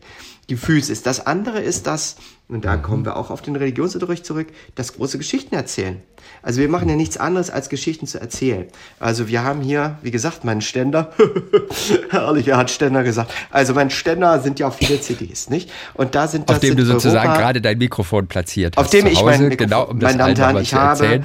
die 0.48 0.56
Physis. 0.56 1.02
Das 1.02 1.26
andere 1.26 1.60
ist 1.60 1.86
das, 1.86 2.16
und 2.48 2.64
da 2.64 2.76
kommen 2.76 3.04
wir 3.04 3.16
auch 3.16 3.30
auf 3.30 3.42
den 3.42 3.56
Religionsunterricht 3.56 4.24
zurück, 4.24 4.46
das 4.76 4.94
große 4.94 5.18
Geschichten 5.18 5.56
erzählen. 5.56 6.00
Also 6.42 6.60
wir 6.60 6.68
machen 6.68 6.88
ja 6.88 6.94
nichts 6.94 7.16
anderes, 7.16 7.50
als 7.50 7.68
Geschichten 7.68 8.06
zu 8.06 8.20
erzählen. 8.20 8.66
Also 9.00 9.26
wir 9.26 9.42
haben 9.42 9.62
hier, 9.62 9.98
wie 10.02 10.12
gesagt, 10.12 10.44
meinen 10.44 10.60
Ständer. 10.60 11.12
Herrlich, 12.10 12.46
er 12.46 12.56
hat 12.58 12.70
Ständer 12.70 13.02
gesagt. 13.02 13.32
Also 13.50 13.74
mein 13.74 13.90
Ständer 13.90 14.40
sind 14.40 14.60
ja 14.60 14.68
auch 14.68 14.74
viele 14.74 15.00
CDs, 15.00 15.50
nicht? 15.50 15.72
Und 15.94 16.14
da 16.14 16.28
sind 16.28 16.48
das 16.48 16.56
Auf 16.56 16.60
dem 16.60 16.76
du 16.76 16.84
sozusagen 16.84 17.30
Europa, 17.30 17.40
gerade 17.40 17.60
dein 17.60 17.78
Mikrofon 17.78 18.28
platziert 18.28 18.76
hast. 18.76 18.84
Auf 18.84 18.90
dem 18.90 19.06
ich 19.06 19.22
mein 19.22 19.48
Mikrofon, 19.48 19.56
genau, 19.56 19.84
um 19.86 19.98
meine 19.98 20.18
Damen 20.18 20.30
und 20.30 20.38
Herren, 20.38 20.56
ich 20.58 20.74
habe, 20.74 21.22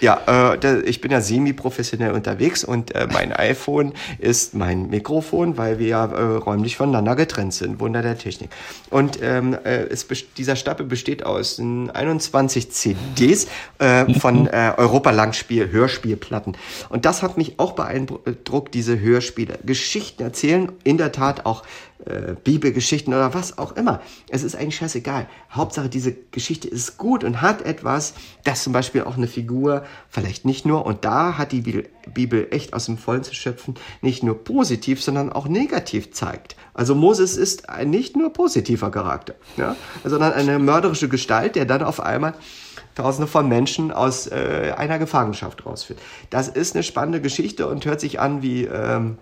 ja, 0.00 0.52
äh, 0.62 0.80
ich 0.80 1.00
bin 1.00 1.10
ja 1.10 1.20
semi-professionell 1.20 2.12
unterwegs 2.12 2.64
und 2.64 2.94
äh, 2.94 3.06
mein 3.12 3.32
iPhone 3.36 3.92
ist 4.18 4.54
mein 4.54 4.88
Mikrofon, 4.88 5.56
weil 5.56 5.78
wir 5.78 5.86
ja 5.86 6.06
äh, 6.06 6.22
räumlich 6.36 6.76
voneinander 6.76 7.14
getrennt 7.14 7.54
sind. 7.54 7.78
Wunder 7.78 8.02
der 8.02 8.18
Technik. 8.18 8.50
Und 8.90 9.18
ähm, 9.22 9.56
äh, 9.64 9.84
es, 9.84 10.06
dieser 10.36 10.55
Stapel 10.56 10.86
besteht 10.86 11.24
aus 11.24 11.58
21 11.60 12.70
CDs 12.70 13.46
äh, 13.78 14.12
von 14.14 14.46
äh, 14.46 14.72
Europa-Langspiel, 14.76 15.70
Hörspielplatten. 15.70 16.56
Und 16.88 17.04
das 17.04 17.22
hat 17.22 17.36
mich 17.36 17.58
auch 17.58 17.72
beeindruckt, 17.72 18.74
diese 18.74 18.98
Hörspiele. 18.98 19.58
Geschichten 19.64 20.22
erzählen, 20.22 20.72
in 20.84 20.98
der 20.98 21.12
Tat 21.12 21.46
auch 21.46 21.62
äh, 22.04 22.34
Bibelgeschichten 22.42 23.12
oder 23.12 23.34
was 23.34 23.58
auch 23.58 23.76
immer. 23.76 24.00
Es 24.28 24.42
ist 24.42 24.54
eigentlich 24.54 24.76
scheißegal. 24.76 25.28
Hauptsache, 25.50 25.88
diese 25.88 26.12
Geschichte 26.12 26.68
ist 26.68 26.98
gut 26.98 27.24
und 27.24 27.40
hat 27.40 27.62
etwas, 27.62 28.14
das 28.44 28.62
zum 28.62 28.72
Beispiel 28.72 29.04
auch 29.04 29.16
eine 29.16 29.28
Figur, 29.28 29.84
vielleicht 30.08 30.44
nicht 30.44 30.66
nur, 30.66 30.84
und 30.84 31.04
da 31.04 31.38
hat 31.38 31.52
die 31.52 31.84
Bibel 32.12 32.48
echt 32.50 32.74
aus 32.74 32.86
dem 32.86 32.98
Vollen 32.98 33.22
zu 33.22 33.34
schöpfen, 33.34 33.74
nicht 34.02 34.22
nur 34.22 34.42
positiv, 34.44 35.02
sondern 35.02 35.32
auch 35.32 35.48
negativ 35.48 36.12
zeigt. 36.12 36.56
Also 36.74 36.94
Moses 36.94 37.36
ist 37.36 37.68
ein 37.68 37.90
nicht 37.90 38.16
nur 38.16 38.32
positiver 38.32 38.90
Charakter, 38.90 39.34
ja, 39.56 39.76
sondern 40.04 40.32
eine 40.32 40.58
mörderische 40.58 41.08
Gestalt, 41.08 41.56
der 41.56 41.64
dann 41.64 41.82
auf 41.82 42.00
einmal 42.00 42.34
Tausende 42.96 43.26
von 43.26 43.46
Menschen 43.46 43.92
aus 43.92 44.26
äh, 44.26 44.72
einer 44.74 44.98
Gefangenschaft 44.98 45.66
rausführt. 45.66 46.00
Das 46.30 46.48
ist 46.48 46.74
eine 46.74 46.82
spannende 46.82 47.20
Geschichte 47.20 47.68
und 47.68 47.84
hört 47.84 48.00
sich 48.00 48.20
an 48.20 48.40
wie 48.40 48.64
ähm, 48.64 49.18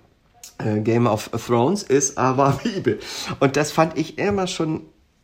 äh, 0.59 0.81
Game 0.81 1.07
of 1.07 1.31
Thrones 1.47 1.83
ist 1.83 2.19
aber 2.19 2.61
Bibel. 2.63 3.01
Und 3.41 3.57
das 3.57 3.73
fand 3.73 3.99
ich 3.99 4.19
immer 4.19 4.47
schon 4.47 4.83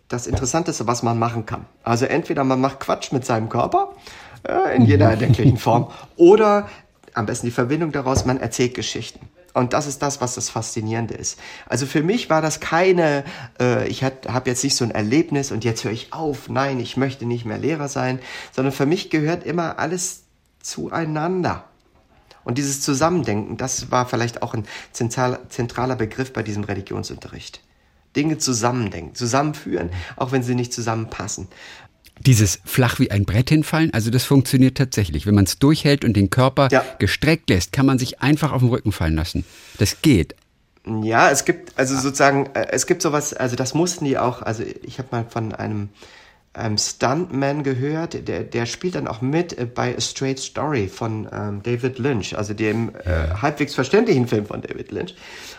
das 0.08 0.26
Interessanteste, 0.26 0.86
was 0.86 1.02
man 1.02 1.18
machen 1.18 1.46
kann. 1.46 1.66
Also 1.84 2.04
entweder 2.06 2.44
man 2.44 2.60
macht 2.60 2.80
Quatsch 2.80 3.12
mit 3.12 3.24
seinem 3.24 3.48
Körper 3.48 3.94
äh, 4.42 4.76
in 4.76 4.84
jeder 4.84 5.08
erdenklichen 5.10 5.56
Form 5.58 5.90
oder 6.16 6.68
am 7.14 7.26
besten 7.26 7.46
die 7.46 7.52
Verbindung 7.52 7.92
daraus, 7.92 8.24
man 8.24 8.38
erzählt 8.38 8.74
Geschichten. 8.74 9.28
Und 9.52 9.72
das 9.72 9.86
ist 9.86 10.00
das, 10.00 10.20
was 10.20 10.36
das 10.36 10.48
Faszinierende 10.48 11.14
ist. 11.14 11.38
Also 11.66 11.86
für 11.86 12.02
mich 12.02 12.30
war 12.30 12.40
das 12.40 12.60
keine, 12.60 13.24
äh, 13.60 13.88
ich 13.88 14.04
habe 14.04 14.48
jetzt 14.48 14.62
nicht 14.62 14.76
so 14.76 14.84
ein 14.84 14.92
Erlebnis 14.92 15.50
und 15.50 15.64
jetzt 15.64 15.84
höre 15.84 15.92
ich 15.92 16.12
auf, 16.12 16.48
nein, 16.48 16.78
ich 16.78 16.96
möchte 16.96 17.26
nicht 17.26 17.44
mehr 17.44 17.58
Lehrer 17.58 17.88
sein, 17.88 18.20
sondern 18.52 18.72
für 18.72 18.86
mich 18.86 19.10
gehört 19.10 19.44
immer 19.44 19.78
alles 19.78 20.22
zueinander. 20.60 21.64
Und 22.44 22.58
dieses 22.58 22.80
Zusammendenken, 22.80 23.56
das 23.56 23.90
war 23.90 24.06
vielleicht 24.06 24.42
auch 24.42 24.54
ein 24.54 24.66
zentraler 24.92 25.96
Begriff 25.96 26.32
bei 26.32 26.42
diesem 26.42 26.64
Religionsunterricht. 26.64 27.60
Dinge 28.16 28.38
zusammendenken, 28.38 29.14
zusammenführen, 29.14 29.90
auch 30.16 30.32
wenn 30.32 30.42
sie 30.42 30.54
nicht 30.54 30.72
zusammenpassen. 30.72 31.48
Dieses 32.18 32.60
flach 32.64 32.98
wie 32.98 33.10
ein 33.10 33.24
Brett 33.24 33.48
hinfallen, 33.48 33.94
also 33.94 34.10
das 34.10 34.24
funktioniert 34.24 34.76
tatsächlich. 34.76 35.26
Wenn 35.26 35.34
man 35.34 35.44
es 35.44 35.58
durchhält 35.58 36.04
und 36.04 36.14
den 36.14 36.28
Körper 36.28 36.68
ja. 36.70 36.84
gestreckt 36.98 37.48
lässt, 37.48 37.72
kann 37.72 37.86
man 37.86 37.98
sich 37.98 38.20
einfach 38.20 38.52
auf 38.52 38.60
den 38.60 38.68
Rücken 38.68 38.92
fallen 38.92 39.14
lassen. 39.14 39.44
Das 39.78 40.02
geht. 40.02 40.34
Ja, 41.02 41.30
es 41.30 41.44
gibt 41.44 41.78
also 41.78 41.96
sozusagen, 41.96 42.46
äh, 42.54 42.66
es 42.70 42.86
gibt 42.86 43.00
sowas, 43.02 43.32
also 43.32 43.56
das 43.56 43.74
mussten 43.74 44.04
die 44.04 44.18
auch, 44.18 44.42
also 44.42 44.64
ich 44.82 44.98
habe 44.98 45.08
mal 45.12 45.26
von 45.28 45.54
einem 45.54 45.90
ähm, 46.52 46.78
Stuntman 46.78 47.62
gehört, 47.62 48.26
der, 48.26 48.42
der 48.42 48.66
spielt 48.66 48.96
dann 48.96 49.06
auch 49.06 49.20
mit 49.20 49.56
äh, 49.56 49.66
bei 49.66 49.96
A 49.96 50.00
Straight 50.00 50.40
Story 50.40 50.88
von 50.88 51.28
ähm, 51.32 51.62
David 51.62 52.00
Lynch, 52.00 52.36
also 52.36 52.54
dem 52.54 52.90
äh, 53.04 53.34
halbwegs 53.40 53.76
verständlichen 53.76 54.26
Film 54.26 54.46
von 54.46 54.60
David 54.60 54.90
Lynch. 54.90 55.14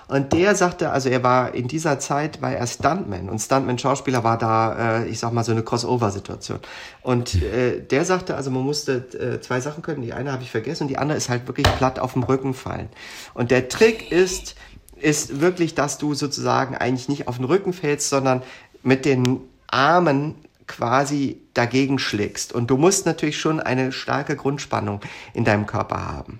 Und 0.09 0.33
der 0.33 0.53
sagte, 0.53 0.91
also 0.91 1.07
er 1.07 1.23
war 1.23 1.55
in 1.55 1.69
dieser 1.69 1.99
Zeit, 1.99 2.41
war 2.41 2.51
er 2.51 2.67
Stuntman 2.67 3.29
und 3.29 3.39
Stuntman-Schauspieler 3.39 4.25
war 4.25 4.37
da, 4.37 5.03
äh, 5.03 5.07
ich 5.07 5.19
sag 5.19 5.31
mal, 5.31 5.45
so 5.45 5.53
eine 5.53 5.63
Crossover-Situation. 5.63 6.59
Und 7.01 7.41
äh, 7.41 7.79
der 7.79 8.03
sagte, 8.03 8.35
also 8.35 8.51
man 8.51 8.63
musste 8.63 8.95
äh, 9.17 9.39
zwei 9.39 9.61
Sachen 9.61 9.83
können, 9.83 10.01
die 10.01 10.11
eine 10.11 10.33
habe 10.33 10.43
ich 10.43 10.51
vergessen 10.51 10.83
und 10.83 10.87
die 10.89 10.97
andere 10.97 11.17
ist 11.17 11.29
halt 11.29 11.47
wirklich 11.47 11.67
platt 11.77 11.99
auf 11.99 12.13
dem 12.13 12.23
Rücken 12.23 12.53
fallen. 12.53 12.89
Und 13.33 13.49
der 13.51 13.69
Trick 13.69 14.11
ist, 14.11 14.55
ist 14.97 15.39
wirklich, 15.39 15.73
dass 15.73 15.97
du 15.97 16.15
sozusagen 16.15 16.75
eigentlich 16.75 17.07
nicht 17.07 17.29
auf 17.29 17.37
den 17.37 17.45
Rücken 17.45 17.71
fällst, 17.71 18.09
sondern 18.09 18.43
mit 18.83 19.05
den 19.05 19.39
Armen 19.67 20.35
quasi 20.71 21.41
dagegen 21.53 21.99
schlägst. 21.99 22.53
Und 22.53 22.71
du 22.71 22.77
musst 22.77 23.05
natürlich 23.05 23.37
schon 23.37 23.59
eine 23.59 23.91
starke 23.91 24.37
Grundspannung 24.37 25.01
in 25.33 25.43
deinem 25.43 25.65
Körper 25.65 26.07
haben. 26.07 26.39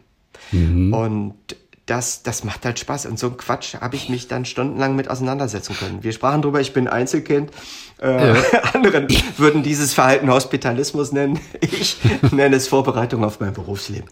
Mhm. 0.52 0.94
Und 0.94 1.36
das, 1.86 2.24
das 2.24 2.46
macht 2.46 2.64
halt 2.64 2.80
Spaß. 2.80 3.08
Und 3.08 3.20
so 3.20 3.28
ein 3.28 3.38
Quatsch 3.38 3.76
habe 3.76 3.98
ich 3.98 4.08
mich 4.08 4.30
dann 4.30 4.46
stundenlang 4.46 4.96
mit 4.96 5.10
auseinandersetzen 5.10 5.76
können. 5.76 6.04
Wir 6.04 6.14
sprachen 6.14 6.42
drüber, 6.42 6.62
ich 6.62 6.72
bin 6.72 6.88
Einzelkind. 6.88 7.52
Äh, 8.02 8.34
ja. 8.34 8.42
Andere 8.74 9.06
würden 9.38 9.64
dieses 9.64 9.94
Verhalten 9.94 10.30
Hospitalismus 10.30 11.12
nennen. 11.12 11.40
Ich 11.60 11.98
nenne 12.32 12.56
es 12.56 12.70
Vorbereitung 12.70 13.26
auf 13.26 13.42
mein 13.42 13.52
Berufsleben. 13.52 14.10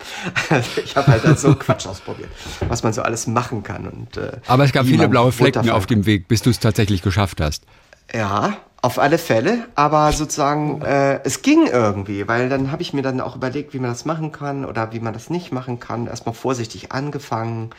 Also 0.50 0.82
ich 0.84 0.96
habe 0.98 1.08
halt 1.08 1.24
dann 1.24 1.38
so 1.38 1.48
einen 1.48 1.60
Quatsch 1.60 1.88
ausprobiert, 1.88 2.30
was 2.68 2.84
man 2.84 2.92
so 2.92 3.02
alles 3.02 3.28
machen 3.28 3.64
kann. 3.64 3.88
Und, 3.88 4.18
äh, 4.18 4.32
Aber 4.48 4.66
es 4.66 4.74
gab 4.74 4.86
viele 4.86 5.08
blaue 5.08 5.32
Flecken 5.32 5.70
auf 5.70 5.86
dem 5.86 6.06
Weg, 6.06 6.28
bis 6.28 6.42
du 6.42 6.50
es 6.50 6.60
tatsächlich 6.60 7.02
geschafft 7.02 7.40
hast. 7.40 7.64
Ja, 8.14 8.58
auf 8.82 8.98
alle 8.98 9.18
Fälle, 9.18 9.68
aber 9.76 10.12
sozusagen, 10.14 10.82
äh, 10.82 11.22
es 11.24 11.42
ging 11.42 11.68
irgendwie, 11.68 12.28
weil 12.28 12.50
dann 12.50 12.72
habe 12.72 12.82
ich 12.82 12.94
mir 12.94 13.02
dann 13.02 13.20
auch 13.22 13.36
überlegt, 13.36 13.74
wie 13.74 13.80
man 13.80 13.92
das 13.92 14.06
machen 14.06 14.32
kann 14.32 14.66
oder 14.66 14.94
wie 14.94 15.00
man 15.00 15.14
das 15.14 15.30
nicht 15.30 15.52
machen 15.52 15.80
kann. 15.80 16.08
Erstmal 16.08 16.34
vorsichtig 16.34 16.92
angefangen 16.92 17.72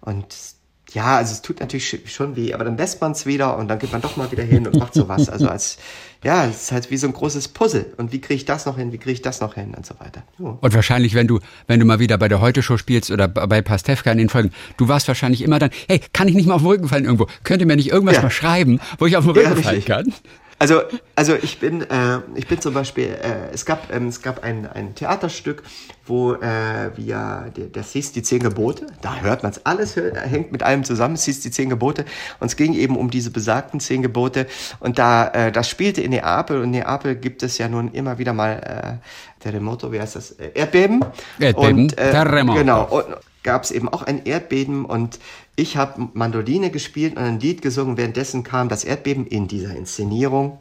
und 0.00 0.53
ja, 0.94 1.16
also 1.16 1.32
es 1.32 1.42
tut 1.42 1.58
natürlich 1.58 2.00
schon 2.06 2.36
weh, 2.36 2.54
aber 2.54 2.64
dann 2.64 2.76
lässt 2.76 3.00
man 3.00 3.12
es 3.12 3.26
wieder 3.26 3.56
und 3.58 3.66
dann 3.66 3.80
geht 3.80 3.90
man 3.90 4.00
doch 4.00 4.16
mal 4.16 4.30
wieder 4.30 4.44
hin 4.44 4.64
und 4.66 4.76
macht 4.76 4.94
sowas. 4.94 5.28
Also 5.28 5.48
als, 5.48 5.76
ja, 6.22 6.46
es 6.46 6.62
ist 6.62 6.72
halt 6.72 6.90
wie 6.92 6.96
so 6.96 7.08
ein 7.08 7.12
großes 7.12 7.48
Puzzle. 7.48 7.86
Und 7.96 8.12
wie 8.12 8.20
kriege 8.20 8.34
ich 8.34 8.44
das 8.44 8.64
noch 8.64 8.76
hin, 8.76 8.92
wie 8.92 8.98
kriege 8.98 9.12
ich 9.12 9.20
das 9.20 9.40
noch 9.40 9.54
hin 9.54 9.74
und 9.76 9.84
so 9.84 9.94
weiter. 9.98 10.22
Jo. 10.38 10.56
Und 10.60 10.72
wahrscheinlich, 10.72 11.14
wenn 11.14 11.26
du, 11.26 11.40
wenn 11.66 11.80
du 11.80 11.86
mal 11.86 11.98
wieder 11.98 12.16
bei 12.16 12.28
der 12.28 12.40
Heute-Show 12.40 12.76
spielst 12.76 13.10
oder 13.10 13.26
bei 13.26 13.60
Pastewka 13.60 14.12
in 14.12 14.18
den 14.18 14.28
Folgen, 14.28 14.52
du 14.76 14.86
warst 14.86 15.08
wahrscheinlich 15.08 15.42
immer 15.42 15.58
dann, 15.58 15.70
hey, 15.88 16.00
kann 16.12 16.28
ich 16.28 16.34
nicht 16.34 16.46
mal 16.46 16.54
auf 16.54 16.62
den 16.62 16.68
Rücken 16.68 16.88
fallen 16.88 17.04
irgendwo? 17.04 17.26
Könnt 17.42 17.60
ihr 17.60 17.66
mir 17.66 17.76
nicht 17.76 17.90
irgendwas 17.90 18.16
ja. 18.16 18.22
mal 18.22 18.30
schreiben, 18.30 18.78
wo 18.98 19.06
ich 19.06 19.16
auf 19.16 19.24
den 19.24 19.32
Rücken 19.32 19.56
ja, 19.56 19.62
fallen 19.62 19.84
kann? 19.84 20.14
Also, 20.58 20.82
also 21.16 21.34
ich 21.34 21.58
bin, 21.58 21.82
äh, 21.82 22.20
ich 22.34 22.46
bin 22.46 22.60
zum 22.60 22.74
Beispiel, 22.74 23.06
äh, 23.06 23.52
es 23.52 23.66
gab, 23.66 23.92
ähm, 23.92 24.08
es 24.08 24.22
gab 24.22 24.44
ein, 24.44 24.66
ein 24.66 24.94
Theaterstück, 24.94 25.62
wo 26.06 26.34
äh, 26.34 26.90
wir, 26.96 27.52
das 27.72 27.92
hieß 27.92 28.12
die 28.12 28.22
Zehn 28.22 28.40
Gebote. 28.40 28.86
Da 29.02 29.16
hört 29.20 29.42
man 29.42 29.52
es, 29.52 29.66
alles 29.66 29.96
hängt 29.96 30.52
mit 30.52 30.62
allem 30.62 30.84
zusammen. 30.84 31.14
Es 31.14 31.24
hieß 31.24 31.40
die 31.40 31.50
Zehn 31.50 31.68
Gebote 31.68 32.04
und 32.40 32.46
es 32.46 32.56
ging 32.56 32.74
eben 32.74 32.96
um 32.96 33.10
diese 33.10 33.30
besagten 33.30 33.80
Zehn 33.80 34.02
Gebote. 34.02 34.46
Und 34.80 34.98
da, 34.98 35.28
äh, 35.28 35.52
das 35.52 35.68
spielte 35.68 36.00
in 36.02 36.12
Neapel 36.12 36.58
und 36.58 36.64
in 36.64 36.70
Neapel 36.70 37.16
gibt 37.16 37.42
es 37.42 37.58
ja 37.58 37.68
nun 37.68 37.90
immer 37.92 38.18
wieder 38.18 38.32
mal 38.32 39.00
äh, 39.02 39.42
Terremoto, 39.42 39.92
wie 39.92 40.00
heißt 40.00 40.16
das? 40.16 40.30
Erdbeben. 40.30 41.04
Erdbeben. 41.38 41.84
Und, 41.84 41.98
äh, 41.98 42.10
Terremoto. 42.10 42.58
Genau. 42.58 42.84
Und, 42.84 43.04
gab 43.44 43.62
es 43.62 43.70
eben 43.70 43.88
auch 43.88 44.02
ein 44.02 44.24
Erdbeben 44.24 44.84
und 44.84 45.20
ich 45.56 45.76
habe 45.76 46.08
Mandoline 46.14 46.70
gespielt 46.70 47.16
und 47.16 47.22
ein 47.22 47.40
Lied 47.40 47.62
gesungen. 47.62 47.96
Währenddessen 47.96 48.42
kam 48.42 48.68
das 48.68 48.82
Erdbeben 48.82 49.26
in 49.26 49.46
dieser 49.46 49.74
Inszenierung. 49.76 50.58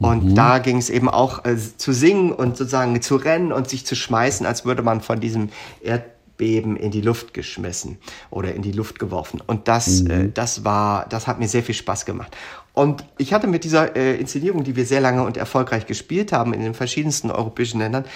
Und 0.00 0.24
mhm. 0.24 0.34
da 0.34 0.58
ging 0.58 0.78
es 0.78 0.90
eben 0.90 1.08
auch 1.08 1.44
äh, 1.44 1.56
zu 1.56 1.92
singen 1.92 2.32
und 2.32 2.56
sozusagen 2.56 3.00
zu 3.02 3.16
rennen 3.16 3.52
und 3.52 3.68
sich 3.68 3.86
zu 3.86 3.94
schmeißen, 3.94 4.44
als 4.44 4.64
würde 4.64 4.82
man 4.82 5.00
von 5.00 5.20
diesem 5.20 5.50
Erdbeben 5.80 6.76
in 6.76 6.90
die 6.90 7.02
Luft 7.02 7.34
geschmissen 7.34 7.98
oder 8.30 8.52
in 8.54 8.62
die 8.62 8.72
Luft 8.72 8.98
geworfen. 8.98 9.40
Und 9.46 9.68
das, 9.68 10.02
mhm. 10.02 10.10
äh, 10.10 10.28
das 10.32 10.64
war, 10.64 11.06
das 11.08 11.28
hat 11.28 11.38
mir 11.38 11.48
sehr 11.48 11.62
viel 11.62 11.76
Spaß 11.76 12.04
gemacht. 12.04 12.36
Und 12.74 13.04
ich 13.18 13.32
hatte 13.32 13.46
mit 13.46 13.64
dieser 13.64 13.94
äh, 13.94 14.16
Inszenierung, 14.16 14.64
die 14.64 14.74
wir 14.74 14.86
sehr 14.86 15.00
lange 15.00 15.24
und 15.24 15.36
erfolgreich 15.36 15.86
gespielt 15.86 16.32
haben 16.32 16.54
in 16.54 16.62
den 16.62 16.74
verschiedensten 16.74 17.30
europäischen 17.30 17.78
Ländern, 17.78 18.06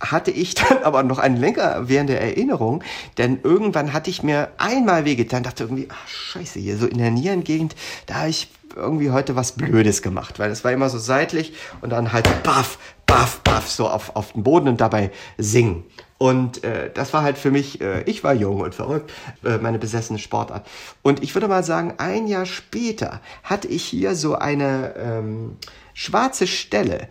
hatte 0.00 0.30
ich 0.30 0.54
dann 0.54 0.82
aber 0.82 1.02
noch 1.02 1.18
eine 1.18 1.38
länger 1.38 1.88
währende 1.88 2.18
Erinnerung, 2.18 2.82
denn 3.18 3.40
irgendwann 3.42 3.92
hatte 3.92 4.10
ich 4.10 4.22
mir 4.22 4.48
einmal 4.58 5.04
wehgetan, 5.04 5.42
dachte 5.42 5.64
irgendwie, 5.64 5.88
ach 5.90 6.08
scheiße, 6.08 6.58
hier 6.58 6.76
so 6.76 6.86
in 6.86 6.98
der 6.98 7.10
Nierengegend, 7.10 7.76
da 8.06 8.14
habe 8.16 8.30
ich 8.30 8.48
irgendwie 8.76 9.10
heute 9.10 9.36
was 9.36 9.52
Blödes 9.52 10.02
gemacht, 10.02 10.38
weil 10.38 10.50
es 10.50 10.64
war 10.64 10.72
immer 10.72 10.88
so 10.88 10.98
seitlich 10.98 11.54
und 11.80 11.90
dann 11.90 12.12
halt 12.12 12.28
baff, 12.42 12.78
baff, 13.06 13.40
baff, 13.40 13.68
so 13.68 13.88
auf, 13.88 14.14
auf 14.14 14.32
den 14.32 14.42
Boden 14.42 14.68
und 14.68 14.80
dabei 14.80 15.10
singen. 15.38 15.84
Und 16.18 16.64
äh, 16.64 16.90
das 16.92 17.14
war 17.14 17.22
halt 17.22 17.38
für 17.38 17.50
mich, 17.50 17.80
äh, 17.80 18.02
ich 18.02 18.22
war 18.22 18.34
jung 18.34 18.60
und 18.60 18.74
verrückt, 18.74 19.10
äh, 19.42 19.56
meine 19.56 19.78
besessene 19.78 20.18
Sportart. 20.18 20.66
Und 21.00 21.22
ich 21.22 21.34
würde 21.34 21.48
mal 21.48 21.64
sagen, 21.64 21.94
ein 21.96 22.26
Jahr 22.26 22.44
später 22.44 23.22
hatte 23.42 23.68
ich 23.68 23.84
hier 23.84 24.14
so 24.14 24.34
eine 24.34 24.94
ähm, 24.98 25.56
schwarze 25.94 26.46
Stelle. 26.46 27.08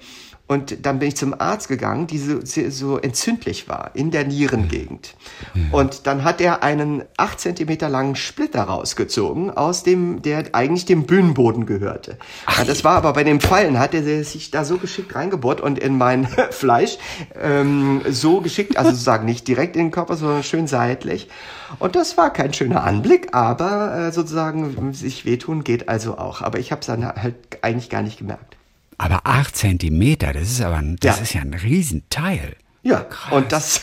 Und 0.49 0.83
dann 0.87 0.97
bin 0.97 1.09
ich 1.09 1.15
zum 1.15 1.39
Arzt 1.39 1.67
gegangen, 1.67 2.07
die 2.07 2.17
so, 2.17 2.39
so 2.43 2.97
entzündlich 2.97 3.69
war 3.69 3.91
in 3.93 4.09
der 4.09 4.25
Nierengegend. 4.25 5.13
Ja. 5.53 5.61
Und 5.71 6.07
dann 6.07 6.23
hat 6.23 6.41
er 6.41 6.63
einen 6.63 7.03
acht 7.17 7.39
Zentimeter 7.39 7.87
langen 7.87 8.15
Splitter 8.15 8.63
rausgezogen, 8.63 9.51
aus 9.51 9.83
dem, 9.83 10.23
der 10.23 10.45
eigentlich 10.53 10.85
dem 10.85 11.03
Bühnenboden 11.03 11.67
gehörte. 11.67 12.17
Ach, 12.47 12.65
das 12.65 12.83
war 12.83 12.95
aber 12.95 13.13
bei 13.13 13.23
dem 13.23 13.41
Fallen, 13.41 13.77
hat 13.77 13.93
er 13.93 14.23
sich 14.23 14.49
da 14.49 14.65
so 14.65 14.79
geschickt 14.79 15.13
reingebohrt 15.13 15.61
und 15.61 15.77
in 15.77 15.99
mein 15.99 16.27
Fleisch 16.49 16.97
ähm, 17.39 18.01
so 18.09 18.41
geschickt, 18.41 18.75
also 18.75 18.89
sozusagen 18.89 19.25
nicht 19.25 19.47
direkt 19.47 19.75
in 19.75 19.83
den 19.83 19.91
Körper, 19.91 20.15
sondern 20.15 20.41
schön 20.41 20.65
seitlich. 20.65 21.29
Und 21.77 21.95
das 21.95 22.17
war 22.17 22.33
kein 22.33 22.55
schöner 22.55 22.83
Anblick, 22.83 23.35
aber 23.35 24.07
äh, 24.07 24.11
sozusagen 24.11 24.93
sich 24.93 25.25
wehtun 25.25 25.63
geht 25.63 25.89
also 25.89 26.17
auch. 26.17 26.41
Aber 26.41 26.57
ich 26.57 26.71
habe 26.71 26.81
es 26.81 26.87
dann 26.87 27.05
halt 27.05 27.35
eigentlich 27.61 27.91
gar 27.91 28.01
nicht 28.01 28.17
gemerkt. 28.17 28.58
Aber 28.99 29.21
acht 29.23 29.55
Zentimeter, 29.55 30.33
das 30.33 30.43
ist 30.43 30.61
aber 30.61 30.81
das 30.99 31.17
ja. 31.17 31.23
ist 31.23 31.33
ja 31.33 31.41
ein 31.41 31.53
Riesenteil. 31.53 32.57
Ja, 32.83 32.99
Krass. 32.99 33.31
und 33.31 33.51
das, 33.51 33.81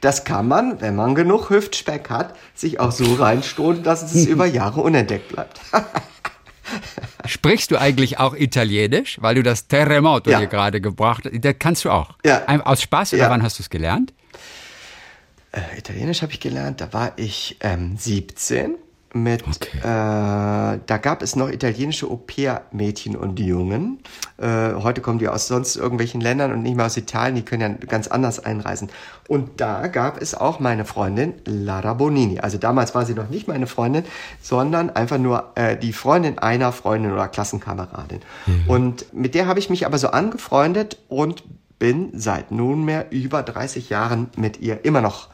das 0.00 0.24
kann 0.24 0.48
man, 0.48 0.80
wenn 0.80 0.96
man 0.96 1.14
genug 1.14 1.50
Hüftspeck 1.50 2.08
hat, 2.08 2.34
sich 2.54 2.80
auch 2.80 2.90
so 2.90 3.14
reinstoßen, 3.14 3.82
dass 3.82 4.02
es 4.02 4.26
über 4.26 4.46
Jahre 4.46 4.80
unentdeckt 4.80 5.28
bleibt. 5.28 5.60
Sprichst 7.26 7.70
du 7.70 7.76
eigentlich 7.78 8.18
auch 8.18 8.34
Italienisch? 8.34 9.18
Weil 9.20 9.34
du 9.34 9.42
das 9.42 9.68
Terremoto 9.68 10.30
ja. 10.30 10.38
hier 10.38 10.46
gerade 10.46 10.80
gebracht 10.80 11.24
hast. 11.26 11.44
Das 11.44 11.54
kannst 11.58 11.84
du 11.84 11.90
auch. 11.90 12.14
Ja. 12.24 12.46
Aus 12.64 12.80
Spaß 12.80 13.12
oder 13.12 13.24
ja. 13.24 13.30
wann 13.30 13.42
hast 13.42 13.58
du 13.58 13.62
es 13.62 13.70
gelernt? 13.70 14.14
Äh, 15.52 15.78
Italienisch 15.78 16.22
habe 16.22 16.32
ich 16.32 16.40
gelernt, 16.40 16.80
da 16.80 16.92
war 16.92 17.12
ich 17.16 17.58
ähm, 17.60 17.96
17 17.98 18.76
mit, 19.14 19.46
okay. 19.46 19.78
äh, 19.78 19.82
da 19.82 20.98
gab 21.00 21.22
es 21.22 21.36
noch 21.36 21.48
italienische 21.48 22.06
Au-pair-Mädchen 22.06 23.16
und 23.16 23.38
Jungen. 23.38 24.00
Äh, 24.36 24.74
heute 24.74 25.00
kommen 25.00 25.18
die 25.18 25.28
aus 25.28 25.46
sonst 25.46 25.76
irgendwelchen 25.76 26.20
Ländern 26.20 26.52
und 26.52 26.62
nicht 26.62 26.76
mehr 26.76 26.86
aus 26.86 26.96
Italien, 26.96 27.36
die 27.36 27.42
können 27.42 27.78
ja 27.80 27.86
ganz 27.86 28.08
anders 28.08 28.40
einreisen. 28.40 28.90
Und 29.28 29.60
da 29.60 29.86
gab 29.86 30.20
es 30.20 30.34
auch 30.34 30.60
meine 30.60 30.84
Freundin 30.84 31.34
Lara 31.44 31.94
Bonini. 31.94 32.40
Also 32.40 32.58
damals 32.58 32.94
war 32.94 33.06
sie 33.06 33.14
noch 33.14 33.30
nicht 33.30 33.48
meine 33.48 33.66
Freundin, 33.66 34.04
sondern 34.42 34.90
einfach 34.90 35.18
nur 35.18 35.52
äh, 35.54 35.76
die 35.76 35.92
Freundin 35.92 36.38
einer 36.38 36.72
Freundin 36.72 37.12
oder 37.12 37.28
Klassenkameradin. 37.28 38.20
Mhm. 38.46 38.64
Und 38.68 39.14
mit 39.14 39.34
der 39.34 39.46
habe 39.46 39.58
ich 39.58 39.70
mich 39.70 39.86
aber 39.86 39.98
so 39.98 40.08
angefreundet 40.08 40.98
und 41.08 41.44
bin 41.78 42.10
seit 42.14 42.50
nunmehr 42.50 43.10
über 43.10 43.42
30 43.42 43.90
Jahren 43.90 44.28
mit 44.36 44.60
ihr 44.60 44.84
immer 44.84 45.00
noch 45.00 45.28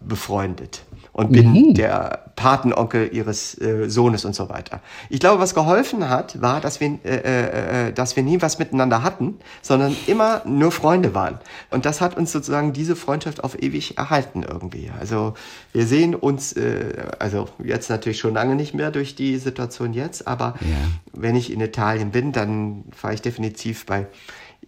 befreundet 0.00 0.82
und 1.16 1.32
bin 1.32 1.50
mhm. 1.50 1.72
der 1.72 2.24
Patenonkel 2.36 3.08
ihres 3.10 3.58
äh, 3.58 3.88
Sohnes 3.88 4.26
und 4.26 4.34
so 4.34 4.50
weiter. 4.50 4.82
Ich 5.08 5.18
glaube, 5.18 5.40
was 5.40 5.54
geholfen 5.54 6.10
hat, 6.10 6.42
war, 6.42 6.60
dass 6.60 6.78
wir, 6.78 6.98
äh, 7.06 7.16
äh, 7.16 7.88
äh, 7.88 7.92
dass 7.94 8.16
wir 8.16 8.22
nie 8.22 8.42
was 8.42 8.58
miteinander 8.58 9.02
hatten, 9.02 9.38
sondern 9.62 9.96
immer 10.06 10.42
nur 10.44 10.72
Freunde 10.72 11.14
waren. 11.14 11.38
Und 11.70 11.86
das 11.86 12.02
hat 12.02 12.18
uns 12.18 12.32
sozusagen 12.32 12.74
diese 12.74 12.96
Freundschaft 12.96 13.42
auf 13.42 13.62
ewig 13.62 13.96
erhalten 13.96 14.42
irgendwie. 14.46 14.90
Also 15.00 15.32
wir 15.72 15.86
sehen 15.86 16.14
uns, 16.14 16.52
äh, 16.52 16.92
also 17.18 17.48
jetzt 17.64 17.88
natürlich 17.88 18.18
schon 18.18 18.34
lange 18.34 18.54
nicht 18.54 18.74
mehr 18.74 18.90
durch 18.90 19.14
die 19.14 19.38
Situation 19.38 19.94
jetzt, 19.94 20.28
aber 20.28 20.56
ja. 20.60 20.76
wenn 21.14 21.34
ich 21.34 21.50
in 21.50 21.62
Italien 21.62 22.10
bin, 22.10 22.32
dann 22.32 22.84
fahre 22.94 23.14
ich 23.14 23.22
definitiv 23.22 23.86
bei 23.86 24.06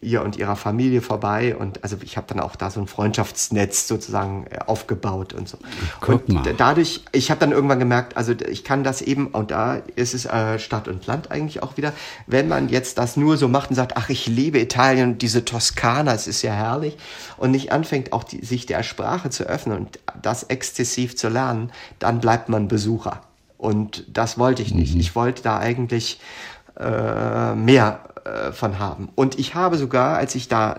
ihr 0.01 0.23
und 0.23 0.37
ihrer 0.37 0.55
Familie 0.55 1.03
vorbei 1.03 1.57
und 1.57 1.83
also 1.83 1.97
ich 2.03 2.17
habe 2.17 2.27
dann 2.29 2.39
auch 2.39 2.55
da 2.55 2.71
so 2.71 2.81
ein 2.81 2.87
Freundschaftsnetz 2.87 3.89
sozusagen 3.89 4.47
äh, 4.49 4.59
aufgebaut 4.67 5.33
und 5.33 5.49
so. 5.49 5.59
Guck 6.01 6.29
und 6.29 6.35
mal. 6.35 6.55
dadurch, 6.57 7.03
ich 7.11 7.31
habe 7.31 7.41
dann 7.41 7.51
irgendwann 7.51 7.81
gemerkt, 7.81 8.17
also 8.17 8.33
ich 8.33 8.63
kann 8.63 8.85
das 8.85 9.03
eben 9.03 9.29
und 9.29 9.51
da 9.51 9.81
ist 9.97 10.15
es 10.15 10.25
äh, 10.25 10.59
Stadt 10.61 10.87
und 10.87 11.07
Land 11.07 11.33
eigentlich 11.33 11.63
auch 11.63 11.77
wieder, 11.77 11.93
wenn 12.27 12.47
man 12.47 12.69
jetzt 12.69 12.99
das 12.99 13.17
nur 13.17 13.37
so 13.37 13.49
macht 13.49 13.71
und 13.71 13.77
sagt, 13.77 13.97
ach 13.97 14.09
ich 14.09 14.27
liebe 14.27 14.61
Italien 14.61 15.13
und 15.13 15.23
diese 15.23 15.45
Toskana, 15.45 16.15
es 16.15 16.29
ist 16.29 16.43
ja 16.43 16.53
herrlich 16.53 16.97
und 17.37 17.51
nicht 17.51 17.73
anfängt 17.73 18.13
auch 18.13 18.23
die, 18.23 18.45
sich 18.45 18.67
der 18.67 18.85
Sprache 18.85 19.31
zu 19.31 19.45
öffnen 19.45 19.77
und 19.77 19.99
das 20.23 20.45
exzessiv 20.45 21.17
zu 21.17 21.29
lernen, 21.29 21.73
dann 21.99 22.21
bleibt 22.21 22.49
man 22.49 22.69
Besucher 22.69 23.23
und 23.57 24.05
das 24.09 24.39
wollte 24.39 24.63
ich 24.63 24.73
nicht. 24.73 24.95
Mhm. 24.95 25.01
Ich 25.01 25.17
wollte 25.17 25.43
da 25.43 25.59
eigentlich 25.59 26.21
äh, 26.79 27.55
mehr 27.57 28.01
äh, 28.29 28.53
von 28.53 28.79
haben. 28.79 29.09
Und 29.15 29.39
ich 29.39 29.55
habe 29.55 29.77
sogar, 29.77 30.17
als 30.17 30.35
ich 30.35 30.49
da, 30.49 30.79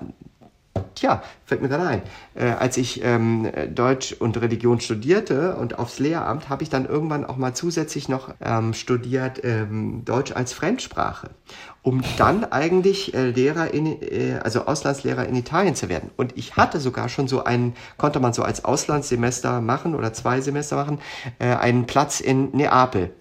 tja, 0.95 1.23
fällt 1.45 1.62
mir 1.62 1.69
gerade 1.69 1.88
ein, 1.88 2.01
äh, 2.35 2.51
als 2.51 2.77
ich 2.77 3.03
ähm, 3.03 3.49
Deutsch 3.73 4.13
und 4.13 4.39
Religion 4.39 4.79
studierte 4.79 5.55
und 5.55 5.79
aufs 5.79 5.99
Lehramt, 5.99 6.49
habe 6.49 6.63
ich 6.63 6.69
dann 6.69 6.85
irgendwann 6.85 7.25
auch 7.25 7.38
mal 7.38 7.53
zusätzlich 7.53 8.09
noch 8.09 8.33
ähm, 8.41 8.73
studiert 8.73 9.41
ähm, 9.43 10.03
Deutsch 10.05 10.31
als 10.31 10.53
Fremdsprache, 10.53 11.31
um 11.81 12.03
dann 12.17 12.43
eigentlich 12.45 13.13
äh, 13.13 13.31
Lehrer 13.31 13.73
in, 13.73 14.01
äh, 14.01 14.39
also 14.43 14.65
Auslandslehrer 14.65 15.25
in 15.25 15.35
Italien 15.35 15.75
zu 15.75 15.89
werden. 15.89 16.12
Und 16.17 16.38
ich 16.38 16.55
hatte 16.55 16.79
sogar 16.79 17.09
schon 17.09 17.27
so 17.27 17.43
einen, 17.43 17.75
konnte 17.97 18.19
man 18.19 18.33
so 18.33 18.43
als 18.43 18.63
Auslandssemester 18.63 19.62
machen 19.62 19.95
oder 19.95 20.13
zwei 20.13 20.41
Semester 20.41 20.75
machen, 20.75 20.99
äh, 21.39 21.47
einen 21.47 21.85
Platz 21.88 22.19
in 22.19 22.51
Neapel. 22.51 23.12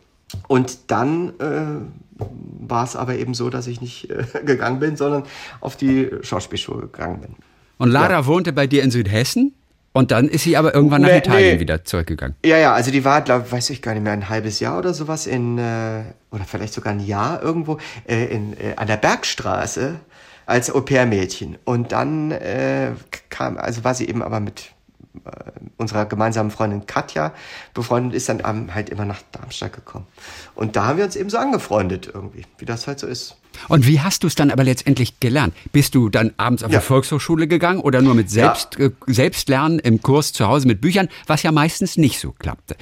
Und 0.46 0.90
dann 0.90 1.30
äh, 1.40 2.22
war 2.60 2.84
es 2.84 2.96
aber 2.96 3.16
eben 3.16 3.34
so, 3.34 3.50
dass 3.50 3.66
ich 3.66 3.80
nicht 3.80 4.10
äh, 4.10 4.24
gegangen 4.44 4.80
bin, 4.80 4.96
sondern 4.96 5.24
auf 5.60 5.76
die 5.76 6.10
Schauspielschule 6.22 6.82
gegangen 6.82 7.20
bin. 7.20 7.34
Und 7.78 7.90
Lara 7.90 8.12
ja. 8.12 8.26
wohnte 8.26 8.52
bei 8.52 8.66
dir 8.66 8.82
in 8.82 8.90
Südhessen? 8.90 9.54
Und 9.92 10.10
dann 10.10 10.28
ist 10.28 10.44
sie 10.44 10.56
aber 10.56 10.74
irgendwann 10.74 11.02
nach 11.02 11.08
nee, 11.08 11.18
Italien 11.18 11.54
nee. 11.54 11.60
wieder 11.60 11.84
zurückgegangen. 11.84 12.36
Ja, 12.44 12.58
ja, 12.58 12.72
also 12.72 12.90
die 12.90 13.04
war, 13.04 13.22
glaube 13.22 13.50
weiß 13.50 13.70
ich 13.70 13.82
gar 13.82 13.94
nicht 13.94 14.02
mehr, 14.02 14.12
ein 14.12 14.28
halbes 14.28 14.60
Jahr 14.60 14.78
oder 14.78 14.94
sowas 14.94 15.26
in, 15.26 15.58
äh, 15.58 16.02
oder 16.30 16.44
vielleicht 16.44 16.74
sogar 16.74 16.92
ein 16.92 17.00
Jahr 17.00 17.42
irgendwo, 17.42 17.78
äh, 18.06 18.26
in, 18.26 18.52
äh, 18.52 18.74
an 18.76 18.86
der 18.86 18.96
Bergstraße 18.96 19.96
als 20.46 20.70
Au-pair-Mädchen. 20.70 21.58
Und 21.64 21.92
dann 21.92 22.30
äh, 22.30 22.92
kam, 23.28 23.56
also 23.56 23.82
war 23.82 23.94
sie 23.94 24.08
eben 24.08 24.22
aber 24.22 24.40
mit 24.40 24.72
unserer 25.76 26.06
gemeinsamen 26.06 26.50
Freundin 26.50 26.86
Katja 26.86 27.32
befreundet, 27.74 28.14
ist 28.14 28.28
dann 28.28 28.74
halt 28.74 28.90
immer 28.90 29.04
nach 29.04 29.20
Darmstadt 29.32 29.72
gekommen. 29.72 30.06
Und 30.54 30.76
da 30.76 30.86
haben 30.86 30.98
wir 30.98 31.04
uns 31.04 31.16
eben 31.16 31.30
so 31.30 31.38
angefreundet 31.38 32.10
irgendwie, 32.12 32.44
wie 32.58 32.64
das 32.64 32.86
halt 32.86 32.98
so 32.98 33.06
ist. 33.06 33.36
Und 33.68 33.86
wie 33.86 34.00
hast 34.00 34.22
du 34.22 34.26
es 34.26 34.34
dann 34.34 34.50
aber 34.50 34.64
letztendlich 34.64 35.20
gelernt? 35.20 35.54
Bist 35.72 35.94
du 35.94 36.08
dann 36.08 36.32
abends 36.36 36.62
auf 36.62 36.70
ja. 36.70 36.78
die 36.78 36.84
Volkshochschule 36.84 37.48
gegangen 37.48 37.80
oder 37.80 38.02
nur 38.02 38.14
mit 38.14 38.30
Selbst, 38.30 38.76
ja. 38.78 38.86
äh, 38.86 38.90
Selbstlernen 39.06 39.78
im 39.78 40.00
Kurs 40.00 40.32
zu 40.32 40.46
Hause 40.46 40.66
mit 40.66 40.80
Büchern, 40.80 41.08
was 41.26 41.42
ja 41.42 41.52
meistens 41.52 41.96
nicht 41.96 42.20
so 42.20 42.32
klappte? 42.32 42.76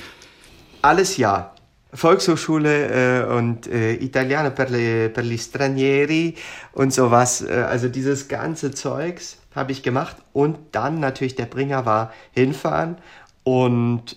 Alles 0.83 1.16
ja. 1.16 1.53
Volkshochschule 1.92 3.22
äh, 3.22 3.33
und 3.33 3.66
äh, 3.68 3.94
Italiano 3.94 4.51
per, 4.51 4.68
le, 4.68 5.09
per 5.09 5.25
gli 5.25 5.38
stranieri 5.38 6.35
und 6.72 6.92
sowas. 6.92 7.42
Äh, 7.42 7.53
also 7.53 7.88
dieses 7.88 8.29
ganze 8.29 8.70
Zeugs 8.72 9.38
habe 9.56 9.72
ich 9.72 9.82
gemacht. 9.82 10.16
Und 10.32 10.58
dann 10.72 11.00
natürlich 11.00 11.34
der 11.34 11.46
Bringer 11.46 11.84
war 11.86 12.12
hinfahren 12.30 12.98
und 13.42 14.16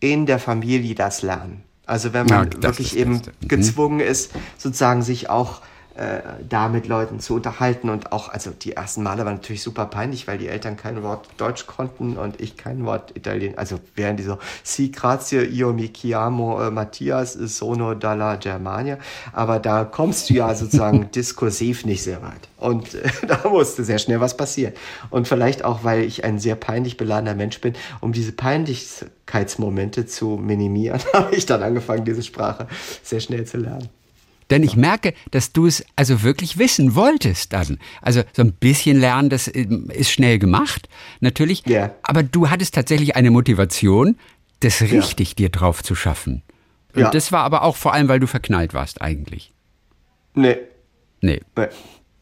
in 0.00 0.26
der 0.26 0.38
Familie 0.38 0.94
das 0.94 1.22
lernen. 1.22 1.62
Also 1.86 2.12
wenn 2.12 2.26
man 2.26 2.50
ja, 2.50 2.62
wirklich 2.62 2.96
eben 2.96 3.14
mhm. 3.14 3.48
gezwungen 3.48 4.00
ist, 4.00 4.32
sozusagen 4.56 5.02
sich 5.02 5.30
auch 5.30 5.62
äh, 5.98 6.22
da 6.48 6.68
mit 6.68 6.86
Leuten 6.86 7.20
zu 7.20 7.34
unterhalten. 7.34 7.90
Und 7.90 8.12
auch, 8.12 8.28
also 8.28 8.50
die 8.50 8.72
ersten 8.72 9.02
Male 9.02 9.24
waren 9.24 9.34
natürlich 9.34 9.62
super 9.62 9.86
peinlich, 9.86 10.28
weil 10.28 10.38
die 10.38 10.48
Eltern 10.48 10.76
kein 10.76 11.02
Wort 11.02 11.28
Deutsch 11.36 11.66
konnten 11.66 12.16
und 12.16 12.40
ich 12.40 12.56
kein 12.56 12.84
Wort 12.84 13.16
Italienisch, 13.16 13.58
also 13.58 13.80
während 13.94 14.20
dieser 14.20 14.38
Si 14.62 14.90
grazie 14.90 15.44
io 15.44 15.72
mi 15.72 15.88
chiamo 15.88 16.62
äh, 16.62 16.70
Mattias 16.70 17.32
sono 17.32 17.94
dalla 17.94 18.36
Germania, 18.36 18.98
aber 19.32 19.58
da 19.58 19.84
kommst 19.84 20.30
du 20.30 20.34
ja 20.34 20.54
sozusagen 20.54 21.10
diskursiv 21.14 21.84
nicht 21.84 22.02
sehr 22.02 22.22
weit. 22.22 22.48
Und 22.58 22.94
äh, 22.94 23.10
da 23.26 23.48
musste 23.48 23.84
sehr 23.84 23.98
schnell 23.98 24.20
was 24.20 24.36
passieren. 24.36 24.74
Und 25.10 25.26
vielleicht 25.26 25.64
auch, 25.64 25.84
weil 25.84 26.04
ich 26.04 26.24
ein 26.24 26.38
sehr 26.38 26.54
peinlich 26.54 26.96
beladener 26.96 27.34
Mensch 27.34 27.60
bin, 27.60 27.74
um 28.00 28.12
diese 28.12 28.32
Peinlichkeitsmomente 28.32 30.06
zu 30.06 30.36
minimieren, 30.36 31.00
habe 31.12 31.34
ich 31.34 31.46
dann 31.46 31.62
angefangen, 31.62 32.04
diese 32.04 32.22
Sprache 32.22 32.68
sehr 33.02 33.20
schnell 33.20 33.44
zu 33.44 33.58
lernen. 33.58 33.88
Denn 34.50 34.62
ich 34.62 34.76
merke, 34.76 35.12
dass 35.30 35.52
du 35.52 35.66
es 35.66 35.84
also 35.96 36.22
wirklich 36.22 36.58
wissen 36.58 36.94
wolltest 36.94 37.52
dann. 37.52 37.78
Also 38.00 38.22
so 38.32 38.42
ein 38.42 38.52
bisschen 38.52 38.98
lernen, 38.98 39.28
das 39.28 39.46
ähm, 39.54 39.90
ist 39.90 40.10
schnell 40.10 40.38
gemacht, 40.38 40.88
natürlich. 41.20 41.64
Ja. 41.66 41.90
Aber 42.02 42.22
du 42.22 42.48
hattest 42.50 42.74
tatsächlich 42.74 43.14
eine 43.16 43.30
Motivation, 43.30 44.16
das 44.60 44.80
richtig 44.80 45.36
dir 45.36 45.50
drauf 45.50 45.82
zu 45.82 45.94
schaffen. 45.94 46.42
Und 46.94 47.02
Ja. 47.02 47.10
das 47.10 47.30
war 47.30 47.44
aber 47.44 47.62
auch 47.62 47.76
vor 47.76 47.92
allem, 47.92 48.08
weil 48.08 48.20
du 48.20 48.26
verknallt 48.26 48.74
warst 48.74 49.02
eigentlich. 49.02 49.52
Nee, 50.34 50.56
Nee. 51.20 51.40
nee. 51.56 51.66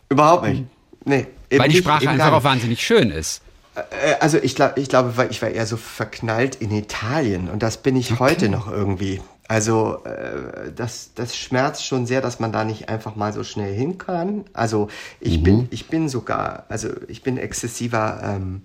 Überhaupt 0.09 0.47
nicht. 0.49 0.65
Nee. 1.05 1.27
eben 1.51 1.61
Weil 1.61 1.69
die 1.69 1.77
nicht, 1.77 1.85
Sprache 1.85 2.05
eben 2.05 2.13
einfach 2.13 2.33
auch 2.33 2.45
wahnsinnig 2.45 2.85
schön 2.85 3.11
ist. 3.11 3.43
Äh, 3.75 4.15
Also 4.21 4.39
ich, 4.39 4.55
glaub, 4.57 4.77
ich 4.79 4.89
glaube, 4.89 5.17
weil 5.17 5.31
ich 5.31 5.41
war 5.43 5.51
eher 5.51 5.67
so 5.67 5.77
verknallt 5.77 6.57
in 6.57 6.71
Italien 6.73 7.49
und 7.49 7.63
das 7.63 7.77
bin 7.83 7.95
ich 7.97 8.19
heute 8.19 8.49
noch 8.49 8.71
irgendwie. 8.71 9.21
Also 9.49 10.03
äh, 10.05 10.73
das, 10.75 11.13
das 11.15 11.37
schmerzt 11.37 11.87
schon 11.87 12.07
sehr, 12.07 12.21
dass 12.21 12.41
man 12.41 12.53
da 12.53 12.65
nicht 12.65 12.89
einfach 12.89 13.15
mal 13.15 13.33
so 13.33 13.45
schnell 13.45 13.75
hin 13.75 13.97
kann. 13.97 14.45
Also 14.53 14.89
ich 15.21 15.43
bin, 15.43 15.69
ich 15.71 15.89
bin 15.89 16.09
sogar, 16.09 16.65
also 16.69 16.89
ich 17.07 17.23
bin 17.23 17.39
exzessiver 17.39 18.21
ähm, 18.25 18.63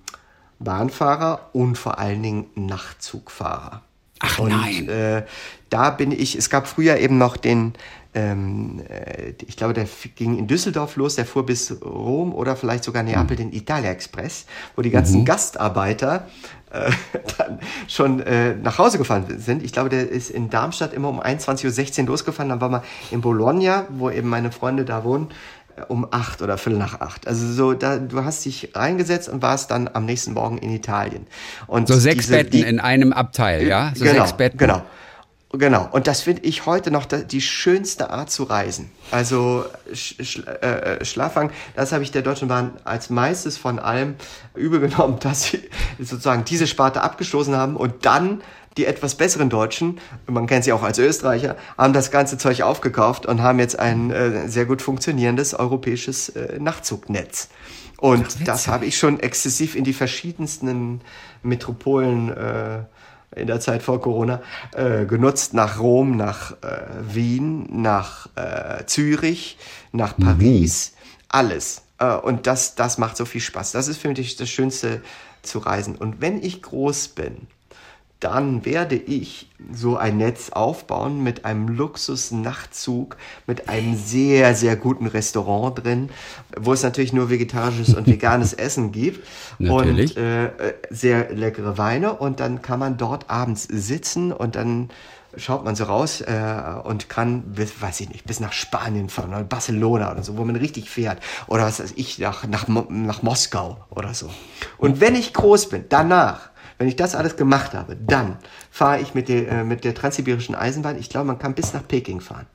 Bahnfahrer 0.59 1.49
und 1.53 1.77
vor 1.77 1.99
allen 1.99 2.23
Dingen 2.23 2.45
Nachtzugfahrer. 2.55 3.81
Ach 4.19 4.39
und, 4.39 4.49
nein. 4.49 4.89
Äh, 4.89 5.25
da 5.69 5.89
bin 5.89 6.11
ich, 6.11 6.35
es 6.35 6.49
gab 6.49 6.67
früher 6.67 6.97
eben 6.97 7.17
noch 7.17 7.37
den, 7.37 7.73
ähm, 8.13 8.81
äh, 8.89 9.33
ich 9.47 9.57
glaube, 9.57 9.73
der 9.73 9.87
ging 10.15 10.37
in 10.37 10.47
Düsseldorf 10.47 10.95
los, 10.95 11.15
der 11.15 11.25
fuhr 11.25 11.45
bis 11.45 11.81
Rom 11.83 12.33
oder 12.33 12.55
vielleicht 12.55 12.83
sogar 12.83 13.03
Neapel, 13.03 13.37
den 13.37 13.53
Italia 13.53 13.91
Express, 13.91 14.45
wo 14.75 14.81
die 14.81 14.89
ganzen 14.89 15.25
Gastarbeiter 15.25 16.27
äh, 16.73 16.91
dann 17.37 17.59
schon 17.87 18.19
äh, 18.21 18.55
nach 18.55 18.77
Hause 18.77 18.97
gefahren 18.97 19.25
sind. 19.37 19.63
Ich 19.63 19.71
glaube, 19.73 19.89
der 19.89 20.09
ist 20.09 20.29
in 20.29 20.49
Darmstadt 20.49 20.93
immer 20.93 21.09
um 21.09 21.21
21.16 21.21 22.01
Uhr 22.01 22.07
losgefahren, 22.07 22.49
dann 22.49 22.61
war 22.61 22.69
man 22.69 22.81
in 23.11 23.21
Bologna, 23.21 23.85
wo 23.89 24.09
eben 24.09 24.29
meine 24.29 24.51
Freunde 24.51 24.85
da 24.85 25.03
wohnen, 25.03 25.27
äh, 25.75 25.81
um 25.87 26.07
acht 26.11 26.41
oder 26.41 26.57
viertel 26.57 26.79
nach 26.79 27.01
acht. 27.01 27.27
Also 27.27 27.45
so, 27.51 27.73
da, 27.73 27.97
du 27.97 28.23
hast 28.23 28.43
dich 28.45 28.71
reingesetzt 28.75 29.29
und 29.29 29.41
warst 29.41 29.71
dann 29.71 29.89
am 29.93 30.05
nächsten 30.05 30.33
Morgen 30.33 30.57
in 30.57 30.71
Italien. 30.71 31.27
Und 31.67 31.87
So 31.87 31.95
sechs 31.95 32.25
diese- 32.27 32.37
Betten 32.37 32.51
die- 32.51 32.61
in 32.61 32.79
einem 32.79 33.13
Abteil, 33.13 33.67
ja? 33.67 33.91
So 33.95 34.05
genau, 34.05 34.19
sechs 34.25 34.33
Betten. 34.33 34.57
Genau. 34.57 34.81
Genau. 35.53 35.89
Und 35.91 36.07
das 36.07 36.21
finde 36.21 36.43
ich 36.43 36.65
heute 36.65 36.91
noch 36.91 37.05
die 37.05 37.41
schönste 37.41 38.09
Art 38.09 38.31
zu 38.31 38.43
reisen. 38.43 38.89
Also 39.11 39.65
Sch 39.93 40.15
Sch 40.21 40.39
äh, 40.47 41.03
Schlafwagen, 41.03 41.51
das 41.75 41.91
habe 41.91 42.03
ich 42.03 42.11
der 42.11 42.21
Deutschen 42.21 42.47
Bahn 42.47 42.73
als 42.85 43.09
meistes 43.09 43.57
von 43.57 43.77
allem 43.77 44.15
übel 44.55 44.79
genommen, 44.79 45.19
dass 45.21 45.43
sie 45.43 45.69
sozusagen 45.99 46.45
diese 46.45 46.67
Sparte 46.67 47.01
abgestoßen 47.01 47.55
haben 47.55 47.75
und 47.75 48.05
dann 48.05 48.41
die 48.77 48.85
etwas 48.85 49.15
besseren 49.15 49.49
Deutschen, 49.49 49.99
man 50.27 50.47
kennt 50.47 50.63
sie 50.63 50.71
auch 50.71 50.83
als 50.83 50.97
Österreicher, 50.97 51.57
haben 51.77 51.91
das 51.91 52.09
ganze 52.09 52.37
Zeug 52.37 52.61
aufgekauft 52.61 53.25
und 53.25 53.41
haben 53.41 53.59
jetzt 53.59 53.77
ein 53.77 54.11
äh, 54.11 54.47
sehr 54.47 54.65
gut 54.65 54.81
funktionierendes 54.81 55.53
europäisches 55.53 56.29
äh, 56.29 56.57
Nachzugnetz. 56.57 57.49
Und 57.97 58.47
das 58.47 58.67
habe 58.67 58.85
ich 58.85 58.97
schon 58.97 59.19
exzessiv 59.19 59.75
in 59.75 59.83
die 59.83 59.93
verschiedensten 59.93 61.01
Metropolen 61.43 62.29
äh, 62.29 62.79
in 63.35 63.47
der 63.47 63.59
Zeit 63.59 63.81
vor 63.83 64.01
Corona 64.01 64.41
äh, 64.73 65.05
genutzt, 65.05 65.53
nach 65.53 65.79
Rom, 65.79 66.17
nach 66.17 66.51
äh, 66.63 66.81
Wien, 67.01 67.67
nach 67.81 68.27
äh, 68.35 68.85
Zürich, 68.85 69.57
nach 69.91 70.17
Paris, 70.17 70.93
alles. 71.29 71.83
Äh, 71.97 72.15
und 72.15 72.47
das, 72.47 72.75
das 72.75 72.97
macht 72.97 73.17
so 73.17 73.25
viel 73.25 73.41
Spaß. 73.41 73.71
Das 73.71 73.87
ist 73.87 73.97
für 73.97 74.09
mich 74.09 74.35
das 74.35 74.49
Schönste 74.49 75.01
zu 75.43 75.59
reisen. 75.59 75.95
Und 75.95 76.21
wenn 76.21 76.43
ich 76.43 76.61
groß 76.61 77.09
bin, 77.09 77.47
dann 78.21 78.65
werde 78.65 78.95
ich 78.95 79.49
so 79.73 79.97
ein 79.97 80.17
Netz 80.17 80.51
aufbauen 80.51 81.23
mit 81.23 81.43
einem 81.43 81.67
Luxus-Nachtzug, 81.67 83.17
mit 83.47 83.67
einem 83.67 83.97
sehr, 83.97 84.53
sehr 84.55 84.75
guten 84.75 85.07
Restaurant 85.07 85.83
drin, 85.83 86.09
wo 86.55 86.71
es 86.71 86.83
natürlich 86.83 87.13
nur 87.13 87.31
vegetarisches 87.31 87.95
und 87.95 88.07
veganes 88.07 88.53
Essen 88.53 88.91
gibt. 88.91 89.27
Natürlich. 89.57 90.15
Und 90.15 90.23
äh, 90.23 90.45
äh, 90.45 90.73
sehr 90.91 91.33
leckere 91.33 91.79
Weine. 91.79 92.13
Und 92.13 92.39
dann 92.39 92.61
kann 92.61 92.79
man 92.79 92.97
dort 92.97 93.29
abends 93.29 93.63
sitzen 93.63 94.31
und 94.31 94.55
dann 94.55 94.89
schaut 95.35 95.65
man 95.65 95.75
so 95.75 95.85
raus 95.85 96.21
äh, 96.21 96.53
und 96.83 97.09
kann, 97.09 97.41
bis, 97.53 97.81
weiß 97.81 98.01
ich 98.01 98.09
nicht, 98.09 98.25
bis 98.25 98.39
nach 98.39 98.53
Spanien 98.53 99.09
fahren 99.09 99.29
oder 99.29 99.43
Barcelona 99.43 100.11
oder 100.11 100.21
so, 100.21 100.37
wo 100.37 100.45
man 100.45 100.55
richtig 100.55 100.91
fährt. 100.91 101.23
Oder 101.47 101.63
was 101.63 101.79
weiß 101.79 101.93
ich, 101.95 102.19
nach, 102.19 102.45
nach, 102.45 102.67
nach 102.67 103.23
Moskau 103.23 103.77
oder 103.89 104.13
so. 104.13 104.29
Und 104.77 105.01
wenn 105.01 105.15
ich 105.15 105.33
groß 105.33 105.69
bin, 105.69 105.85
danach, 105.89 106.50
wenn 106.81 106.87
ich 106.87 106.95
das 106.95 107.13
alles 107.13 107.35
gemacht 107.37 107.75
habe, 107.75 107.95
dann 107.95 108.37
fahre 108.71 109.01
ich 109.01 109.13
mit 109.13 109.29
der, 109.29 109.47
äh, 109.51 109.63
mit 109.63 109.83
der 109.83 109.93
transsibirischen 109.93 110.55
Eisenbahn. 110.55 110.97
Ich 110.97 111.09
glaube, 111.09 111.27
man 111.27 111.37
kann 111.37 111.53
bis 111.53 111.73
nach 111.73 111.87
Peking 111.87 112.21
fahren. 112.21 112.47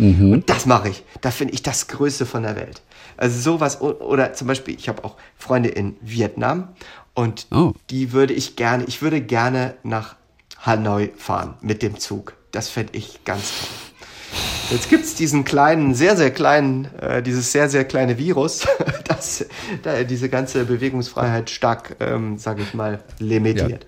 Und 0.00 0.50
das 0.50 0.66
mache 0.66 0.88
ich. 0.88 1.04
Da 1.20 1.30
finde 1.30 1.54
ich 1.54 1.62
das 1.62 1.86
Größte 1.86 2.26
von 2.26 2.42
der 2.42 2.56
Welt. 2.56 2.82
Also 3.16 3.38
sowas, 3.38 3.80
oder 3.80 4.32
zum 4.32 4.48
Beispiel, 4.48 4.74
ich 4.74 4.88
habe 4.88 5.04
auch 5.04 5.14
Freunde 5.36 5.68
in 5.68 5.96
Vietnam 6.00 6.68
und 7.14 7.46
Oh. 7.52 7.72
die 7.90 8.10
würde 8.12 8.32
ich 8.34 8.56
gerne, 8.56 8.82
ich 8.84 9.00
würde 9.00 9.20
gerne 9.20 9.74
nach 9.84 10.16
Hanoi 10.60 11.12
fahren 11.16 11.54
mit 11.60 11.82
dem 11.82 12.00
Zug. 12.00 12.34
Das 12.50 12.68
fände 12.68 12.96
ich 12.96 13.24
ganz 13.24 13.52
toll. 13.60 13.87
Jetzt 14.70 14.90
gibt's 14.90 15.14
diesen 15.14 15.44
kleinen, 15.44 15.94
sehr, 15.94 16.14
sehr 16.16 16.30
kleinen, 16.30 16.88
äh, 17.00 17.22
dieses 17.22 17.52
sehr, 17.52 17.70
sehr 17.70 17.84
kleine 17.84 18.18
Virus, 18.18 18.66
das 19.08 19.46
da 19.82 20.04
diese 20.04 20.28
ganze 20.28 20.64
Bewegungsfreiheit 20.66 21.48
stark, 21.48 21.96
ähm, 22.00 22.36
sage 22.36 22.62
ich 22.62 22.74
mal, 22.74 23.02
limitiert. 23.18 23.86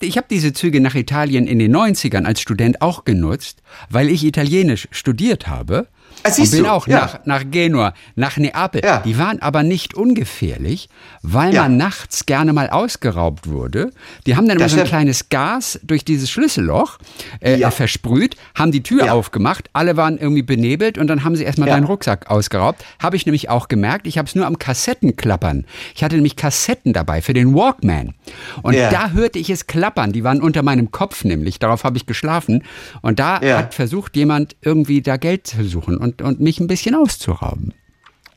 Ich 0.00 0.16
habe 0.16 0.26
diese 0.30 0.52
Züge 0.52 0.80
nach 0.80 0.94
Italien 0.94 1.46
in 1.46 1.58
den 1.58 1.74
90ern 1.74 2.24
als 2.24 2.40
Student 2.40 2.82
auch 2.82 3.04
genutzt, 3.04 3.62
weil 3.90 4.08
ich 4.08 4.24
Italienisch 4.24 4.88
studiert 4.90 5.46
habe. 5.48 5.86
Ah, 6.24 6.30
siehst 6.30 6.52
und 6.52 6.58
bin 6.58 6.64
du, 6.66 6.72
auch 6.72 6.86
ja. 6.86 7.00
nach, 7.00 7.20
nach 7.26 7.44
Genua, 7.50 7.94
nach 8.16 8.36
Neapel. 8.36 8.82
Ja. 8.84 8.98
Die 8.98 9.18
waren 9.18 9.40
aber 9.40 9.62
nicht 9.62 9.94
ungefährlich, 9.94 10.88
weil 11.22 11.54
Ja. 11.54 11.62
man 11.62 11.76
nachts 11.76 12.26
gerne 12.26 12.52
mal 12.52 12.70
ausgeraubt 12.70 13.48
wurde. 13.48 13.90
Die 14.26 14.36
haben 14.36 14.48
dann 14.48 14.58
immer 14.58 14.68
so 14.68 14.80
ein 14.80 14.86
kleines 14.86 15.28
Gas 15.28 15.78
durch 15.82 16.04
dieses 16.04 16.30
Schlüsselloch 16.30 16.98
äh, 17.40 17.70
versprüht, 17.70 18.36
haben 18.54 18.72
die 18.72 18.82
Tür 18.82 19.12
aufgemacht, 19.12 19.70
alle 19.72 19.96
waren 19.96 20.18
irgendwie 20.18 20.42
benebelt 20.42 20.98
und 20.98 21.06
dann 21.06 21.24
haben 21.24 21.36
sie 21.36 21.44
erstmal 21.44 21.68
Ja. 21.68 21.74
deinen 21.74 21.84
Rucksack 21.84 22.30
ausgeraubt. 22.30 22.84
Habe 23.00 23.16
ich 23.16 23.26
nämlich 23.26 23.48
auch 23.48 23.68
gemerkt, 23.68 24.06
ich 24.06 24.18
habe 24.18 24.26
es 24.28 24.34
nur 24.34 24.46
am 24.46 24.58
Kassettenklappern. 24.58 25.66
Ich 25.94 26.02
hatte 26.04 26.16
nämlich 26.16 26.36
Kassetten 26.36 26.92
dabei 26.92 27.22
für 27.22 27.32
den 27.34 27.54
Walkman. 27.54 28.14
Und 28.62 28.74
da 28.76 29.10
hörte 29.10 29.38
ich 29.38 29.50
es 29.50 29.66
klappern. 29.66 30.12
Die 30.12 30.24
waren 30.24 30.40
unter 30.42 30.62
meinem 30.62 30.90
Kopf 30.90 31.24
nämlich. 31.24 31.58
Darauf 31.58 31.84
habe 31.84 31.96
ich 31.96 32.06
geschlafen. 32.06 32.64
Und 33.02 33.18
da 33.18 33.40
hat 33.40 33.74
versucht 33.74 34.16
jemand 34.16 34.56
irgendwie 34.62 35.02
da 35.02 35.16
Geld 35.16 35.46
zu 35.46 35.64
suchen 35.64 35.96
und, 35.96 36.07
und 36.22 36.40
mich 36.40 36.60
ein 36.60 36.66
bisschen 36.66 36.94
auszurauben. 36.94 37.74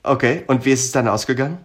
Okay, 0.04 0.44
und 0.48 0.66
wie 0.66 0.72
ist 0.72 0.86
es 0.86 0.92
dann 0.92 1.08
ausgegangen? 1.08 1.58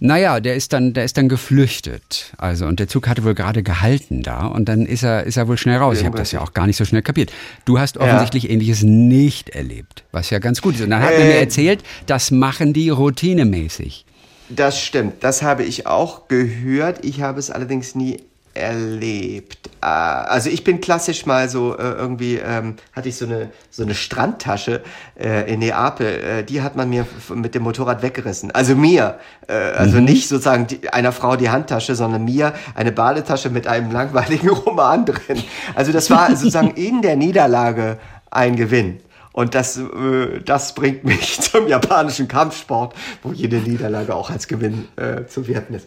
Naja, 0.00 0.40
der 0.40 0.56
ist 0.56 0.72
dann, 0.72 0.94
der 0.94 1.04
ist 1.04 1.18
dann 1.18 1.28
geflüchtet. 1.28 2.32
Also, 2.38 2.66
und 2.66 2.80
der 2.80 2.88
Zug 2.88 3.06
hatte 3.08 3.24
wohl 3.24 3.34
gerade 3.34 3.62
gehalten 3.62 4.22
da 4.22 4.46
und 4.46 4.68
dann 4.68 4.86
ist 4.86 5.02
er, 5.02 5.24
ist 5.24 5.36
er 5.36 5.48
wohl 5.48 5.58
schnell 5.58 5.76
raus. 5.76 5.98
Ich 6.00 6.06
habe 6.06 6.16
das 6.16 6.32
ja 6.32 6.40
auch 6.40 6.54
gar 6.54 6.66
nicht 6.66 6.76
so 6.78 6.84
schnell 6.86 7.02
kapiert. 7.02 7.30
Du 7.66 7.78
hast 7.78 7.98
offensichtlich 7.98 8.48
ähnliches 8.50 8.82
nicht 8.82 9.50
erlebt, 9.50 10.04
was 10.12 10.30
ja 10.30 10.38
ganz 10.38 10.62
gut 10.62 10.76
ist. 10.76 10.80
Und 10.80 10.90
dann 10.90 11.02
hat 11.02 11.12
er 11.12 11.24
mir 11.26 11.34
Äh, 11.34 11.40
erzählt, 11.40 11.82
das 12.06 12.30
machen 12.30 12.72
die 12.72 12.88
routinemäßig. 12.88 14.06
Das 14.48 14.80
stimmt, 14.80 15.22
das 15.24 15.42
habe 15.42 15.64
ich 15.64 15.86
auch 15.86 16.28
gehört. 16.28 17.04
Ich 17.04 17.20
habe 17.20 17.38
es 17.38 17.50
allerdings 17.50 17.94
nie 17.94 18.22
erlebt. 18.56 19.70
Äh, 19.82 19.86
Also 19.86 20.50
ich 20.50 20.64
bin 20.64 20.80
klassisch 20.80 21.26
mal 21.26 21.48
so 21.48 21.76
äh, 21.76 21.82
irgendwie 21.82 22.36
ähm, 22.36 22.76
hatte 22.92 23.08
ich 23.08 23.16
so 23.16 23.26
eine 23.26 23.50
so 23.70 23.82
eine 23.82 23.94
Strandtasche 23.94 24.82
äh, 25.18 25.52
in 25.52 25.60
Neapel. 25.60 26.06
Äh, 26.06 26.44
die 26.44 26.62
hat 26.62 26.76
man 26.76 26.88
mir 26.88 27.06
mit 27.34 27.54
dem 27.54 27.62
Motorrad 27.62 28.02
weggerissen. 28.02 28.50
Also 28.50 28.74
mir, 28.74 29.18
äh, 29.48 29.52
also 29.52 29.98
nicht 29.98 30.28
sozusagen 30.28 30.66
die, 30.66 30.92
einer 30.92 31.12
Frau 31.12 31.36
die 31.36 31.50
Handtasche, 31.50 31.94
sondern 31.94 32.24
mir 32.24 32.54
eine 32.74 32.92
Badetasche 32.92 33.50
mit 33.50 33.66
einem 33.66 33.90
langweiligen 33.90 34.48
Roman 34.64 35.04
drin. 35.04 35.42
Also 35.74 35.92
das 35.92 36.10
war 36.10 36.34
sozusagen 36.34 36.70
in 36.74 37.02
der 37.02 37.16
Niederlage 37.16 37.98
ein 38.30 38.56
Gewinn. 38.56 39.00
Und 39.32 39.54
das, 39.54 39.76
äh, 39.76 40.40
das 40.42 40.74
bringt 40.74 41.04
mich 41.04 41.38
zum 41.52 41.68
japanischen 41.68 42.26
Kampfsport, 42.26 42.94
wo 43.22 43.32
jede 43.32 43.58
Niederlage 43.58 44.14
auch 44.14 44.30
als 44.30 44.48
Gewinn 44.48 44.88
äh, 44.96 45.26
zu 45.26 45.46
werten 45.46 45.74
ist. 45.74 45.86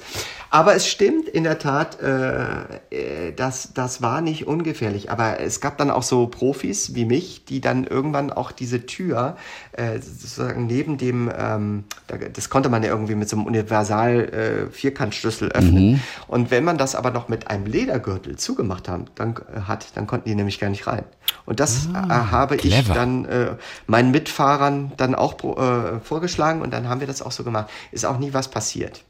Aber 0.50 0.76
es 0.76 0.88
stimmt 0.88 1.28
in 1.28 1.44
der 1.44 1.60
Tat, 1.60 2.02
äh, 2.02 2.80
äh, 2.90 3.34
das, 3.36 3.74
das 3.74 4.02
war 4.02 4.22
nicht 4.22 4.48
ungefährlich. 4.48 5.12
Aber 5.12 5.40
es 5.40 5.62
gab 5.62 5.78
dann 5.78 5.92
auch 5.92 6.04
so 6.04 6.28
Profis 6.28 6.96
wie 6.96 7.06
mich, 7.06 7.46
die 7.46 7.62
dann 7.62 7.86
irgendwann 7.86 8.32
auch 8.32 8.52
diese 8.52 8.86
Tür 8.86 9.38
äh, 9.74 10.00
sozusagen 10.00 10.66
neben 10.66 10.98
dem, 10.98 11.32
ähm, 11.38 11.84
das 12.34 12.50
konnte 12.50 12.70
man 12.70 12.82
ja 12.82 12.90
irgendwie 12.90 13.16
mit 13.16 13.30
so 13.30 13.38
einem 13.38 13.46
Universal 13.46 14.70
äh, 14.70 14.72
Vierkantschlüssel 14.72 15.52
öffnen. 15.52 15.92
Mhm. 15.92 16.00
Und 16.28 16.52
wenn 16.52 16.64
man 16.64 16.78
das 16.78 16.96
aber 16.96 17.12
noch 17.12 17.28
mit 17.28 17.48
einem 17.50 17.66
Ledergürtel 17.66 18.36
zugemacht 18.38 18.90
haben, 18.90 19.06
dann, 19.16 19.36
äh, 19.54 19.62
hat, 19.62 19.88
dann 19.96 20.08
konnten 20.08 20.30
die 20.30 20.36
nämlich 20.36 20.60
gar 20.60 20.70
nicht 20.70 20.88
rein. 20.88 21.04
Und 21.46 21.60
das 21.60 21.90
ah, 21.94 22.06
äh, 22.06 22.32
habe 22.32 22.58
clever. 22.58 22.80
ich 22.80 22.88
dann 22.90 23.26
äh, 23.26 23.56
meinen 23.86 24.10
Mitfahrern 24.12 24.94
dann 24.98 25.14
auch 25.14 25.36
äh, 25.44 26.00
vorgeschlagen 26.00 26.62
und 26.62 26.74
dann 26.74 26.90
haben 26.90 27.02
wir 27.02 27.08
das 27.08 27.22
auch 27.22 27.32
so 27.32 27.44
gemacht. 27.44 27.70
Ist 27.92 28.06
auch 28.06 28.18
nie 28.18 28.34
was 28.34 28.48
passiert. 28.48 29.04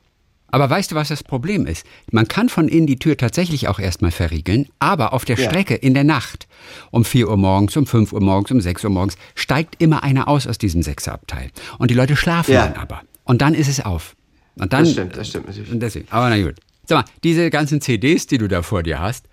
Aber 0.51 0.69
weißt 0.69 0.91
du, 0.91 0.95
was 0.95 1.09
das 1.09 1.23
Problem 1.23 1.65
ist? 1.65 1.85
Man 2.11 2.27
kann 2.27 2.49
von 2.49 2.67
innen 2.67 2.87
die 2.87 2.99
Tür 2.99 3.17
tatsächlich 3.17 3.67
auch 3.67 3.79
erstmal 3.79 4.11
verriegeln, 4.11 4.67
aber 4.79 5.13
auf 5.13 5.25
der 5.25 5.37
ja. 5.37 5.49
Strecke 5.49 5.75
in 5.75 5.93
der 5.93 6.03
Nacht, 6.03 6.47
um 6.91 7.05
4 7.05 7.29
Uhr 7.29 7.37
morgens, 7.37 7.77
um 7.77 7.85
5 7.85 8.13
Uhr 8.13 8.21
morgens, 8.21 8.51
um 8.51 8.61
6 8.61 8.83
Uhr 8.83 8.89
morgens, 8.89 9.17
steigt 9.35 9.81
immer 9.81 10.03
einer 10.03 10.27
aus 10.27 10.47
aus 10.47 10.57
diesem 10.57 10.81
Sechserabteil. 10.81 11.51
Und 11.77 11.91
die 11.91 11.95
Leute 11.95 12.15
schlafen 12.15 12.53
ja. 12.53 12.67
dann 12.67 12.81
aber. 12.81 13.01
Und 13.23 13.41
dann 13.41 13.53
ist 13.53 13.67
es 13.67 13.83
auf. 13.83 14.15
Und 14.55 14.73
dann, 14.73 14.83
das 14.83 14.91
stimmt, 14.91 15.17
das 15.17 15.27
stimmt 15.27 15.47
natürlich. 15.47 15.71
Und 15.71 15.79
deswegen. 15.79 16.07
Aber 16.09 16.29
na 16.29 16.41
gut. 16.41 16.55
Sag 16.85 17.05
mal, 17.05 17.11
diese 17.23 17.49
ganzen 17.51 17.81
CDs, 17.81 18.25
die 18.25 18.39
du 18.39 18.47
da 18.47 18.63
vor 18.63 18.81
dir 18.81 18.99
hast, 18.99 19.27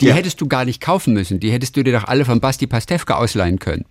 die 0.00 0.06
ja. 0.06 0.14
hättest 0.14 0.40
du 0.40 0.48
gar 0.48 0.64
nicht 0.64 0.80
kaufen 0.80 1.14
müssen. 1.14 1.40
Die 1.40 1.50
hättest 1.50 1.76
du 1.76 1.82
dir 1.82 1.92
doch 1.92 2.04
alle 2.04 2.24
von 2.24 2.40
Basti 2.40 2.66
Pastewka 2.66 3.16
ausleihen 3.16 3.58
können. 3.58 3.84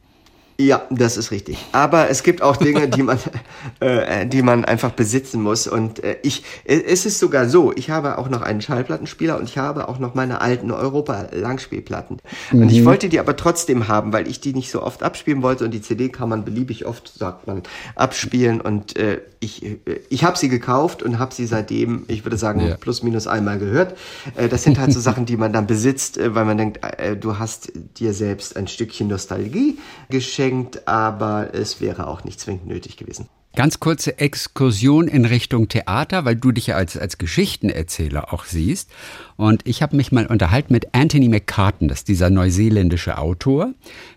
Ja, 0.60 0.88
das 0.90 1.18
ist 1.18 1.30
richtig. 1.30 1.64
Aber 1.72 2.10
es 2.10 2.24
gibt 2.24 2.42
auch 2.42 2.58
Dinge, 2.58 2.88
die 2.88 3.04
man, 3.04 3.20
äh, 3.80 4.26
die 4.26 4.42
man 4.42 4.66
einfach 4.66 4.92
besitzen 4.92 5.42
muss. 5.42 5.68
Und 5.68 6.04
äh, 6.04 6.18
ich, 6.24 6.44
es 6.66 7.06
ist 7.06 7.20
sogar 7.20 7.48
so, 7.48 7.72
ich 7.76 7.92
habe 7.92 8.18
auch 8.18 8.28
noch 8.28 8.42
einen 8.42 8.62
Schallplattenspieler 8.62 9.38
und 9.38 9.44
ich 9.48 9.60
habe 9.60 9.88
auch 9.88 10.00
noch 10.00 10.16
meine 10.16 10.42
alten 10.42 10.72
Europa-Langspielplatten. 10.72 12.18
Mhm. 12.52 12.62
Und 12.62 12.72
ich 12.72 12.82
mhm. 12.82 12.86
wollte 12.86 13.08
die 13.08 13.20
aber 13.20 13.36
trotzdem 13.36 13.88
haben, 13.88 14.14
weil 14.14 14.28
ich 14.28 14.42
die 14.42 14.54
nicht 14.54 14.72
so 14.72 14.82
oft 14.82 15.04
abspielen 15.04 15.44
wollte. 15.44 15.64
Und 15.64 15.72
die 15.72 15.82
CD 15.82 16.10
kann 16.10 16.28
man 16.28 16.44
beliebig 16.44 16.88
oft, 16.88 17.14
sagt 17.16 17.46
man, 17.46 17.62
abspielen. 17.96 18.60
Und 18.60 18.98
äh, 18.98 19.22
ich, 19.40 19.64
äh, 19.64 19.78
ich 20.10 20.24
habe 20.24 20.40
sie 20.40 20.50
gekauft 20.50 21.04
und 21.04 21.20
habe 21.20 21.36
sie 21.36 21.46
seitdem, 21.46 22.06
ich 22.08 22.26
würde 22.26 22.38
sagen, 22.38 22.62
ja. 22.62 22.78
plus 22.78 23.04
minus 23.04 23.28
einmal 23.28 23.60
gehört. 23.60 23.96
Äh, 24.36 24.50
das 24.50 24.64
sind 24.64 24.80
halt 24.80 24.92
so 24.92 25.00
Sachen, 25.00 25.28
die 25.28 25.38
man 25.38 25.54
dann 25.54 25.68
besitzt, 25.68 26.18
äh, 26.18 26.34
weil 26.34 26.46
man 26.46 26.58
denkt, 26.58 26.80
äh, 26.98 27.16
du 27.16 27.38
hast 27.38 27.72
dir 28.00 28.16
selbst 28.16 28.58
ein 28.58 28.68
Stückchen 28.68 29.08
Nostalgie 29.08 29.78
geschenkt 30.10 30.47
geschenkt, 30.48 30.88
aber 30.88 31.54
es 31.54 31.82
wäre 31.82 32.08
auch 32.08 32.24
nicht 32.24 32.40
zwingend 32.40 32.68
nötig 32.68 32.98
gewesen. 32.98 33.28
Ganz 33.56 33.80
kurze 33.80 34.20
Exkursion 34.20 35.08
in 35.08 35.26
Richtung 35.26 35.68
Theater, 35.68 36.26
weil 36.26 36.36
du 36.36 36.52
dich 36.52 36.68
ja 36.68 36.76
als, 36.76 36.96
als 36.96 37.18
Geschichtenerzähler 37.18 38.32
auch 38.32 38.46
siehst. 38.46 38.88
Und 39.36 39.68
ich 39.68 39.82
habe 39.82 39.96
mich 39.96 40.12
mal 40.12 40.28
unterhalten 40.28 40.72
mit 40.72 40.94
Anthony 40.94 41.28
McCartan, 41.28 41.88
das 41.88 42.00
ist 42.00 42.08
dieser 42.08 42.30
neuseeländische 42.30 43.18
Autor, 43.18 43.74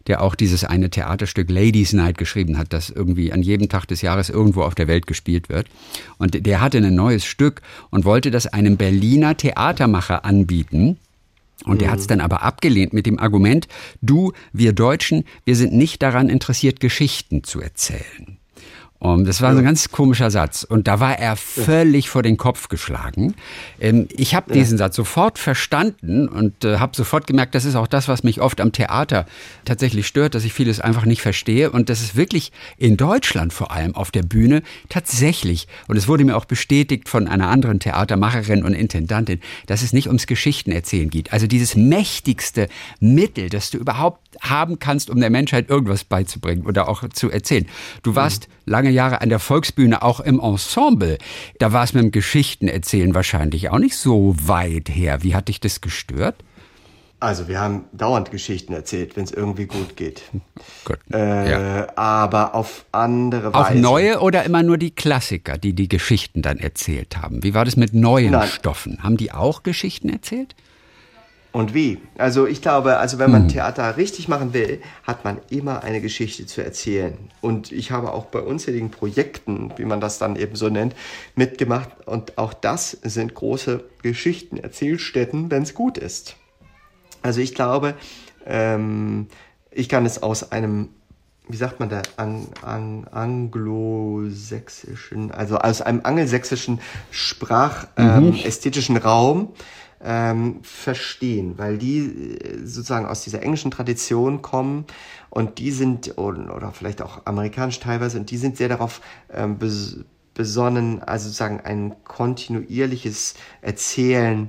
der 0.08 0.20
auch 0.22 0.34
dieses 0.34 0.64
eine 0.64 0.90
Theaterstück 0.90 1.48
Ladies 1.48 1.94
Night 1.94 2.18
geschrieben 2.18 2.58
hat, 2.58 2.74
das 2.74 2.90
irgendwie 2.90 3.32
an 3.32 3.42
jedem 3.42 3.70
Tag 3.70 3.86
des 3.86 4.02
Jahres 4.02 4.28
irgendwo 4.28 4.62
auf 4.62 4.74
der 4.74 4.88
Welt 4.88 5.06
gespielt 5.06 5.48
wird. 5.48 5.68
Und 6.18 6.44
der 6.44 6.60
hatte 6.60 6.76
ein 6.76 6.94
neues 6.94 7.24
Stück 7.24 7.62
und 7.88 8.04
wollte 8.04 8.30
das 8.30 8.46
einem 8.46 8.76
Berliner 8.76 9.38
Theatermacher 9.38 10.26
anbieten. 10.26 10.98
Und 11.64 11.82
er 11.82 11.90
hat 11.90 11.98
es 11.98 12.06
dann 12.06 12.20
aber 12.20 12.42
abgelehnt 12.42 12.92
mit 12.92 13.06
dem 13.06 13.18
Argument, 13.18 13.68
du, 14.00 14.32
wir 14.52 14.72
Deutschen, 14.72 15.24
wir 15.44 15.56
sind 15.56 15.72
nicht 15.72 16.02
daran 16.02 16.28
interessiert, 16.28 16.80
Geschichten 16.80 17.44
zu 17.44 17.60
erzählen. 17.60 18.39
Und 19.00 19.26
das 19.26 19.40
war 19.40 19.52
ja. 19.52 19.58
ein 19.58 19.64
ganz 19.64 19.90
komischer 19.90 20.30
Satz. 20.30 20.62
Und 20.62 20.86
da 20.86 21.00
war 21.00 21.18
er 21.18 21.34
völlig 21.34 22.10
vor 22.10 22.22
den 22.22 22.36
Kopf 22.36 22.68
geschlagen. 22.68 23.34
Ähm, 23.80 24.06
ich 24.10 24.34
habe 24.34 24.52
diesen. 24.52 24.76
Satz 24.76 24.94
sofort 24.94 25.38
verstanden 25.38 26.28
und 26.28 26.64
äh, 26.64 26.78
habe 26.78 26.94
sofort 26.94 27.26
gemerkt, 27.26 27.54
das 27.54 27.64
ist 27.64 27.76
auch 27.76 27.86
das, 27.86 28.08
was 28.08 28.22
mich 28.22 28.42
oft 28.42 28.60
am 28.60 28.72
Theater 28.72 29.26
tatsächlich 29.64 30.06
stört, 30.06 30.34
dass 30.34 30.44
ich 30.44 30.52
vieles 30.52 30.80
einfach 30.80 31.06
nicht 31.06 31.22
verstehe. 31.22 31.70
Und 31.70 31.88
das 31.88 32.02
ist 32.02 32.14
wirklich 32.14 32.52
in 32.76 32.98
Deutschland 32.98 33.54
vor 33.54 33.72
allem 33.72 33.94
auf 33.94 34.10
der 34.10 34.22
Bühne 34.22 34.62
tatsächlich, 34.90 35.66
und 35.88 35.96
es 35.96 36.06
wurde 36.06 36.24
mir 36.24 36.36
auch 36.36 36.44
bestätigt 36.44 37.08
von 37.08 37.26
einer 37.26 37.48
anderen 37.48 37.80
Theatermacherin 37.80 38.64
und 38.64 38.74
Intendantin, 38.74 39.40
dass 39.66 39.80
es 39.80 39.94
nicht 39.94 40.08
ums 40.08 40.26
Geschichtenerzählen 40.26 41.08
geht. 41.08 41.32
Also 41.32 41.46
dieses 41.46 41.74
mächtigste 41.74 42.68
Mittel, 43.00 43.48
das 43.48 43.70
du 43.70 43.78
überhaupt 43.78 44.20
haben 44.42 44.78
kannst, 44.78 45.08
um 45.08 45.20
der 45.20 45.30
Menschheit 45.30 45.70
irgendwas 45.70 46.04
beizubringen 46.04 46.66
oder 46.66 46.86
auch 46.86 47.08
zu 47.08 47.30
erzählen. 47.30 47.66
Du 48.02 48.14
warst 48.14 48.48
mhm 48.48 48.59
lange 48.70 48.90
Jahre 48.90 49.20
an 49.20 49.28
der 49.28 49.40
Volksbühne, 49.40 50.02
auch 50.02 50.20
im 50.20 50.40
Ensemble. 50.40 51.18
Da 51.58 51.72
war 51.72 51.84
es 51.84 51.92
mit 51.92 52.04
dem 52.04 52.10
Geschichtenerzählen 52.12 53.14
wahrscheinlich 53.14 53.68
auch 53.68 53.78
nicht 53.78 53.96
so 53.96 54.34
weit 54.38 54.88
her. 54.88 55.22
Wie 55.22 55.34
hat 55.34 55.48
dich 55.48 55.60
das 55.60 55.80
gestört? 55.80 56.36
Also 57.18 57.48
wir 57.48 57.60
haben 57.60 57.84
dauernd 57.92 58.30
Geschichten 58.30 58.72
erzählt, 58.72 59.14
wenn 59.14 59.24
es 59.24 59.30
irgendwie 59.30 59.66
gut 59.66 59.94
geht. 59.94 60.22
Gut. 60.86 60.98
Äh, 61.12 61.50
ja. 61.50 61.88
Aber 61.96 62.54
auf 62.54 62.86
andere 62.92 63.52
Weise. 63.52 63.68
Auf 63.68 63.74
neue 63.74 64.20
oder 64.20 64.44
immer 64.44 64.62
nur 64.62 64.78
die 64.78 64.90
Klassiker, 64.90 65.58
die 65.58 65.74
die 65.74 65.88
Geschichten 65.88 66.40
dann 66.40 66.58
erzählt 66.58 67.18
haben? 67.18 67.42
Wie 67.42 67.52
war 67.52 67.66
das 67.66 67.76
mit 67.76 67.92
neuen 67.92 68.32
Nein. 68.32 68.48
Stoffen? 68.48 69.02
Haben 69.02 69.18
die 69.18 69.32
auch 69.32 69.62
Geschichten 69.62 70.08
erzählt? 70.08 70.54
Und 71.52 71.74
wie? 71.74 72.00
Also 72.16 72.46
ich 72.46 72.62
glaube, 72.62 72.98
also 72.98 73.18
wenn 73.18 73.32
man 73.32 73.42
mhm. 73.44 73.48
Theater 73.48 73.96
richtig 73.96 74.28
machen 74.28 74.52
will, 74.54 74.80
hat 75.02 75.24
man 75.24 75.40
immer 75.50 75.82
eine 75.82 76.00
Geschichte 76.00 76.46
zu 76.46 76.62
erzählen. 76.62 77.18
Und 77.40 77.72
ich 77.72 77.90
habe 77.90 78.12
auch 78.12 78.26
bei 78.26 78.38
unzähligen 78.38 78.92
Projekten, 78.92 79.72
wie 79.76 79.84
man 79.84 80.00
das 80.00 80.18
dann 80.18 80.36
eben 80.36 80.54
so 80.54 80.68
nennt, 80.68 80.94
mitgemacht. 81.34 81.88
Und 82.06 82.38
auch 82.38 82.54
das 82.54 82.92
sind 83.02 83.34
große 83.34 83.82
Geschichten, 84.02 84.58
Erzählstätten, 84.58 85.50
wenn 85.50 85.64
es 85.64 85.74
gut 85.74 85.98
ist. 85.98 86.36
Also 87.22 87.40
ich 87.40 87.52
glaube, 87.54 87.94
ähm, 88.46 89.26
ich 89.72 89.88
kann 89.88 90.06
es 90.06 90.22
aus 90.22 90.52
einem, 90.52 90.90
wie 91.48 91.56
sagt 91.56 91.80
man 91.80 91.88
da, 91.88 92.02
an, 92.16 92.46
an, 92.62 93.08
anglosächsischen, 93.10 95.32
also 95.32 95.58
aus 95.58 95.82
einem 95.82 96.02
angelsächsischen 96.04 96.80
sprachästhetischen 97.10 98.94
ähm, 98.96 99.02
mhm. 99.02 99.08
Raum 99.08 99.52
ähm, 100.02 100.60
verstehen, 100.62 101.54
weil 101.58 101.78
die 101.78 101.98
äh, 101.98 102.58
sozusagen 102.64 103.06
aus 103.06 103.22
dieser 103.22 103.42
englischen 103.42 103.70
Tradition 103.70 104.42
kommen 104.42 104.86
und 105.28 105.58
die 105.58 105.70
sind, 105.70 106.18
oder, 106.18 106.72
vielleicht 106.72 107.02
auch 107.02 107.26
amerikanisch 107.26 107.80
teilweise, 107.80 108.18
und 108.18 108.30
die 108.30 108.38
sind 108.38 108.56
sehr 108.56 108.68
darauf 108.68 109.00
ähm, 109.32 109.58
bes 109.58 109.98
besonnen, 110.32 111.02
also 111.02 111.26
sozusagen 111.26 111.60
ein 111.60 111.96
kontinuierliches 112.04 113.34
Erzählen 113.60 114.48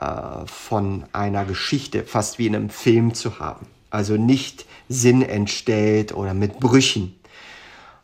äh, 0.00 0.46
von 0.46 1.04
einer 1.12 1.44
Geschichte, 1.44 2.04
fast 2.04 2.38
wie 2.38 2.46
in 2.46 2.54
einem 2.54 2.70
Film 2.70 3.14
zu 3.14 3.40
haben. 3.40 3.66
Also 3.90 4.16
nicht 4.16 4.66
Sinn 4.88 5.22
entstellt 5.22 6.14
oder 6.14 6.34
mit 6.34 6.60
Brüchen. 6.60 7.14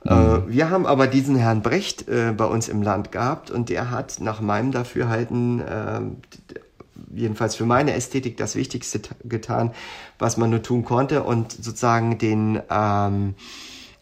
Äh, 0.04 0.14
mhm. 0.14 0.44
wir 0.48 0.70
haben 0.70 0.86
aber 0.86 1.06
diesen 1.06 1.36
Herrn 1.36 1.62
Brecht 1.62 2.08
äh, 2.08 2.32
bei 2.34 2.46
uns 2.46 2.68
im 2.68 2.82
Land 2.82 3.12
gehabt 3.12 3.50
und 3.50 3.68
der 3.68 3.90
hat 3.90 4.18
nach 4.20 4.40
meinem 4.40 4.72
Dafürhalten 4.72 5.60
äh, 5.60 6.00
jedenfalls 7.14 7.54
für 7.54 7.66
meine 7.66 7.94
Ästhetik 7.94 8.36
das 8.36 8.56
Wichtigste 8.56 9.00
getan, 9.24 9.72
was 10.18 10.36
man 10.36 10.50
nur 10.50 10.62
tun 10.62 10.84
konnte 10.84 11.22
und 11.22 11.52
sozusagen 11.52 12.18
den 12.18 12.60
ähm, 12.70 13.34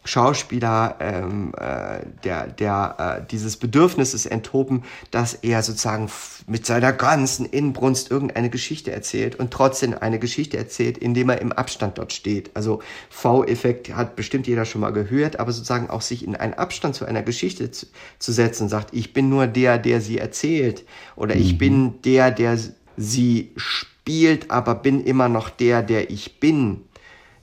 Schauspieler 0.05 0.95
ähm, 0.99 1.53
äh, 1.57 1.99
der, 2.23 2.47
der 2.47 3.19
äh, 3.21 3.27
dieses 3.29 3.57
Bedürfnisses 3.57 4.25
enthoben, 4.25 4.83
dass 5.11 5.33
er 5.33 5.61
sozusagen 5.61 6.09
mit 6.47 6.65
seiner 6.65 6.93
ganzen 6.93 7.45
Inbrunst 7.45 8.09
irgendeine 8.09 8.49
Geschichte 8.49 8.91
erzählt 8.91 9.35
und 9.35 9.51
trotzdem 9.51 9.93
eine 9.99 10.17
Geschichte 10.17 10.57
erzählt, 10.57 10.97
indem 10.97 11.29
er 11.29 11.41
im 11.41 11.51
Abstand 11.51 11.97
dort 11.97 12.13
steht. 12.13 12.49
Also 12.55 12.81
V-Effekt 13.09 13.93
hat 13.93 14.15
bestimmt 14.15 14.47
jeder 14.47 14.65
schon 14.65 14.81
mal 14.81 14.93
gehört, 14.93 15.39
aber 15.39 15.51
sozusagen 15.51 15.89
auch 15.89 16.01
sich 16.01 16.25
in 16.25 16.35
einen 16.35 16.53
Abstand 16.53 16.95
zu 16.95 17.05
einer 17.05 17.21
Geschichte 17.21 17.69
zu, 17.69 17.85
zu 18.17 18.31
setzen 18.31 18.63
und 18.63 18.69
sagt, 18.69 18.93
ich 18.93 19.13
bin 19.13 19.29
nur 19.29 19.47
der, 19.47 19.77
der 19.77 20.01
sie 20.01 20.17
erzählt 20.17 20.85
oder 21.17 21.35
mhm. 21.35 21.41
ich 21.41 21.57
bin 21.57 22.01
der, 22.03 22.31
der 22.31 22.57
sie 22.99 23.53
spielt, 23.55 24.51
aber 24.51 24.75
bin 24.75 25.01
immer 25.03 25.29
noch 25.29 25.49
der, 25.49 25.81
der 25.81 26.11
ich 26.11 26.39
bin. 26.39 26.81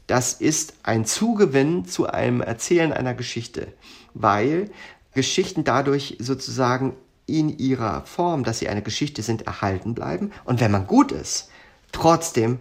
Das 0.07 0.35
ist 0.35 0.75
ein 0.83 1.07
Zugewinn 1.07 1.87
zu 1.87 2.07
einem 2.07 2.43
Erzählen 2.43 2.93
einer 2.93 3.15
Geschichte, 3.15 3.69
weil 4.13 4.71
Geschichten 5.15 5.65
dadurch 5.65 6.19
sozusagen 6.21 6.95
in 7.25 7.59
ihrer 7.59 8.03
Form, 8.03 8.45
dass 8.45 8.59
sie 8.59 8.69
eine 8.69 8.83
Geschichte 8.83 9.23
sind, 9.23 9.47
erhalten 9.47 9.95
bleiben. 9.95 10.31
Und 10.45 10.61
wenn 10.61 10.71
man 10.71 10.87
gut 10.87 11.11
ist, 11.11 11.49
trotzdem 11.91 12.59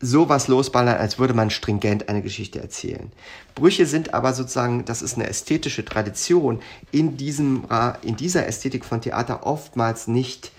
sowas 0.00 0.48
losballern, 0.48 0.96
als 0.96 1.18
würde 1.18 1.34
man 1.34 1.50
stringent 1.50 2.08
eine 2.08 2.22
Geschichte 2.22 2.60
erzählen. 2.60 3.12
Brüche 3.54 3.84
sind 3.84 4.14
aber 4.14 4.32
sozusagen, 4.32 4.84
das 4.86 5.02
ist 5.02 5.16
eine 5.16 5.28
ästhetische 5.28 5.84
Tradition, 5.84 6.60
in, 6.92 7.16
diesem, 7.16 7.64
in 8.02 8.16
dieser 8.16 8.46
Ästhetik 8.46 8.84
von 8.84 9.02
Theater 9.02 9.44
oftmals 9.46 10.06
nicht 10.06 10.52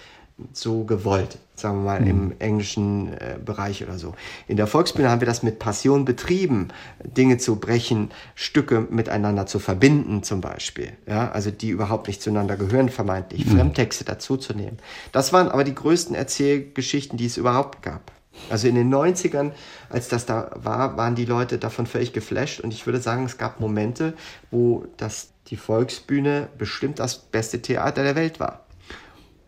so 0.53 0.83
gewollt, 0.83 1.37
sagen 1.60 1.84
wir 1.84 1.99
mal, 1.99 2.07
im 2.07 2.34
englischen 2.39 3.14
äh, 3.14 3.38
Bereich 3.43 3.84
oder 3.84 3.97
so. 3.97 4.16
In 4.47 4.57
der 4.57 4.68
Volksbühne 4.68 5.10
haben 5.10 5.22
wir 5.22 5.26
das 5.26 5.43
mit 5.43 5.60
Passion 5.60 6.05
betrieben, 6.05 6.70
Dinge 7.03 7.38
zu 7.38 7.57
brechen, 7.57 8.12
Stücke 8.36 8.88
miteinander 8.89 9.45
zu 9.45 9.60
verbinden 9.60 10.24
zum 10.24 10.41
Beispiel. 10.41 10.93
Ja, 11.07 11.32
also 11.32 11.51
die 11.51 11.70
überhaupt 11.70 12.07
nicht 12.07 12.22
zueinander 12.22 12.57
gehören, 12.57 12.89
vermeintlich, 12.89 13.45
mhm. 13.45 13.51
Fremdtexte 13.51 14.05
dazuzunehmen. 14.05 14.78
Das 15.12 15.34
waren 15.34 15.49
aber 15.49 15.64
die 15.64 15.76
größten 15.76 16.16
Erzählgeschichten, 16.16 17.18
die 17.18 17.26
es 17.26 17.38
überhaupt 17.38 17.82
gab. 17.82 18.12
Also 18.49 18.68
in 18.68 18.76
den 18.76 18.93
90ern, 18.93 19.51
als 19.89 20.07
das 20.07 20.26
da 20.26 20.51
war, 20.55 20.97
waren 20.97 21.16
die 21.16 21.26
Leute 21.26 21.57
davon 21.57 21.86
völlig 21.86 22.14
geflasht 22.14 22.62
und 22.62 22.74
ich 22.74 22.86
würde 22.86 23.01
sagen, 23.01 23.26
es 23.26 23.38
gab 23.38 23.60
Momente, 23.60 24.14
wo 24.49 24.86
das 24.97 25.30
die 25.47 25.57
Volksbühne 25.57 26.47
bestimmt 26.57 26.99
das 26.99 27.18
beste 27.18 27.62
Theater 27.62 28.03
der 28.03 28.16
Welt 28.16 28.39
war. 28.39 28.66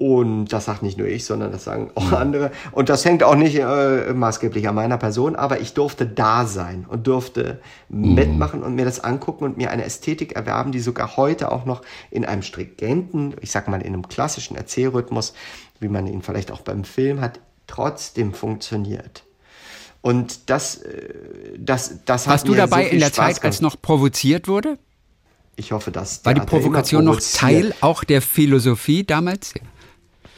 Und 0.02 0.46
das 0.46 0.66
sagt 0.66 0.82
nicht 0.82 0.98
nur 0.98 1.06
ich, 1.06 1.26
sondern 1.26 1.52
das 1.52 1.66
sagen 1.66 1.92
auch 1.94 2.12
andere. 2.12 2.50
Und 2.72 2.90
das 2.90 3.06
hängt 3.06 3.22
auch 3.22 3.36
nicht 3.36 3.60
äh, 3.60 4.12
maßgeblich 4.14 4.68
an 4.68 4.74
meiner 4.74 4.98
Person, 4.98 5.36
aber 5.36 5.60
ich 5.60 5.76
durfte 5.76 6.08
da 6.08 6.48
sein 6.48 6.88
und 6.90 7.06
durfte 7.06 7.62
mhm. 7.88 8.16
mitmachen 8.16 8.64
und 8.64 8.74
mir 8.74 8.84
das 8.84 9.00
angucken 9.00 9.44
und 9.44 9.58
mir 9.58 9.70
eine 9.70 9.86
Ästhetik 9.86 10.32
erwerben, 10.32 10.72
die 10.72 10.80
sogar 10.80 11.18
heute 11.18 11.52
auch 11.52 11.66
noch 11.66 11.84
in 12.10 12.26
einem 12.26 12.42
stringenten, 12.42 13.36
ich 13.42 13.52
sag 13.52 13.68
mal 13.68 13.80
in 13.80 13.94
einem 13.94 14.08
klassischen 14.08 14.58
Erzählrhythmus, 14.58 15.36
wie 15.80 15.88
man 15.88 16.08
ihn 16.08 16.24
vielleicht 16.24 16.52
auch 16.52 16.62
beim 16.62 16.84
Film 16.84 17.22
hat, 17.22 17.40
trotzdem 17.68 18.34
funktioniert. 18.34 19.24
Und 20.02 20.50
das, 20.50 20.78
äh, 20.78 21.14
das, 21.60 22.00
das 22.06 22.26
Warst 22.26 22.48
du 22.48 22.56
dabei 22.56 22.86
so 22.86 22.90
in 22.90 23.00
der 23.02 23.10
Spaß 23.10 23.36
Zeit, 23.36 23.44
als 23.44 23.62
noch 23.62 23.80
provoziert 23.80 24.48
wurde? 24.48 24.80
Ich 25.58 25.74
hoffe, 25.74 25.92
dass. 25.92 26.26
War 26.26 26.34
die 26.34 26.42
Provokation 26.42 27.06
noch 27.06 27.20
Teil 27.20 27.76
auch 27.82 28.04
der 28.04 28.24
Philosophie 28.24 29.04
damals? 29.04 29.54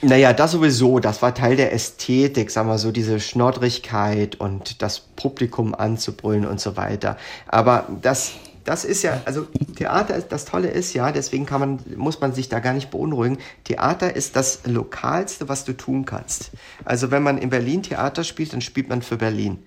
Naja, 0.05 0.33
das 0.33 0.51
sowieso, 0.51 0.99
das 0.99 1.21
war 1.21 1.33
Teil 1.33 1.55
der 1.55 1.71
Ästhetik, 1.71 2.51
sagen 2.51 2.67
wir 2.67 2.77
so, 2.77 2.91
diese 2.91 3.21
Schnoddrigkeit 3.21 4.35
und 4.35 4.81
das 4.81 4.99
Publikum 4.99 5.73
anzubrüllen 5.73 6.45
und 6.45 6.59
so 6.59 6.75
weiter. 6.75 7.15
Aber 7.47 7.87
das, 8.01 8.33
das 8.65 8.83
ist 8.83 9.01
ja, 9.03 9.21
also 9.23 9.47
Theater, 9.77 10.19
das 10.19 10.43
Tolle 10.43 10.67
ist 10.67 10.93
ja, 10.93 11.13
deswegen 11.13 11.45
kann 11.45 11.61
man, 11.61 11.79
muss 11.95 12.19
man 12.19 12.33
sich 12.33 12.49
da 12.49 12.59
gar 12.59 12.73
nicht 12.73 12.91
beunruhigen. 12.91 13.37
Theater 13.63 14.13
ist 14.13 14.35
das 14.35 14.65
Lokalste, 14.65 15.47
was 15.47 15.63
du 15.63 15.71
tun 15.71 16.03
kannst. 16.03 16.51
Also 16.83 17.09
wenn 17.09 17.23
man 17.23 17.37
in 17.37 17.49
Berlin 17.49 17.81
Theater 17.81 18.25
spielt, 18.25 18.51
dann 18.51 18.59
spielt 18.59 18.89
man 18.89 19.03
für 19.03 19.15
Berlin. 19.15 19.59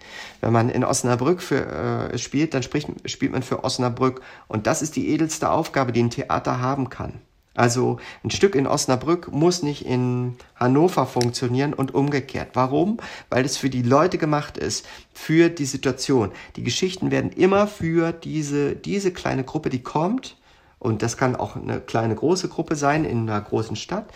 Wenn 0.43 0.53
man 0.53 0.69
in 0.69 0.85
Osnabrück 0.85 1.41
für, 1.41 2.13
äh, 2.13 2.19
spielt, 2.19 2.53
dann 2.53 2.63
spricht, 2.63 2.91
spielt 3.07 3.33
man 3.33 3.43
für 3.43 3.65
Osnabrück. 3.65 4.21
Und 4.49 4.67
das 4.67 4.83
ist 4.83 4.97
die 4.97 5.09
edelste 5.09 5.51
Aufgabe, 5.51 5.93
die 5.93 6.03
ein 6.03 6.11
Theater 6.11 6.61
haben 6.61 6.91
kann. 6.91 7.23
Also 7.57 7.99
ein 8.23 8.31
Stück 8.31 8.55
in 8.55 8.67
Osnabrück 8.67 9.33
muss 9.33 9.63
nicht 9.63 9.85
in 9.85 10.37
Hannover 10.55 11.07
funktionieren 11.07 11.73
und 11.73 11.95
umgekehrt. 11.95 12.51
Warum? 12.55 12.99
Weil 13.31 13.45
es 13.45 13.57
für 13.57 13.71
die 13.71 13.83
Leute 13.83 14.19
gemacht 14.19 14.59
ist, 14.59 14.87
für 15.13 15.49
die 15.49 15.65
Situation. 15.65 16.31
Die 16.57 16.63
Geschichten 16.63 17.11
werden 17.11 17.33
immer 17.33 17.67
für 17.67 18.13
diese, 18.13 18.77
diese 18.77 19.13
kleine 19.13 19.43
Gruppe, 19.43 19.71
die 19.71 19.83
kommt, 19.83 20.37
und 20.79 21.03
das 21.03 21.17
kann 21.17 21.35
auch 21.35 21.57
eine 21.57 21.81
kleine 21.81 22.15
große 22.15 22.49
Gruppe 22.49 22.77
sein 22.77 23.05
in 23.05 23.29
einer 23.29 23.41
großen 23.41 23.77
Stadt, 23.77 24.13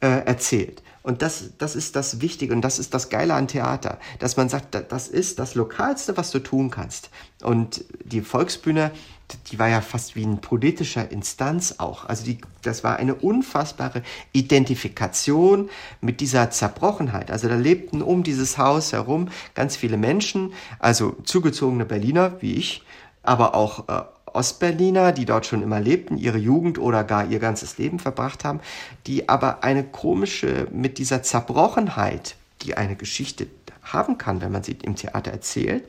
äh, 0.00 0.24
erzählt. 0.26 0.82
Und 1.02 1.22
das, 1.22 1.52
das 1.56 1.76
ist 1.76 1.96
das 1.96 2.20
Wichtige 2.20 2.52
und 2.52 2.60
das 2.60 2.78
ist 2.78 2.92
das 2.92 3.08
Geile 3.08 3.34
an 3.34 3.48
Theater, 3.48 3.98
dass 4.18 4.36
man 4.36 4.48
sagt, 4.48 4.74
das 4.74 5.08
ist 5.08 5.38
das 5.38 5.54
Lokalste, 5.54 6.16
was 6.16 6.30
du 6.30 6.40
tun 6.40 6.70
kannst. 6.70 7.10
Und 7.42 7.84
die 8.04 8.20
Volksbühne 8.20 8.90
die 9.50 9.58
war 9.58 9.68
ja 9.68 9.80
fast 9.80 10.16
wie 10.16 10.24
ein 10.24 10.40
politischer 10.40 11.10
Instanz 11.10 11.76
auch. 11.78 12.04
Also 12.06 12.24
die, 12.24 12.38
das 12.62 12.84
war 12.84 12.96
eine 12.96 13.14
unfassbare 13.14 14.02
Identifikation 14.32 15.68
mit 16.00 16.20
dieser 16.20 16.50
Zerbrochenheit. 16.50 17.30
Also 17.30 17.48
da 17.48 17.56
lebten 17.56 18.02
um 18.02 18.22
dieses 18.22 18.58
Haus 18.58 18.92
herum 18.92 19.28
ganz 19.54 19.76
viele 19.76 19.96
Menschen, 19.96 20.52
also 20.78 21.16
zugezogene 21.24 21.84
Berliner 21.84 22.36
wie 22.40 22.54
ich, 22.54 22.82
aber 23.22 23.54
auch 23.54 23.88
äh, 23.88 24.02
Ostberliner, 24.32 25.12
die 25.12 25.24
dort 25.24 25.46
schon 25.46 25.62
immer 25.62 25.80
lebten, 25.80 26.16
ihre 26.16 26.38
Jugend 26.38 26.78
oder 26.78 27.04
gar 27.04 27.26
ihr 27.26 27.38
ganzes 27.38 27.78
Leben 27.78 27.98
verbracht 27.98 28.44
haben, 28.44 28.60
die 29.06 29.28
aber 29.28 29.64
eine 29.64 29.84
komische, 29.84 30.68
mit 30.70 30.98
dieser 30.98 31.22
Zerbrochenheit, 31.22 32.36
die 32.62 32.76
eine 32.76 32.96
Geschichte 32.96 33.46
haben 33.82 34.18
kann, 34.18 34.40
wenn 34.40 34.52
man 34.52 34.62
sie 34.62 34.76
im 34.82 34.94
Theater 34.94 35.30
erzählt, 35.30 35.84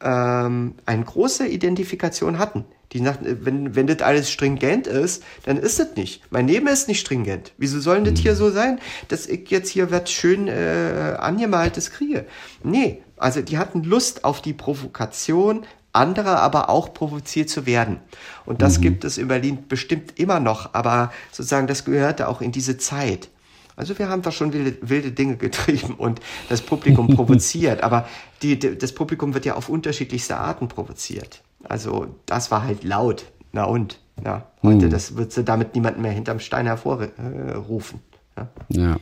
ähm, 0.00 0.74
eine 0.86 1.04
große 1.04 1.46
Identifikation 1.46 2.38
hatten. 2.38 2.64
Die 2.92 3.02
sagten, 3.02 3.44
wenn, 3.44 3.74
wenn 3.74 3.86
das 3.86 4.02
alles 4.02 4.30
stringent 4.30 4.86
ist, 4.86 5.22
dann 5.44 5.56
ist 5.56 5.80
es 5.80 5.96
nicht. 5.96 6.22
Mein 6.30 6.46
Leben 6.46 6.68
ist 6.68 6.86
nicht 6.88 7.00
stringent. 7.00 7.52
Wieso 7.58 7.80
soll 7.80 8.02
das 8.04 8.20
hier 8.20 8.36
so 8.36 8.50
sein, 8.50 8.78
dass 9.08 9.26
ich 9.26 9.50
jetzt 9.50 9.70
hier 9.70 9.90
was 9.90 10.10
schön 10.10 10.46
äh, 10.46 11.16
angemaltes 11.18 11.90
kriege? 11.90 12.26
Nee, 12.62 13.02
also 13.16 13.40
die 13.40 13.58
hatten 13.58 13.82
Lust 13.82 14.24
auf 14.24 14.42
die 14.42 14.52
Provokation, 14.52 15.66
anderer 15.92 16.40
aber 16.40 16.70
auch 16.70 16.92
provoziert 16.92 17.48
zu 17.48 17.66
werden. 17.66 18.00
Und 18.44 18.62
das 18.62 18.78
mhm. 18.78 18.82
gibt 18.82 19.04
es 19.04 19.18
in 19.18 19.28
Berlin 19.28 19.64
bestimmt 19.68 20.18
immer 20.18 20.40
noch, 20.40 20.74
aber 20.74 21.12
sozusagen 21.30 21.66
das 21.66 21.84
gehörte 21.84 22.28
auch 22.28 22.40
in 22.40 22.52
diese 22.52 22.78
Zeit. 22.78 23.28
Also 23.76 23.98
wir 23.98 24.08
haben 24.08 24.22
da 24.22 24.30
schon 24.30 24.52
wilde, 24.52 24.76
wilde 24.82 25.12
Dinge 25.12 25.36
getrieben 25.38 25.94
und 25.94 26.20
das 26.48 26.60
Publikum 26.60 27.08
provoziert, 27.16 27.82
aber 27.82 28.08
die, 28.42 28.58
das 28.58 28.92
Publikum 28.92 29.34
wird 29.34 29.46
ja 29.46 29.54
auf 29.54 29.68
unterschiedlichste 29.68 30.36
Arten 30.36 30.68
provoziert. 30.68 31.42
Also 31.68 32.06
das 32.26 32.50
war 32.50 32.64
halt 32.64 32.84
laut. 32.84 33.26
Na 33.52 33.64
und? 33.64 34.00
Ja, 34.24 34.46
heute, 34.62 34.84
hm. 34.84 34.90
das 34.90 35.16
wird 35.16 35.32
sie 35.32 35.44
damit 35.44 35.74
niemanden 35.74 36.02
mehr 36.02 36.12
hinterm 36.12 36.38
Stein 36.38 36.66
hervorrufen. 36.66 38.00
Ja. 38.36 38.48
ja. 38.68 38.96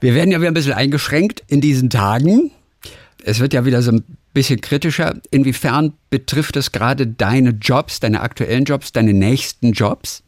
Wir 0.00 0.14
werden 0.14 0.30
ja 0.30 0.38
wieder 0.38 0.50
ein 0.50 0.54
bisschen 0.54 0.74
eingeschränkt 0.74 1.42
in 1.48 1.60
diesen 1.60 1.90
Tagen. 1.90 2.50
Es 3.24 3.40
wird 3.40 3.52
ja 3.52 3.64
wieder 3.64 3.82
so 3.82 3.92
ein 3.92 4.04
bisschen 4.32 4.60
kritischer. 4.60 5.16
Inwiefern 5.30 5.94
betrifft 6.10 6.56
es 6.56 6.72
gerade 6.72 7.06
deine 7.06 7.50
Jobs, 7.50 8.00
deine 8.00 8.20
aktuellen 8.20 8.64
Jobs, 8.64 8.92
deine 8.92 9.12
nächsten 9.12 9.72
Jobs? 9.72 10.22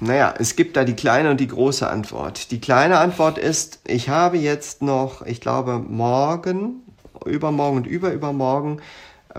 Naja, 0.00 0.34
es 0.38 0.56
gibt 0.56 0.76
da 0.76 0.84
die 0.84 0.94
kleine 0.94 1.30
und 1.30 1.40
die 1.40 1.48
große 1.48 1.88
Antwort. 1.88 2.50
Die 2.50 2.60
kleine 2.60 2.98
Antwort 2.98 3.38
ist, 3.38 3.80
ich 3.86 4.08
habe 4.08 4.36
jetzt 4.36 4.82
noch, 4.82 5.22
ich 5.22 5.40
glaube, 5.40 5.78
morgen 5.78 6.82
übermorgen 7.26 7.78
und 7.78 7.86
überübermorgen 7.86 8.80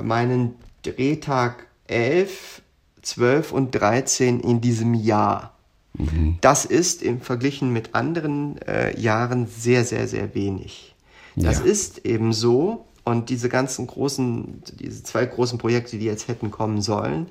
meinen 0.01 0.55
Drehtag 0.83 1.67
11, 1.88 2.61
12 3.01 3.51
und 3.51 3.71
13 3.71 4.39
in 4.39 4.61
diesem 4.61 4.93
Jahr. 4.93 5.53
Mhm. 5.93 6.38
Das 6.41 6.65
ist 6.65 7.01
im 7.01 7.21
Verglichen 7.21 7.73
mit 7.73 7.95
anderen 7.95 8.61
äh, 8.61 8.97
Jahren 8.99 9.47
sehr, 9.47 9.85
sehr, 9.85 10.07
sehr 10.07 10.35
wenig. 10.35 10.95
Das 11.35 11.59
ja. 11.59 11.65
ist 11.65 12.05
eben 12.05 12.33
so. 12.33 12.85
Und 13.03 13.29
diese 13.29 13.47
ganzen 13.47 13.88
großen, 13.88 14.63
diese 14.79 15.01
zwei 15.01 15.25
großen 15.25 15.57
Projekte, 15.57 15.97
die 15.97 16.05
jetzt 16.05 16.27
hätten 16.27 16.51
kommen 16.51 16.81
sollen, 16.81 17.27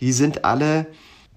die 0.00 0.12
sind 0.12 0.44
alle, 0.44 0.86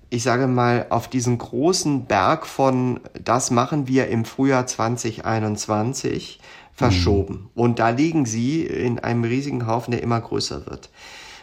ich 0.09 0.23
sage 0.23 0.47
mal, 0.47 0.87
auf 0.89 1.07
diesen 1.07 1.37
großen 1.37 2.05
Berg 2.05 2.47
von, 2.47 3.01
das 3.23 3.51
machen 3.51 3.87
wir 3.87 4.07
im 4.07 4.25
Frühjahr 4.25 4.65
2021 4.65 6.39
verschoben. 6.73 7.49
Und 7.55 7.79
da 7.79 7.89
liegen 7.89 8.25
sie 8.25 8.63
in 8.63 8.99
einem 8.99 9.23
riesigen 9.23 9.67
Haufen, 9.67 9.91
der 9.91 10.01
immer 10.01 10.19
größer 10.19 10.65
wird. 10.65 10.89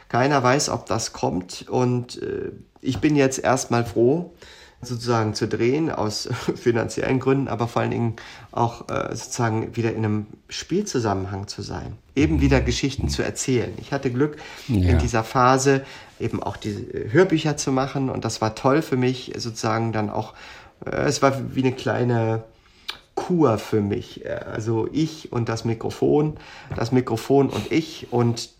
Keiner 0.08 0.42
weiß, 0.42 0.70
ob 0.70 0.86
das 0.86 1.12
kommt. 1.12 1.66
Und 1.68 2.20
äh, 2.20 2.50
ich 2.80 2.98
bin 2.98 3.14
jetzt 3.14 3.38
erstmal 3.38 3.84
froh, 3.84 4.32
sozusagen 4.82 5.34
zu 5.34 5.46
drehen, 5.46 5.90
aus 5.90 6.28
finanziellen 6.56 7.20
Gründen, 7.20 7.48
aber 7.48 7.68
vor 7.68 7.82
allen 7.82 7.90
Dingen 7.90 8.16
auch 8.50 8.88
äh, 8.88 9.14
sozusagen 9.14 9.76
wieder 9.76 9.90
in 9.90 9.98
einem 9.98 10.26
Spielzusammenhang 10.48 11.46
zu 11.48 11.62
sein. 11.62 11.96
Eben 12.16 12.36
mhm. 12.36 12.40
wieder 12.40 12.60
Geschichten 12.60 13.08
zu 13.08 13.22
erzählen. 13.22 13.72
Ich 13.80 13.92
hatte 13.92 14.10
Glück, 14.10 14.36
ja. 14.68 14.90
in 14.90 14.98
dieser 14.98 15.22
Phase 15.22 15.84
eben 16.18 16.42
auch 16.42 16.56
die 16.56 16.86
Hörbücher 17.10 17.56
zu 17.56 17.72
machen 17.72 18.10
und 18.10 18.24
das 18.24 18.40
war 18.40 18.54
toll 18.54 18.82
für 18.82 18.96
mich, 18.96 19.32
sozusagen 19.36 19.92
dann 19.92 20.10
auch, 20.10 20.34
äh, 20.84 20.90
es 20.90 21.22
war 21.22 21.54
wie 21.54 21.62
eine 21.62 21.72
kleine 21.72 22.44
Kur 23.20 23.58
für 23.58 23.82
mich. 23.82 24.26
Also 24.28 24.88
ich 24.90 25.30
und 25.30 25.50
das 25.50 25.66
Mikrofon, 25.66 26.38
das 26.74 26.90
Mikrofon 26.90 27.50
und 27.50 27.70
ich 27.70 28.10
und 28.10 28.50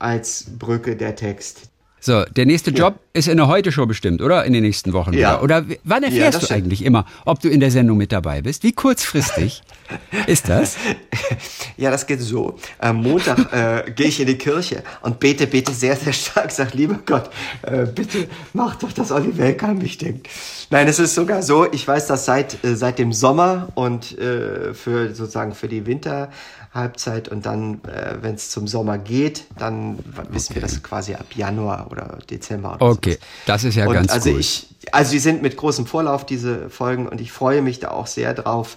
als 0.00 0.46
Brücke 0.58 0.96
der 0.96 1.14
Text. 1.14 1.70
So, 2.08 2.24
der 2.24 2.46
nächste 2.46 2.70
Job 2.70 2.94
ja. 2.94 3.18
ist 3.18 3.28
in 3.28 3.36
der 3.36 3.48
Heute-Show 3.48 3.84
bestimmt, 3.84 4.22
oder? 4.22 4.42
In 4.46 4.54
den 4.54 4.62
nächsten 4.62 4.94
Wochen. 4.94 5.12
Ja. 5.12 5.42
Oder, 5.42 5.58
oder 5.58 5.76
wann 5.84 6.02
erfährst 6.02 6.40
ja, 6.40 6.48
du 6.48 6.54
eigentlich 6.54 6.82
immer, 6.82 7.04
ob 7.26 7.40
du 7.40 7.50
in 7.50 7.60
der 7.60 7.70
Sendung 7.70 7.98
mit 7.98 8.12
dabei 8.12 8.40
bist? 8.40 8.62
Wie 8.62 8.72
kurzfristig 8.72 9.62
ist 10.26 10.48
das? 10.48 10.76
Ja, 11.76 11.90
das 11.90 12.06
geht 12.06 12.22
so. 12.22 12.56
Am 12.78 13.02
Montag 13.02 13.52
äh, 13.52 13.90
gehe 13.90 14.06
ich 14.06 14.20
in 14.20 14.26
die 14.26 14.38
Kirche 14.38 14.84
und 15.02 15.20
bete, 15.20 15.46
bete 15.46 15.70
sehr, 15.72 15.96
sehr 15.96 16.14
stark. 16.14 16.50
Sag, 16.50 16.72
lieber 16.72 16.98
Gott, 17.04 17.28
äh, 17.60 17.84
bitte 17.84 18.26
mach 18.54 18.76
doch, 18.76 18.92
dass 18.92 19.12
Olli 19.12 19.36
Welk 19.36 19.62
an 19.62 19.76
mich 19.76 19.98
denkt. 19.98 20.30
Nein, 20.70 20.88
es 20.88 20.98
ist 20.98 21.14
sogar 21.14 21.42
so, 21.42 21.70
ich 21.70 21.86
weiß 21.86 22.06
das 22.06 22.24
seit, 22.24 22.64
äh, 22.64 22.74
seit 22.74 22.98
dem 22.98 23.12
Sommer 23.12 23.68
und 23.74 24.16
äh, 24.16 24.72
für 24.72 25.14
sozusagen 25.14 25.52
für 25.52 25.68
die 25.68 25.84
Winter 25.84 26.30
Halbzeit 26.72 27.28
und 27.28 27.46
dann, 27.46 27.82
äh, 27.84 28.16
wenn 28.20 28.34
es 28.34 28.50
zum 28.50 28.66
Sommer 28.66 28.98
geht, 28.98 29.44
dann 29.58 29.98
wissen 30.30 30.54
wir 30.54 30.62
das 30.62 30.82
quasi 30.82 31.14
ab 31.14 31.26
Januar 31.34 31.86
November 31.97 31.97
oder 32.04 32.18
Dezember. 32.30 32.76
Oder 32.76 32.90
okay, 32.90 33.12
sowas. 33.12 33.28
das 33.46 33.64
ist 33.64 33.74
ja 33.74 33.86
und 33.86 33.94
ganz 33.94 34.12
also 34.12 34.30
cool. 34.30 34.40
Ich, 34.40 34.66
also 34.92 35.12
die 35.12 35.18
sind 35.18 35.42
mit 35.42 35.56
großem 35.56 35.86
Vorlauf, 35.86 36.24
diese 36.26 36.70
Folgen, 36.70 37.08
und 37.08 37.20
ich 37.20 37.32
freue 37.32 37.62
mich 37.62 37.80
da 37.80 37.90
auch 37.90 38.06
sehr 38.06 38.34
drauf. 38.34 38.76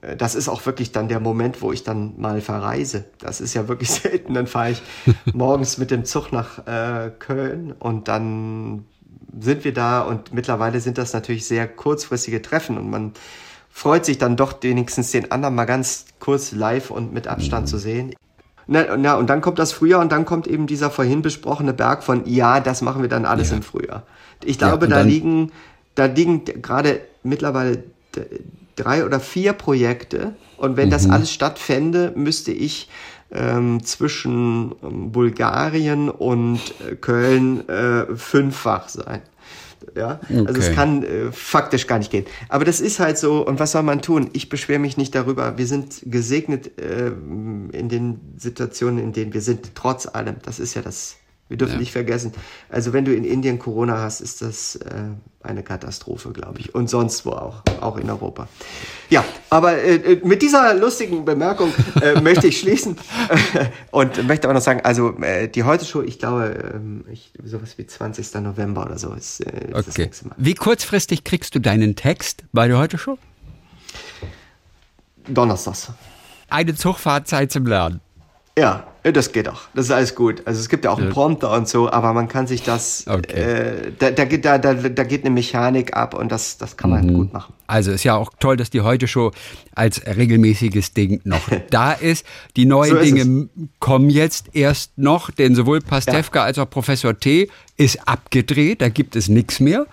Äh, 0.00 0.16
das 0.16 0.34
ist 0.34 0.48
auch 0.48 0.64
wirklich 0.66 0.92
dann 0.92 1.08
der 1.08 1.20
Moment, 1.20 1.62
wo 1.62 1.72
ich 1.72 1.84
dann 1.84 2.14
mal 2.18 2.40
verreise. 2.40 3.04
Das 3.18 3.40
ist 3.40 3.54
ja 3.54 3.68
wirklich 3.68 3.90
selten. 4.02 4.34
Dann 4.34 4.46
fahre 4.46 4.72
ich 4.72 4.82
morgens 5.32 5.78
mit 5.78 5.90
dem 5.90 6.04
Zug 6.04 6.32
nach 6.32 6.66
äh, 6.66 7.10
Köln 7.18 7.72
und 7.72 8.08
dann 8.08 8.84
sind 9.40 9.64
wir 9.64 9.74
da 9.74 10.02
und 10.02 10.32
mittlerweile 10.32 10.80
sind 10.80 10.96
das 10.96 11.12
natürlich 11.12 11.44
sehr 11.46 11.66
kurzfristige 11.66 12.40
Treffen 12.40 12.78
und 12.78 12.88
man 12.88 13.12
freut 13.68 14.04
sich 14.04 14.18
dann 14.18 14.36
doch 14.36 14.62
wenigstens 14.62 15.10
den 15.10 15.32
anderen 15.32 15.56
mal 15.56 15.64
ganz 15.64 16.04
kurz 16.20 16.52
live 16.52 16.92
und 16.92 17.12
mit 17.12 17.26
Abstand 17.26 17.68
zu 17.68 17.78
sehen. 17.78 18.14
Na, 18.66 18.96
na, 18.96 19.14
und 19.14 19.28
dann 19.28 19.40
kommt 19.40 19.58
das 19.58 19.72
Frühjahr 19.72 20.00
und 20.00 20.10
dann 20.10 20.24
kommt 20.24 20.46
eben 20.46 20.66
dieser 20.66 20.90
vorhin 20.90 21.22
besprochene 21.22 21.72
Berg 21.72 22.02
von, 22.02 22.22
ja, 22.26 22.60
das 22.60 22.82
machen 22.82 23.02
wir 23.02 23.08
dann 23.08 23.26
alles 23.26 23.50
ja. 23.50 23.56
im 23.56 23.62
Frühjahr. 23.62 24.04
Ich 24.42 24.58
glaube, 24.58 24.86
ja, 24.86 24.90
da 24.90 25.00
liegen, 25.02 25.52
da 25.94 26.06
liegen 26.06 26.44
gerade 26.44 27.00
mittlerweile 27.22 27.82
drei 28.76 29.04
oder 29.04 29.20
vier 29.20 29.52
Projekte 29.52 30.34
und 30.56 30.76
wenn 30.76 30.88
mhm. 30.88 30.92
das 30.92 31.08
alles 31.08 31.32
stattfände, 31.32 32.12
müsste 32.16 32.52
ich 32.52 32.88
ähm, 33.30 33.82
zwischen 33.82 34.72
ähm, 34.82 35.12
Bulgarien 35.12 36.08
und 36.08 36.60
äh, 36.88 36.94
Köln 36.94 37.68
äh, 37.68 38.14
fünffach 38.16 38.88
sein. 38.88 39.22
Ja, 39.96 40.20
okay. 40.22 40.44
also 40.46 40.60
es 40.60 40.72
kann 40.72 41.02
äh, 41.02 41.32
faktisch 41.32 41.86
gar 41.86 41.98
nicht 41.98 42.10
gehen. 42.10 42.26
Aber 42.48 42.64
das 42.64 42.80
ist 42.80 43.00
halt 43.00 43.18
so. 43.18 43.46
Und 43.46 43.58
was 43.58 43.72
soll 43.72 43.82
man 43.82 44.02
tun? 44.02 44.30
Ich 44.32 44.48
beschwere 44.48 44.78
mich 44.78 44.96
nicht 44.96 45.14
darüber. 45.14 45.58
Wir 45.58 45.66
sind 45.66 46.02
gesegnet 46.04 46.78
äh, 46.78 47.08
in 47.08 47.88
den 47.88 48.20
Situationen, 48.36 48.98
in 48.98 49.12
denen 49.12 49.32
wir 49.32 49.40
sind, 49.40 49.74
trotz 49.74 50.06
allem. 50.06 50.36
Das 50.44 50.58
ist 50.58 50.74
ja 50.74 50.82
das 50.82 51.16
wir 51.48 51.58
dürfen 51.58 51.74
ja. 51.74 51.80
nicht 51.80 51.92
vergessen, 51.92 52.32
also 52.70 52.92
wenn 52.92 53.04
du 53.04 53.14
in 53.14 53.24
Indien 53.24 53.58
Corona 53.58 53.98
hast, 53.98 54.20
ist 54.20 54.40
das 54.40 54.76
äh, 54.76 54.92
eine 55.42 55.62
Katastrophe, 55.62 56.32
glaube 56.32 56.58
ich. 56.58 56.74
Und 56.74 56.88
sonst 56.88 57.26
wo 57.26 57.32
auch, 57.32 57.62
auch 57.82 57.98
in 57.98 58.08
Europa. 58.08 58.48
Ja, 59.10 59.24
aber 59.50 59.76
äh, 59.76 59.96
äh 59.96 60.20
mit 60.24 60.40
dieser 60.40 60.74
lustigen 60.74 61.24
Bemerkung 61.26 61.70
äh, 62.00 62.18
möchte 62.22 62.46
ich 62.46 62.58
schließen 62.58 62.96
und 63.90 64.26
möchte 64.26 64.46
aber 64.46 64.54
noch 64.54 64.62
sagen, 64.62 64.80
also 64.84 65.18
äh, 65.18 65.48
die 65.48 65.64
Heute-Show, 65.64 66.00
ich 66.00 66.18
glaube, 66.18 66.80
äh, 67.06 67.12
ich, 67.12 67.32
sowas 67.44 67.76
wie 67.76 67.86
20. 67.86 68.34
November 68.40 68.86
oder 68.86 68.98
so 68.98 69.12
ist, 69.12 69.40
äh, 69.40 69.66
ist 69.66 69.74
okay. 69.74 69.82
das 69.84 69.98
nächste 69.98 70.28
Mal. 70.28 70.36
Wie 70.38 70.54
kurzfristig 70.54 71.24
kriegst 71.24 71.54
du 71.54 71.58
deinen 71.58 71.94
Text 71.94 72.44
bei 72.52 72.68
der 72.68 72.78
Heute-Show? 72.78 73.18
Donnerstags. 75.28 75.92
Eine 76.48 76.74
Zugfahrzeit 76.74 77.52
zum 77.52 77.66
Lernen. 77.66 78.00
Ja, 78.56 78.86
das 79.02 79.32
geht 79.32 79.48
auch. 79.48 79.62
Das 79.74 79.86
ist 79.86 79.90
alles 79.90 80.14
gut. 80.14 80.42
Also 80.44 80.60
es 80.60 80.68
gibt 80.68 80.84
ja 80.84 80.92
auch 80.92 80.98
einen 80.98 81.10
Prompter 81.10 81.52
und 81.52 81.68
so, 81.68 81.90
aber 81.90 82.12
man 82.12 82.28
kann 82.28 82.46
sich 82.46 82.62
das, 82.62 83.04
okay. 83.08 83.32
äh, 83.32 83.92
da, 83.98 84.12
da, 84.12 84.24
geht, 84.24 84.44
da, 84.44 84.58
da, 84.58 84.74
da 84.74 85.04
geht 85.04 85.24
eine 85.24 85.34
Mechanik 85.34 85.96
ab 85.96 86.14
und 86.14 86.30
das, 86.30 86.56
das 86.56 86.76
kann 86.76 86.90
man 86.90 87.04
mhm. 87.04 87.14
gut 87.14 87.32
machen. 87.32 87.52
Also 87.66 87.90
ist 87.90 88.04
ja 88.04 88.14
auch 88.14 88.30
toll, 88.38 88.56
dass 88.56 88.70
die 88.70 88.80
heute 88.80 89.08
Show 89.08 89.32
als 89.74 90.06
regelmäßiges 90.06 90.94
Ding 90.94 91.20
noch 91.24 91.42
da 91.70 91.92
ist. 91.92 92.24
Die 92.56 92.64
neuen 92.64 92.92
so 92.92 93.02
Dinge 93.02 93.20
es. 93.20 93.68
kommen 93.80 94.08
jetzt 94.08 94.54
erst 94.54 94.96
noch, 94.96 95.32
denn 95.32 95.56
sowohl 95.56 95.80
Pastewka 95.80 96.38
ja. 96.38 96.44
als 96.44 96.58
auch 96.58 96.70
Professor 96.70 97.18
T 97.18 97.50
ist 97.76 98.08
abgedreht, 98.08 98.80
da 98.80 98.88
gibt 98.88 99.16
es 99.16 99.28
nichts 99.28 99.58
mehr. 99.58 99.86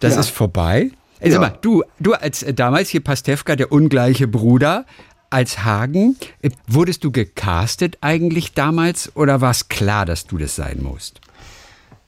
Das 0.00 0.14
ja. 0.14 0.20
ist 0.20 0.30
vorbei. 0.30 0.90
Also 1.20 1.34
ja. 1.36 1.40
mal, 1.40 1.56
du, 1.62 1.84
du 2.00 2.12
als 2.12 2.42
äh, 2.42 2.52
damals 2.52 2.90
hier 2.90 3.02
Pastewka, 3.02 3.56
der 3.56 3.72
ungleiche 3.72 4.26
Bruder, 4.26 4.84
als 5.34 5.64
Hagen. 5.64 6.16
Äh, 6.40 6.50
wurdest 6.66 7.04
du 7.04 7.10
gecastet 7.10 7.98
eigentlich 8.00 8.54
damals 8.54 9.14
oder 9.16 9.40
war 9.40 9.50
es 9.50 9.68
klar, 9.68 10.06
dass 10.06 10.26
du 10.26 10.38
das 10.38 10.56
sein 10.56 10.82
musst? 10.82 11.20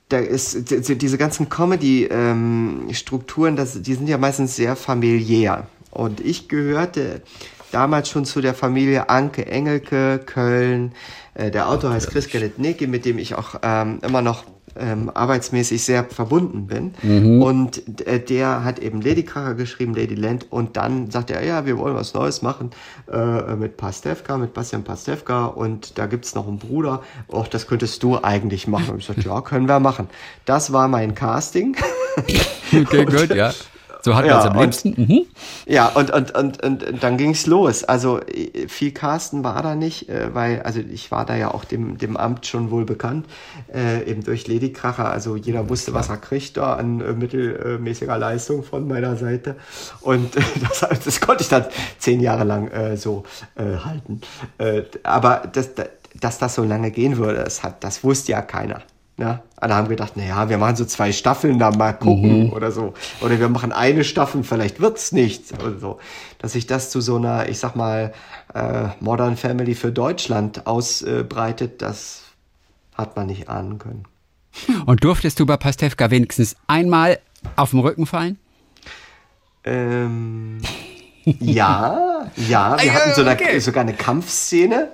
Da 0.08 0.18
ist 0.18 0.70
diese 0.70 1.18
ganzen 1.18 1.48
Comedy-Strukturen, 1.48 3.56
die 3.56 3.94
sind 3.94 4.08
ja 4.08 4.18
meistens 4.18 4.54
sehr 4.54 4.76
familiär. 4.76 5.66
Und 5.90 6.20
ich 6.20 6.48
gehörte 6.48 7.22
damals 7.72 8.08
schon 8.08 8.24
zu 8.24 8.40
der 8.40 8.54
Familie 8.54 9.10
Anke 9.10 9.46
Engelke, 9.46 10.20
Köln. 10.24 10.92
Äh, 11.34 11.50
der 11.50 11.68
Autor 11.68 11.90
heißt 11.90 12.10
Chris 12.10 12.30
Galetnicki, 12.30 12.86
mit 12.86 13.04
dem 13.04 13.18
ich 13.18 13.34
auch 13.34 13.56
ähm, 13.62 13.98
immer 14.02 14.22
noch 14.22 14.44
ähm, 14.78 15.10
arbeitsmäßig 15.12 15.84
sehr 15.84 16.04
verbunden 16.04 16.66
bin. 16.66 16.94
Mhm. 17.02 17.42
Und 17.42 18.06
äh, 18.06 18.20
der 18.20 18.64
hat 18.64 18.78
eben 18.78 19.00
Lady 19.00 19.24
Kracher 19.24 19.54
geschrieben, 19.54 19.94
Lady 19.94 20.14
Land, 20.14 20.46
und 20.50 20.76
dann 20.76 21.10
sagt 21.10 21.30
er, 21.30 21.44
ja, 21.44 21.66
wir 21.66 21.78
wollen 21.78 21.94
was 21.94 22.14
Neues 22.14 22.42
machen 22.42 22.70
äh, 23.12 23.54
mit 23.56 23.76
Pastewka, 23.76 24.38
mit 24.38 24.54
Bastian 24.54 24.84
Pastewka, 24.84 25.46
und 25.46 25.98
da 25.98 26.06
gibt's 26.06 26.34
noch 26.34 26.46
einen 26.46 26.58
Bruder, 26.58 27.02
auch 27.28 27.48
das 27.48 27.66
könntest 27.66 28.02
du 28.02 28.18
eigentlich 28.22 28.66
machen. 28.66 28.90
Und 28.90 28.98
ich 28.98 29.06
sagte, 29.06 29.22
ja, 29.22 29.40
können 29.40 29.68
wir 29.68 29.80
machen. 29.80 30.08
Das 30.44 30.72
war 30.72 30.88
mein 30.88 31.14
Casting. 31.14 31.76
okay, 32.72 33.04
gut, 33.04 33.34
ja. 33.34 33.52
So 34.06 34.14
hat 34.14 34.24
man 34.24 34.38
es 34.38 34.44
am 34.46 34.60
liebsten. 34.60 34.92
Und, 34.92 35.08
mhm. 35.08 35.26
Ja, 35.66 35.88
und, 35.88 36.12
und, 36.12 36.32
und, 36.32 36.62
und, 36.62 37.02
dann 37.02 37.16
ging's 37.16 37.46
los. 37.46 37.82
Also 37.82 38.20
viel 38.68 38.92
Carsten 38.92 39.42
war 39.42 39.60
da 39.64 39.74
nicht, 39.74 40.08
äh, 40.08 40.32
weil, 40.32 40.62
also 40.62 40.78
ich 40.78 41.10
war 41.10 41.26
da 41.26 41.34
ja 41.34 41.52
auch 41.52 41.64
dem, 41.64 41.98
dem 41.98 42.16
Amt 42.16 42.46
schon 42.46 42.70
wohl 42.70 42.84
bekannt, 42.84 43.26
äh, 43.74 44.08
eben 44.08 44.22
durch 44.22 44.46
Ledikracher. 44.46 45.10
Also 45.10 45.34
jeder 45.34 45.68
wusste, 45.68 45.92
was 45.92 46.08
er 46.08 46.18
kriegt 46.18 46.56
da 46.56 46.74
an 46.74 47.00
äh, 47.00 47.14
mittelmäßiger 47.14 48.16
Leistung 48.16 48.62
von 48.62 48.86
meiner 48.86 49.16
Seite. 49.16 49.56
Und 50.02 50.36
äh, 50.36 50.40
das, 50.60 50.86
das 51.04 51.20
konnte 51.20 51.42
ich 51.42 51.48
dann 51.48 51.64
zehn 51.98 52.20
Jahre 52.20 52.44
lang 52.44 52.68
äh, 52.68 52.96
so 52.96 53.24
äh, 53.56 53.78
halten. 53.84 54.20
Äh, 54.58 54.82
aber 55.02 55.50
das, 55.52 55.70
dass 56.14 56.38
das 56.38 56.54
so 56.54 56.62
lange 56.62 56.92
gehen 56.92 57.16
würde, 57.16 57.42
das, 57.42 57.64
hat, 57.64 57.82
das 57.82 58.04
wusste 58.04 58.30
ja 58.30 58.42
keiner. 58.42 58.82
Ja, 59.18 59.42
alle 59.56 59.74
haben 59.74 59.88
gedacht, 59.88 60.18
naja, 60.18 60.50
wir 60.50 60.58
machen 60.58 60.76
so 60.76 60.84
zwei 60.84 61.10
Staffeln, 61.10 61.58
da 61.58 61.70
mal 61.70 61.94
gucken 61.94 62.46
mhm. 62.46 62.52
oder 62.52 62.70
so. 62.70 62.92
Oder 63.22 63.40
wir 63.40 63.48
machen 63.48 63.72
eine 63.72 64.04
Staffel, 64.04 64.44
vielleicht 64.44 64.78
wird's 64.78 65.10
nichts 65.10 65.54
oder 65.54 65.78
so. 65.78 65.98
Dass 66.38 66.52
sich 66.52 66.66
das 66.66 66.90
zu 66.90 67.00
so 67.00 67.16
einer, 67.16 67.48
ich 67.48 67.58
sag 67.58 67.76
mal, 67.76 68.12
äh, 68.54 68.88
Modern 69.00 69.38
Family 69.38 69.74
für 69.74 69.90
Deutschland 69.90 70.66
ausbreitet, 70.66 71.80
das 71.80 72.24
hat 72.94 73.16
man 73.16 73.26
nicht 73.26 73.48
ahnen 73.48 73.78
können. 73.78 74.04
Und 74.84 75.02
durftest 75.02 75.40
du 75.40 75.46
bei 75.46 75.56
Pastewka 75.56 76.10
wenigstens 76.10 76.56
einmal 76.66 77.18
auf 77.56 77.70
den 77.70 77.80
Rücken 77.80 78.04
fallen? 78.04 78.38
Ähm, 79.64 80.60
ja, 81.24 82.30
ja, 82.36 82.76
wir 82.82 82.94
hatten 82.94 83.14
so 83.14 83.22
eine, 83.22 83.32
okay. 83.32 83.58
sogar 83.60 83.82
eine 83.82 83.94
Kampfszene 83.94 84.90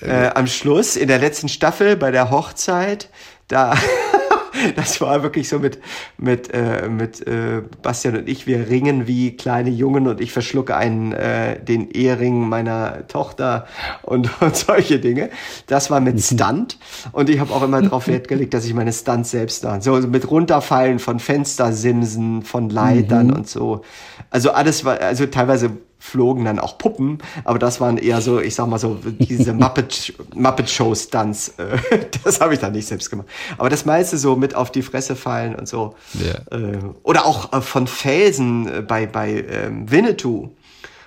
äh, 0.00 0.30
am 0.34 0.46
Schluss 0.46 0.96
in 0.96 1.08
der 1.08 1.18
letzten 1.18 1.48
Staffel 1.48 1.96
bei 1.96 2.10
der 2.10 2.30
Hochzeit 2.30 3.08
da, 3.48 3.74
das 4.76 5.00
war 5.00 5.22
wirklich 5.22 5.48
so 5.48 5.58
mit, 5.58 5.78
mit, 6.16 6.52
äh, 6.52 6.88
mit 6.88 7.26
äh, 7.26 7.62
Bastian 7.82 8.16
und 8.16 8.28
ich, 8.28 8.46
wir 8.46 8.68
ringen 8.68 9.06
wie 9.06 9.36
kleine 9.36 9.70
Jungen 9.70 10.06
und 10.06 10.20
ich 10.20 10.32
verschlucke 10.32 10.76
einen, 10.76 11.12
äh, 11.12 11.62
den 11.62 11.90
Ehering 11.90 12.48
meiner 12.48 13.06
Tochter 13.08 13.66
und, 14.02 14.30
und 14.40 14.56
solche 14.56 14.98
Dinge. 14.98 15.30
Das 15.66 15.90
war 15.90 16.00
mit. 16.00 16.14
Stunt 16.24 16.78
und 17.12 17.28
ich 17.28 17.38
habe 17.40 17.52
auch 17.52 17.62
immer 17.62 17.82
darauf 17.82 18.06
Wert 18.08 18.28
gelegt, 18.28 18.54
dass 18.54 18.64
ich 18.64 18.72
meine 18.72 18.92
Stunts 18.92 19.30
selbst 19.30 19.64
da, 19.64 19.80
so 19.80 19.94
mit 19.94 20.30
runterfallen 20.30 20.98
von 20.98 21.18
Fenstersimsen, 21.18 22.42
von 22.42 22.70
Leitern 22.70 23.28
mhm. 23.28 23.34
und 23.34 23.48
so. 23.48 23.82
Also 24.30 24.52
alles 24.52 24.84
war, 24.84 25.00
also 25.00 25.26
teilweise 25.26 25.72
flogen 26.04 26.44
dann 26.44 26.58
auch 26.58 26.76
Puppen, 26.76 27.18
aber 27.44 27.58
das 27.58 27.80
waren 27.80 27.96
eher 27.96 28.20
so, 28.20 28.38
ich 28.38 28.54
sag 28.54 28.68
mal 28.68 28.78
so, 28.78 28.98
diese 29.02 29.52
Muppet, 29.54 30.12
Muppet 30.34 30.68
Show 30.68 30.94
Stunts. 30.94 31.54
Äh, 31.56 31.78
das 32.24 32.42
habe 32.42 32.52
ich 32.52 32.60
dann 32.60 32.72
nicht 32.72 32.86
selbst 32.86 33.08
gemacht. 33.08 33.26
Aber 33.56 33.70
das 33.70 33.86
meiste 33.86 34.18
so 34.18 34.36
mit 34.36 34.54
auf 34.54 34.70
die 34.70 34.82
Fresse 34.82 35.16
fallen 35.16 35.54
und 35.54 35.66
so. 35.66 35.94
Ja. 36.12 36.56
Äh, 36.56 36.78
oder 37.02 37.24
auch 37.24 37.54
äh, 37.54 37.62
von 37.62 37.86
Felsen 37.86 38.86
bei, 38.86 39.06
bei 39.06 39.46
ähm, 39.48 39.90
Winnetou. 39.90 40.50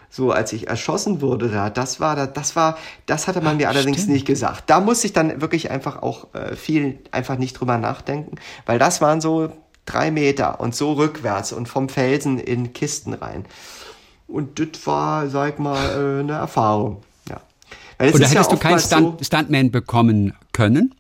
So, 0.09 0.31
als 0.31 0.51
ich 0.51 0.67
erschossen 0.67 1.21
wurde 1.21 1.49
da, 1.49 1.69
das 1.69 1.99
war, 1.99 2.25
das 2.25 2.55
war, 2.55 2.77
das 3.05 3.27
hatte 3.27 3.41
man 3.41 3.57
mir 3.57 3.69
allerdings 3.69 3.97
Stimmt. 3.97 4.13
nicht 4.13 4.25
gesagt. 4.25 4.63
Da 4.67 4.79
musste 4.79 5.05
ich 5.05 5.13
dann 5.13 5.41
wirklich 5.41 5.69
einfach 5.69 6.01
auch 6.01 6.29
viel 6.55 6.97
einfach 7.11 7.37
nicht 7.37 7.59
drüber 7.59 7.77
nachdenken, 7.77 8.37
weil 8.65 8.79
das 8.79 9.01
waren 9.01 9.21
so 9.21 9.51
drei 9.85 10.09
Meter 10.09 10.59
und 10.59 10.73
so 10.73 10.93
rückwärts 10.93 11.51
und 11.51 11.67
vom 11.67 11.89
Felsen 11.89 12.39
in 12.39 12.73
Kisten 12.73 13.13
rein. 13.13 13.45
Und 14.27 14.59
das 14.59 14.85
war, 14.85 15.29
sag 15.29 15.59
mal, 15.59 15.77
äh, 15.77 16.19
eine 16.19 16.33
Erfahrung. 16.33 17.03
Ja. 17.29 17.41
Weil 17.97 18.09
Oder 18.09 18.27
hättest 18.27 18.33
ja 18.33 18.55
du 18.55 18.57
keinen 18.57 18.79
Stunt, 18.79 19.19
so, 19.19 19.23
Stuntman 19.23 19.71
bekommen 19.71 20.33
können? 20.51 20.93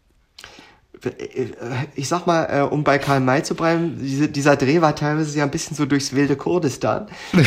Ich 1.95 2.07
sag 2.07 2.25
mal, 2.25 2.45
äh, 2.45 2.61
um 2.61 2.83
bei 2.83 2.97
Karl 2.97 3.19
May 3.19 3.43
zu 3.43 3.55
bleiben, 3.55 3.97
diese, 4.01 4.27
dieser 4.27 4.55
Dreh 4.55 4.81
war 4.81 4.95
teilweise 4.95 5.37
ja 5.37 5.43
ein 5.43 5.51
bisschen 5.51 5.75
so 5.75 5.85
durchs 5.85 6.13
wilde 6.13 6.35
Kurdistan. 6.35 7.07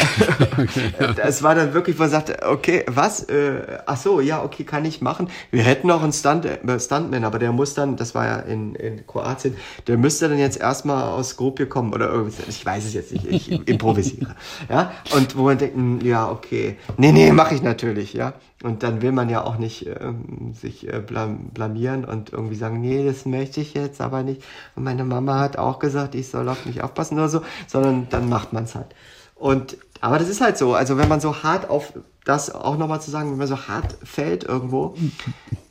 Es 1.22 1.42
war 1.42 1.54
dann 1.54 1.74
wirklich, 1.74 1.98
wo 1.98 2.02
man 2.02 2.10
sagte, 2.10 2.38
okay, 2.46 2.84
was? 2.86 3.24
Äh, 3.24 3.78
ach 3.86 3.96
so, 3.96 4.20
ja, 4.20 4.42
okay, 4.42 4.64
kann 4.64 4.84
ich 4.84 5.00
machen. 5.00 5.28
Wir 5.50 5.62
hätten 5.62 5.88
noch 5.88 6.02
einen 6.02 6.12
Stunt, 6.12 6.44
äh, 6.44 6.80
Stuntman, 6.80 7.24
aber 7.24 7.38
der 7.38 7.52
muss 7.52 7.74
dann, 7.74 7.96
das 7.96 8.14
war 8.14 8.26
ja 8.26 8.36
in, 8.40 8.74
in 8.74 9.06
Kroatien, 9.06 9.56
der 9.86 9.96
müsste 9.96 10.28
dann 10.28 10.38
jetzt 10.38 10.60
erstmal 10.60 11.04
aus 11.04 11.30
Skopje 11.30 11.66
kommen 11.66 11.92
oder 11.92 12.10
irgendwie, 12.10 12.42
ich 12.48 12.64
weiß 12.64 12.84
es 12.84 12.94
jetzt 12.94 13.12
nicht, 13.12 13.26
ich 13.26 13.68
improvisiere. 13.68 14.34
ja, 14.68 14.92
und 15.14 15.36
wo 15.36 15.44
man 15.44 15.58
denkt, 15.58 15.76
hm, 15.76 16.00
ja, 16.02 16.30
okay, 16.30 16.76
nee, 16.96 17.12
nee, 17.12 17.32
mache 17.32 17.54
ich 17.54 17.62
natürlich, 17.62 18.12
ja. 18.12 18.34
Und 18.62 18.82
dann 18.82 19.00
will 19.00 19.12
man 19.12 19.30
ja 19.30 19.42
auch 19.42 19.56
nicht 19.56 19.86
ähm, 19.86 20.52
sich 20.52 20.86
äh, 20.86 21.00
blamieren 21.00 22.04
und 22.04 22.32
irgendwie 22.32 22.56
sagen, 22.56 22.80
nee, 22.80 23.04
das 23.06 23.24
möchte 23.24 23.62
ich 23.62 23.72
jetzt 23.72 24.02
aber 24.02 24.22
nicht. 24.22 24.42
Und 24.76 24.84
meine 24.84 25.04
Mama 25.04 25.38
hat 25.38 25.56
auch 25.56 25.78
gesagt, 25.78 26.14
ich 26.14 26.28
soll 26.28 26.48
auf 26.48 26.66
mich 26.66 26.82
aufpassen 26.82 27.14
oder 27.14 27.30
so, 27.30 27.42
sondern 27.66 28.08
dann 28.10 28.28
macht 28.28 28.52
man 28.52 28.64
es 28.64 28.74
halt. 28.74 28.94
Und, 29.34 29.78
aber 30.02 30.18
das 30.18 30.28
ist 30.28 30.42
halt 30.42 30.58
so. 30.58 30.74
Also 30.74 30.98
wenn 30.98 31.08
man 31.08 31.20
so 31.20 31.42
hart 31.42 31.70
auf 31.70 31.94
das 32.24 32.54
auch 32.54 32.76
nochmal 32.76 33.00
zu 33.00 33.10
sagen, 33.10 33.30
wenn 33.30 33.38
man 33.38 33.48
so 33.48 33.66
hart 33.66 33.96
fällt 34.04 34.44
irgendwo, 34.44 34.94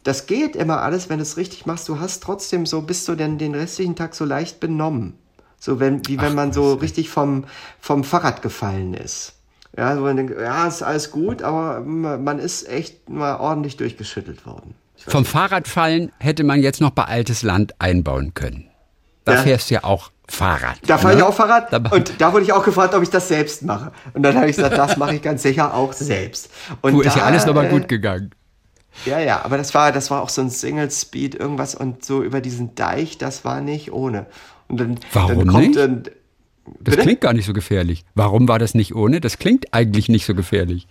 das 0.03 0.25
geht 0.25 0.55
immer 0.55 0.81
alles, 0.81 1.09
wenn 1.09 1.19
du 1.19 1.23
es 1.23 1.37
richtig 1.37 1.67
machst. 1.67 1.87
Du 1.87 1.99
hast 1.99 2.23
trotzdem 2.23 2.65
so, 2.65 2.81
bist 2.81 3.07
du 3.07 3.13
denn 3.13 3.37
den 3.37 3.53
restlichen 3.53 3.95
Tag 3.95 4.15
so 4.15 4.25
leicht 4.25 4.59
benommen. 4.59 5.13
So 5.59 5.79
wenn, 5.79 6.07
wie 6.07 6.17
wenn 6.17 6.31
Ach, 6.31 6.35
man 6.35 6.53
so 6.53 6.73
richtig 6.73 7.09
vom, 7.09 7.45
vom 7.79 8.03
Fahrrad 8.03 8.41
gefallen 8.41 8.95
ist. 8.95 9.33
Ja, 9.79 9.95
so 9.95 10.01
man 10.01 10.17
denkt, 10.17 10.35
ja, 10.37 10.67
ist 10.67 10.83
alles 10.83 11.09
gut, 11.09 11.41
aber 11.41 11.79
man 11.79 12.37
ist 12.37 12.67
echt 12.67 13.09
mal 13.09 13.37
ordentlich 13.37 13.77
durchgeschüttelt 13.77 14.45
worden. 14.45 14.75
Vom 14.97 15.21
nicht. 15.21 15.31
Fahrradfallen 15.31 16.11
hätte 16.19 16.43
man 16.43 16.61
jetzt 16.61 16.81
noch 16.81 16.89
bei 16.89 17.05
Altes 17.05 17.43
Land 17.43 17.75
einbauen 17.79 18.33
können. 18.33 18.69
Da 19.23 19.35
ja. 19.35 19.41
fährst 19.41 19.69
du 19.69 19.75
ja 19.75 19.85
auch 19.85 20.11
Fahrrad. 20.27 20.79
Da 20.85 20.97
fahre 20.97 21.13
ne? 21.13 21.21
ich 21.21 21.25
auch 21.25 21.33
Fahrrad 21.33 21.93
und 21.93 22.11
da 22.17 22.33
wurde 22.33 22.43
ich 22.43 22.51
auch 22.51 22.65
gefragt, 22.65 22.93
ob 22.93 23.03
ich 23.03 23.09
das 23.09 23.29
selbst 23.29 23.63
mache. 23.63 23.93
Und 24.13 24.23
dann 24.23 24.35
habe 24.35 24.49
ich 24.49 24.57
gesagt, 24.57 24.77
das 24.77 24.97
mache 24.97 25.15
ich 25.15 25.21
ganz 25.21 25.43
sicher 25.43 25.73
auch 25.73 25.93
selbst. 25.93 26.49
Und 26.81 26.95
du, 26.95 27.01
ist 27.01 27.15
da, 27.15 27.19
ja 27.19 27.25
alles 27.25 27.45
nochmal 27.45 27.69
gut 27.69 27.87
gegangen. 27.87 28.31
Ja, 29.05 29.21
ja, 29.21 29.45
aber 29.45 29.55
das 29.55 29.73
war, 29.73 29.93
das 29.93 30.11
war 30.11 30.21
auch 30.21 30.29
so 30.29 30.41
ein 30.41 30.49
Single 30.49 30.91
Speed 30.91 31.35
irgendwas 31.35 31.73
und 31.73 32.03
so 32.03 32.21
über 32.21 32.41
diesen 32.41 32.75
Deich, 32.75 33.17
das 33.17 33.45
war 33.45 33.61
nicht 33.61 33.93
ohne. 33.93 34.25
Und 34.67 34.81
dann, 34.81 34.99
Warum 35.13 35.37
dann 35.37 35.47
kommt 35.47 35.67
nicht? 35.67 35.77
Dann, 35.77 36.03
das 36.79 36.97
klingt 36.97 37.21
gar 37.21 37.33
nicht 37.33 37.45
so 37.45 37.53
gefährlich. 37.53 38.05
Warum 38.15 38.47
war 38.47 38.59
das 38.59 38.73
nicht 38.73 38.95
ohne? 38.95 39.21
Das 39.21 39.37
klingt 39.39 39.73
eigentlich 39.73 40.09
nicht 40.09 40.25
so 40.25 40.35
gefährlich. 40.35 40.87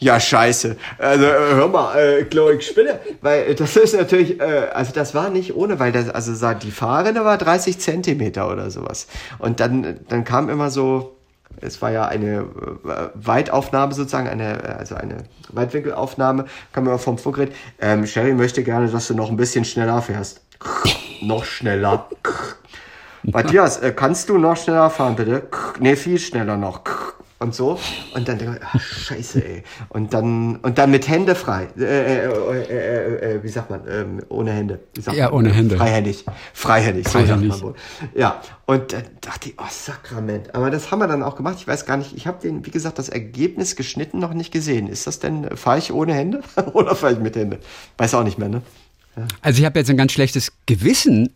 Ja, 0.00 0.18
scheiße. 0.18 0.76
Also 0.98 1.24
äh, 1.26 1.54
hör 1.54 1.68
mal, 1.68 1.94
äh, 1.98 2.24
Chloe, 2.24 2.54
ich 2.54 2.66
spinne. 2.66 3.00
Weil 3.20 3.54
das 3.54 3.76
ist 3.76 3.94
natürlich, 3.94 4.40
äh, 4.40 4.68
also 4.72 4.92
das 4.94 5.14
war 5.14 5.28
nicht 5.28 5.54
ohne, 5.54 5.78
weil 5.78 5.92
das, 5.92 6.08
also 6.08 6.54
die 6.54 6.70
Fahrrinne 6.70 7.24
war 7.26 7.36
30 7.36 7.78
Zentimeter 7.78 8.50
oder 8.50 8.70
sowas. 8.70 9.08
Und 9.38 9.60
dann, 9.60 10.00
dann 10.08 10.24
kam 10.24 10.48
immer 10.48 10.70
so, 10.70 11.18
es 11.60 11.82
war 11.82 11.90
ja 11.90 12.06
eine 12.06 12.38
äh, 12.38 13.08
Weitaufnahme 13.14 13.92
sozusagen, 13.92 14.28
eine, 14.28 14.78
also 14.78 14.94
eine 14.94 15.24
Weitwinkelaufnahme, 15.50 16.46
kam 16.72 16.86
immer 16.86 16.98
vom 16.98 17.18
Funkgerät. 17.18 17.52
Ähm, 17.78 18.06
Sherry 18.06 18.32
möchte 18.32 18.62
gerne, 18.62 18.88
dass 18.88 19.08
du 19.08 19.14
noch 19.14 19.28
ein 19.28 19.36
bisschen 19.36 19.66
schneller 19.66 20.00
fährst. 20.00 20.40
noch 21.20 21.44
schneller. 21.44 22.08
Matthias, 23.22 23.78
äh, 23.78 23.92
kannst 23.92 24.28
du 24.28 24.38
noch 24.38 24.56
schneller 24.56 24.90
fahren, 24.90 25.16
bitte? 25.16 25.42
Nee, 25.78 25.96
viel 25.96 26.18
schneller 26.18 26.56
noch 26.56 26.82
und 27.40 27.54
so. 27.54 27.78
Und 28.14 28.28
dann 28.28 28.38
denke 28.38 28.56
ich, 28.56 28.66
ach, 28.66 28.80
scheiße, 28.80 29.42
ey. 29.42 29.62
Und 29.88 30.12
dann, 30.12 30.56
und 30.56 30.76
dann 30.76 30.90
mit 30.90 31.08
Hände 31.08 31.34
frei. 31.34 31.68
Äh, 31.78 31.84
äh, 31.84 32.26
äh, 32.26 33.36
äh 33.36 33.42
wie 33.42 33.48
sagt 33.48 33.70
man? 33.70 33.80
Ähm, 33.88 34.20
ohne 34.28 34.52
Hände. 34.52 34.80
ja, 35.12 35.24
man? 35.24 35.32
ohne 35.32 35.52
Hände. 35.52 35.76
Freihändig. 35.78 36.26
Freihändig, 36.52 37.08
so 37.08 37.18
Freihändig. 37.18 37.62
wohl. 37.62 37.74
Ja, 38.14 38.42
und 38.66 38.92
dann 38.92 39.04
dachte 39.22 39.48
ich, 39.48 39.54
oh, 39.58 39.64
Sakrament. 39.70 40.54
Aber 40.54 40.70
das 40.70 40.90
haben 40.90 40.98
wir 40.98 41.08
dann 41.08 41.22
auch 41.22 41.34
gemacht. 41.34 41.56
Ich 41.58 41.66
weiß 41.66 41.86
gar 41.86 41.96
nicht, 41.96 42.14
ich 42.14 42.26
habe 42.26 42.40
den, 42.42 42.66
wie 42.66 42.70
gesagt, 42.70 42.98
das 42.98 43.08
Ergebnis 43.08 43.74
geschnitten 43.74 44.18
noch 44.18 44.34
nicht 44.34 44.52
gesehen. 44.52 44.86
Ist 44.86 45.06
das 45.06 45.18
denn, 45.18 45.56
fahre 45.56 45.78
ich 45.78 45.92
ohne 45.92 46.12
Hände 46.12 46.42
oder 46.74 46.94
fahre 46.94 47.14
ich 47.14 47.20
mit 47.20 47.36
Hände? 47.36 47.58
Weiß 47.96 48.14
auch 48.14 48.24
nicht 48.24 48.38
mehr, 48.38 48.50
ne? 48.50 48.60
Ja. 49.16 49.26
Also 49.40 49.60
ich 49.60 49.64
habe 49.64 49.78
jetzt 49.78 49.90
ein 49.90 49.96
ganz 49.96 50.12
schlechtes 50.12 50.52
Gewissen, 50.66 51.34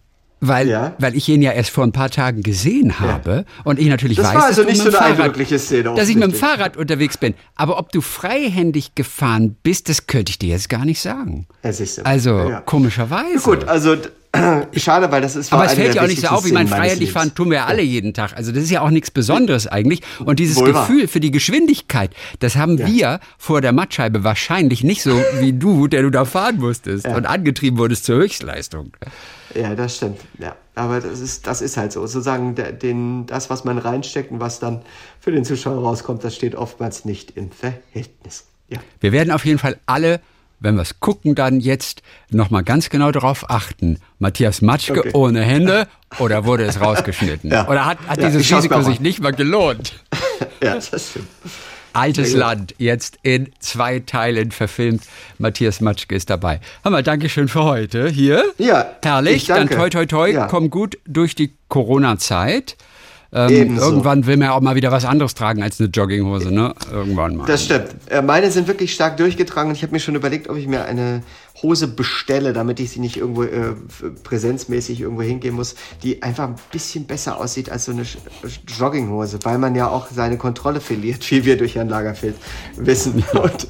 weil, 0.49 0.69
ja? 0.69 0.95
weil 0.99 1.17
ich 1.17 1.29
ihn 1.29 1.43
ja 1.43 1.53
erst 1.53 1.71
vor 1.71 1.85
ein 1.85 1.93
paar 1.93 2.11
Tagen 2.11 2.43
gesehen 2.43 3.01
habe 3.01 3.31
ja. 3.47 3.63
und 3.65 3.79
ich 3.79 3.89
natürlich 3.89 4.17
das 4.17 4.27
weiß, 4.27 4.35
war 4.35 4.45
also 4.45 4.63
dass, 4.63 4.73
nicht 4.73 4.83
so 4.83 4.89
eine 4.89 4.97
Fahrrad, 4.97 5.21
eindrückliche 5.21 5.59
Szene, 5.59 5.95
dass 5.95 6.09
ich 6.09 6.17
mit 6.17 6.25
dem 6.25 6.35
Fahrrad 6.35 6.77
unterwegs 6.77 7.17
bin. 7.19 7.35
Aber 7.57 7.79
ob 7.79 7.93
du 7.93 8.01
freihändig 8.01 8.95
gefahren 8.95 9.57
bist, 9.63 9.89
das 9.89 10.07
könnte 10.07 10.31
ich 10.31 10.39
dir 10.39 10.51
jetzt 10.51 10.69
gar 10.69 10.85
nicht 10.85 11.01
sagen. 11.01 11.47
Also 12.05 12.31
ja. 12.31 12.61
komischerweise. 12.61 13.43
Gut, 13.43 13.69
also 13.69 13.97
Schade, 14.77 15.11
weil 15.13 15.23
das 15.23 15.37
ist. 15.37 15.53
Aber 15.53 15.67
es 15.67 15.75
fällt 15.75 15.95
ja 15.95 16.03
auch 16.03 16.07
nicht 16.07 16.21
so 16.21 16.29
auf. 16.29 16.47
Ich 16.47 16.53
meine, 16.53 16.69
freihändig 16.69 17.13
fahren 17.13 17.35
tun 17.35 17.51
wir 17.51 17.59
ja 17.59 17.65
alle 17.67 17.83
jeden 17.83 18.15
Tag. 18.15 18.37
Also 18.37 18.53
das 18.53 18.65
ist 18.65 18.71
ja 18.71 18.81
auch 18.81 18.91
nichts 18.91 19.11
Besonderes 19.11 19.67
eigentlich. 19.67 20.03
Und 20.25 20.39
dieses 20.39 20.57
Wohl 20.57 20.73
Gefühl 20.73 21.03
war. 21.03 21.09
für 21.09 21.21
die 21.21 21.31
Geschwindigkeit, 21.31 22.11
das 22.41 22.57
haben 22.57 22.79
ja. 22.79 22.87
wir 22.87 23.21
vor 23.39 23.61
der 23.61 23.73
Mattscheibe 23.73 24.25
wahrscheinlich 24.25 24.83
nicht 24.83 25.03
so 25.03 25.23
wie 25.39 25.53
du, 25.53 25.87
der 25.87 26.03
du 26.03 26.11
da 26.11 26.25
fahren 26.25 26.59
musstest 26.59 27.07
ja. 27.07 27.17
und 27.17 27.27
angetrieben 27.27 27.79
wurdest 27.79 28.05
zur 28.05 28.17
Höchstleistung. 28.17 28.93
Ja, 29.55 29.75
das 29.75 29.97
stimmt. 29.97 30.21
Ja, 30.39 30.57
aber 30.75 31.01
das 31.01 31.21
ist, 31.21 31.47
das 31.47 31.63
ist 31.63 31.77
halt 31.77 31.93
so. 31.93 32.01
Sozusagen 32.01 32.55
der, 32.55 32.73
den, 32.73 33.27
das, 33.27 33.51
was 33.51 33.65
man 33.65 33.79
reinsteckt 33.79 34.33
und 34.33 34.41
was 34.41 34.59
dann 34.59 34.83
für 35.21 35.31
den 35.31 35.45
Zuschauer 35.45 35.81
rauskommt, 35.81 36.25
das 36.25 36.35
steht 36.35 36.57
oftmals 36.57 37.05
nicht 37.05 37.37
im 37.37 37.51
Verhältnis. 37.51 38.47
Ja. 38.69 38.79
Wir 39.01 39.13
werden 39.13 39.31
auf 39.31 39.45
jeden 39.45 39.59
Fall 39.59 39.79
alle 39.87 40.21
wenn 40.65 40.75
wir 40.75 40.83
es 40.83 40.99
gucken, 40.99 41.35
dann 41.35 41.61
jetzt 41.61 42.03
nochmal 42.31 42.65
ganz 42.65 42.89
genau 42.89 43.13
darauf 43.13 43.49
achten. 43.51 43.99
Matthias 44.19 44.63
Matschke 44.63 45.01
okay. 45.01 45.11
ohne 45.13 45.43
Hände 45.43 45.87
oder 46.19 46.45
wurde 46.45 46.65
es 46.65 46.81
rausgeschnitten? 46.81 47.51
ja. 47.53 47.69
Oder 47.69 47.85
hat, 47.85 47.99
hat 48.09 48.19
ja, 48.19 48.29
dieses 48.31 48.51
Risiko 48.51 48.83
sich 48.83 48.99
nicht 48.99 49.21
mal 49.21 49.33
gelohnt? 49.33 49.93
ja, 50.63 50.75
das 50.75 51.11
stimmt. 51.11 51.29
Altes 51.93 52.33
Land, 52.33 52.75
jetzt 52.79 53.19
in 53.23 53.53
zwei 53.61 54.01
Teilen 54.01 54.51
verfilmt. 54.51 55.05
Matthias 55.39 55.81
Matschke 55.81 56.17
ist 56.17 56.29
dabei. 56.29 56.61
Hammer, 56.85 57.05
Dankeschön 57.05 57.47
für 57.47 57.63
heute 57.63 58.09
hier. 58.09 58.43
Ja. 58.59 58.97
Herrlich. 59.05 59.47
Dann 59.47 59.69
toi, 59.69 59.91
toi, 59.91 60.07
toi. 60.07 60.47
Komm 60.49 60.71
gut 60.71 60.99
durch 61.07 61.37
die 61.37 61.53
Corona-Zeit. 61.69 62.77
Ähm, 63.35 63.77
irgendwann 63.79 64.27
will 64.27 64.37
man 64.37 64.47
ja 64.47 64.53
auch 64.53 64.61
mal 64.61 64.77
wieder 64.77 64.93
was 64.93 65.05
anderes 65.05 65.35
tragen 65.35 65.63
als 65.63 65.81
eine 65.81 65.91
Jogginghose, 65.91 66.53
ne? 66.53 66.73
Irgendwann 66.93 67.37
mal. 67.37 67.47
Das 67.47 67.65
stimmt. 67.65 67.89
Äh, 68.09 68.23
meine 68.23 68.51
sind 68.53 68.69
wirklich 68.69 68.95
stark 68.95 69.17
durchgetragen 69.17 69.71
und 69.71 69.77
ich 69.77 69.83
habe 69.83 69.93
mir 69.93 69.99
schon 69.99 70.15
überlegt, 70.15 70.49
ob 70.49 70.57
ich 70.57 70.69
mir 70.69 70.85
eine 70.85 71.23
Hose 71.65 71.89
bestelle, 71.89 72.53
damit 72.53 72.79
ich 72.79 72.91
sie 72.91 73.01
nicht 73.01 73.17
irgendwo 73.17 73.43
äh, 73.43 73.73
präsenzmäßig 74.23 75.01
irgendwo 75.01 75.23
hingehen 75.23 75.55
muss, 75.55 75.77
die 76.03 76.23
einfach 76.23 76.45
ein 76.45 76.57
bisschen 76.71 77.07
besser 77.07 77.41
aussieht 77.41 77.71
als 77.71 77.87
so 77.87 77.93
eine 77.93 78.05
Jogginghose, 78.67 79.39
weil 79.45 79.57
man 79.57 79.75
ja 79.75 79.89
auch 79.89 80.09
seine 80.15 80.37
Kontrolle 80.37 80.81
verliert, 80.81 81.29
wie 81.31 81.45
wir 81.45 81.57
durch 81.57 81.75
Herrn 81.75 81.89
Lagerfeld 81.89 82.37
wissen. 82.77 83.25
Und, 83.33 83.67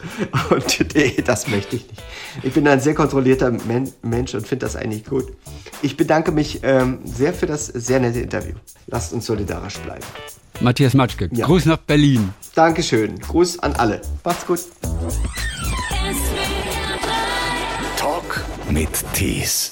und 0.51 0.95
nee, 0.95 1.23
das 1.25 1.49
möchte 1.49 1.77
ich 1.77 1.87
nicht. 1.89 2.03
Ich 2.43 2.53
bin 2.53 2.67
ein 2.67 2.81
sehr 2.81 2.95
kontrollierter 2.95 3.53
Men 3.53 3.93
Mensch 4.03 4.35
und 4.35 4.47
finde 4.47 4.67
das 4.67 4.77
eigentlich 4.77 5.05
gut. 5.05 5.33
Ich 5.83 5.97
bedanke 5.97 6.33
mich 6.33 6.61
ähm, 6.63 6.99
sehr 7.05 7.33
für 7.33 7.47
das 7.47 7.67
sehr 7.67 8.01
nette 8.01 8.21
Interview. 8.21 8.55
Lasst 8.89 9.13
uns 9.13 9.27
solidarisch 9.27 9.79
bleiben. 9.79 10.05
Matthias 10.61 10.95
Matschke, 10.95 11.29
ja. 11.33 11.47
Gruß 11.47 11.67
nach 11.67 11.79
Berlin. 11.79 12.31
Dankeschön. 12.55 13.19
Gruß 13.21 13.61
an 13.61 13.75
alle. 13.75 14.03
Macht's 14.25 14.47
gut. 14.47 14.61
Mit 18.75 19.05
Tees. 19.13 19.71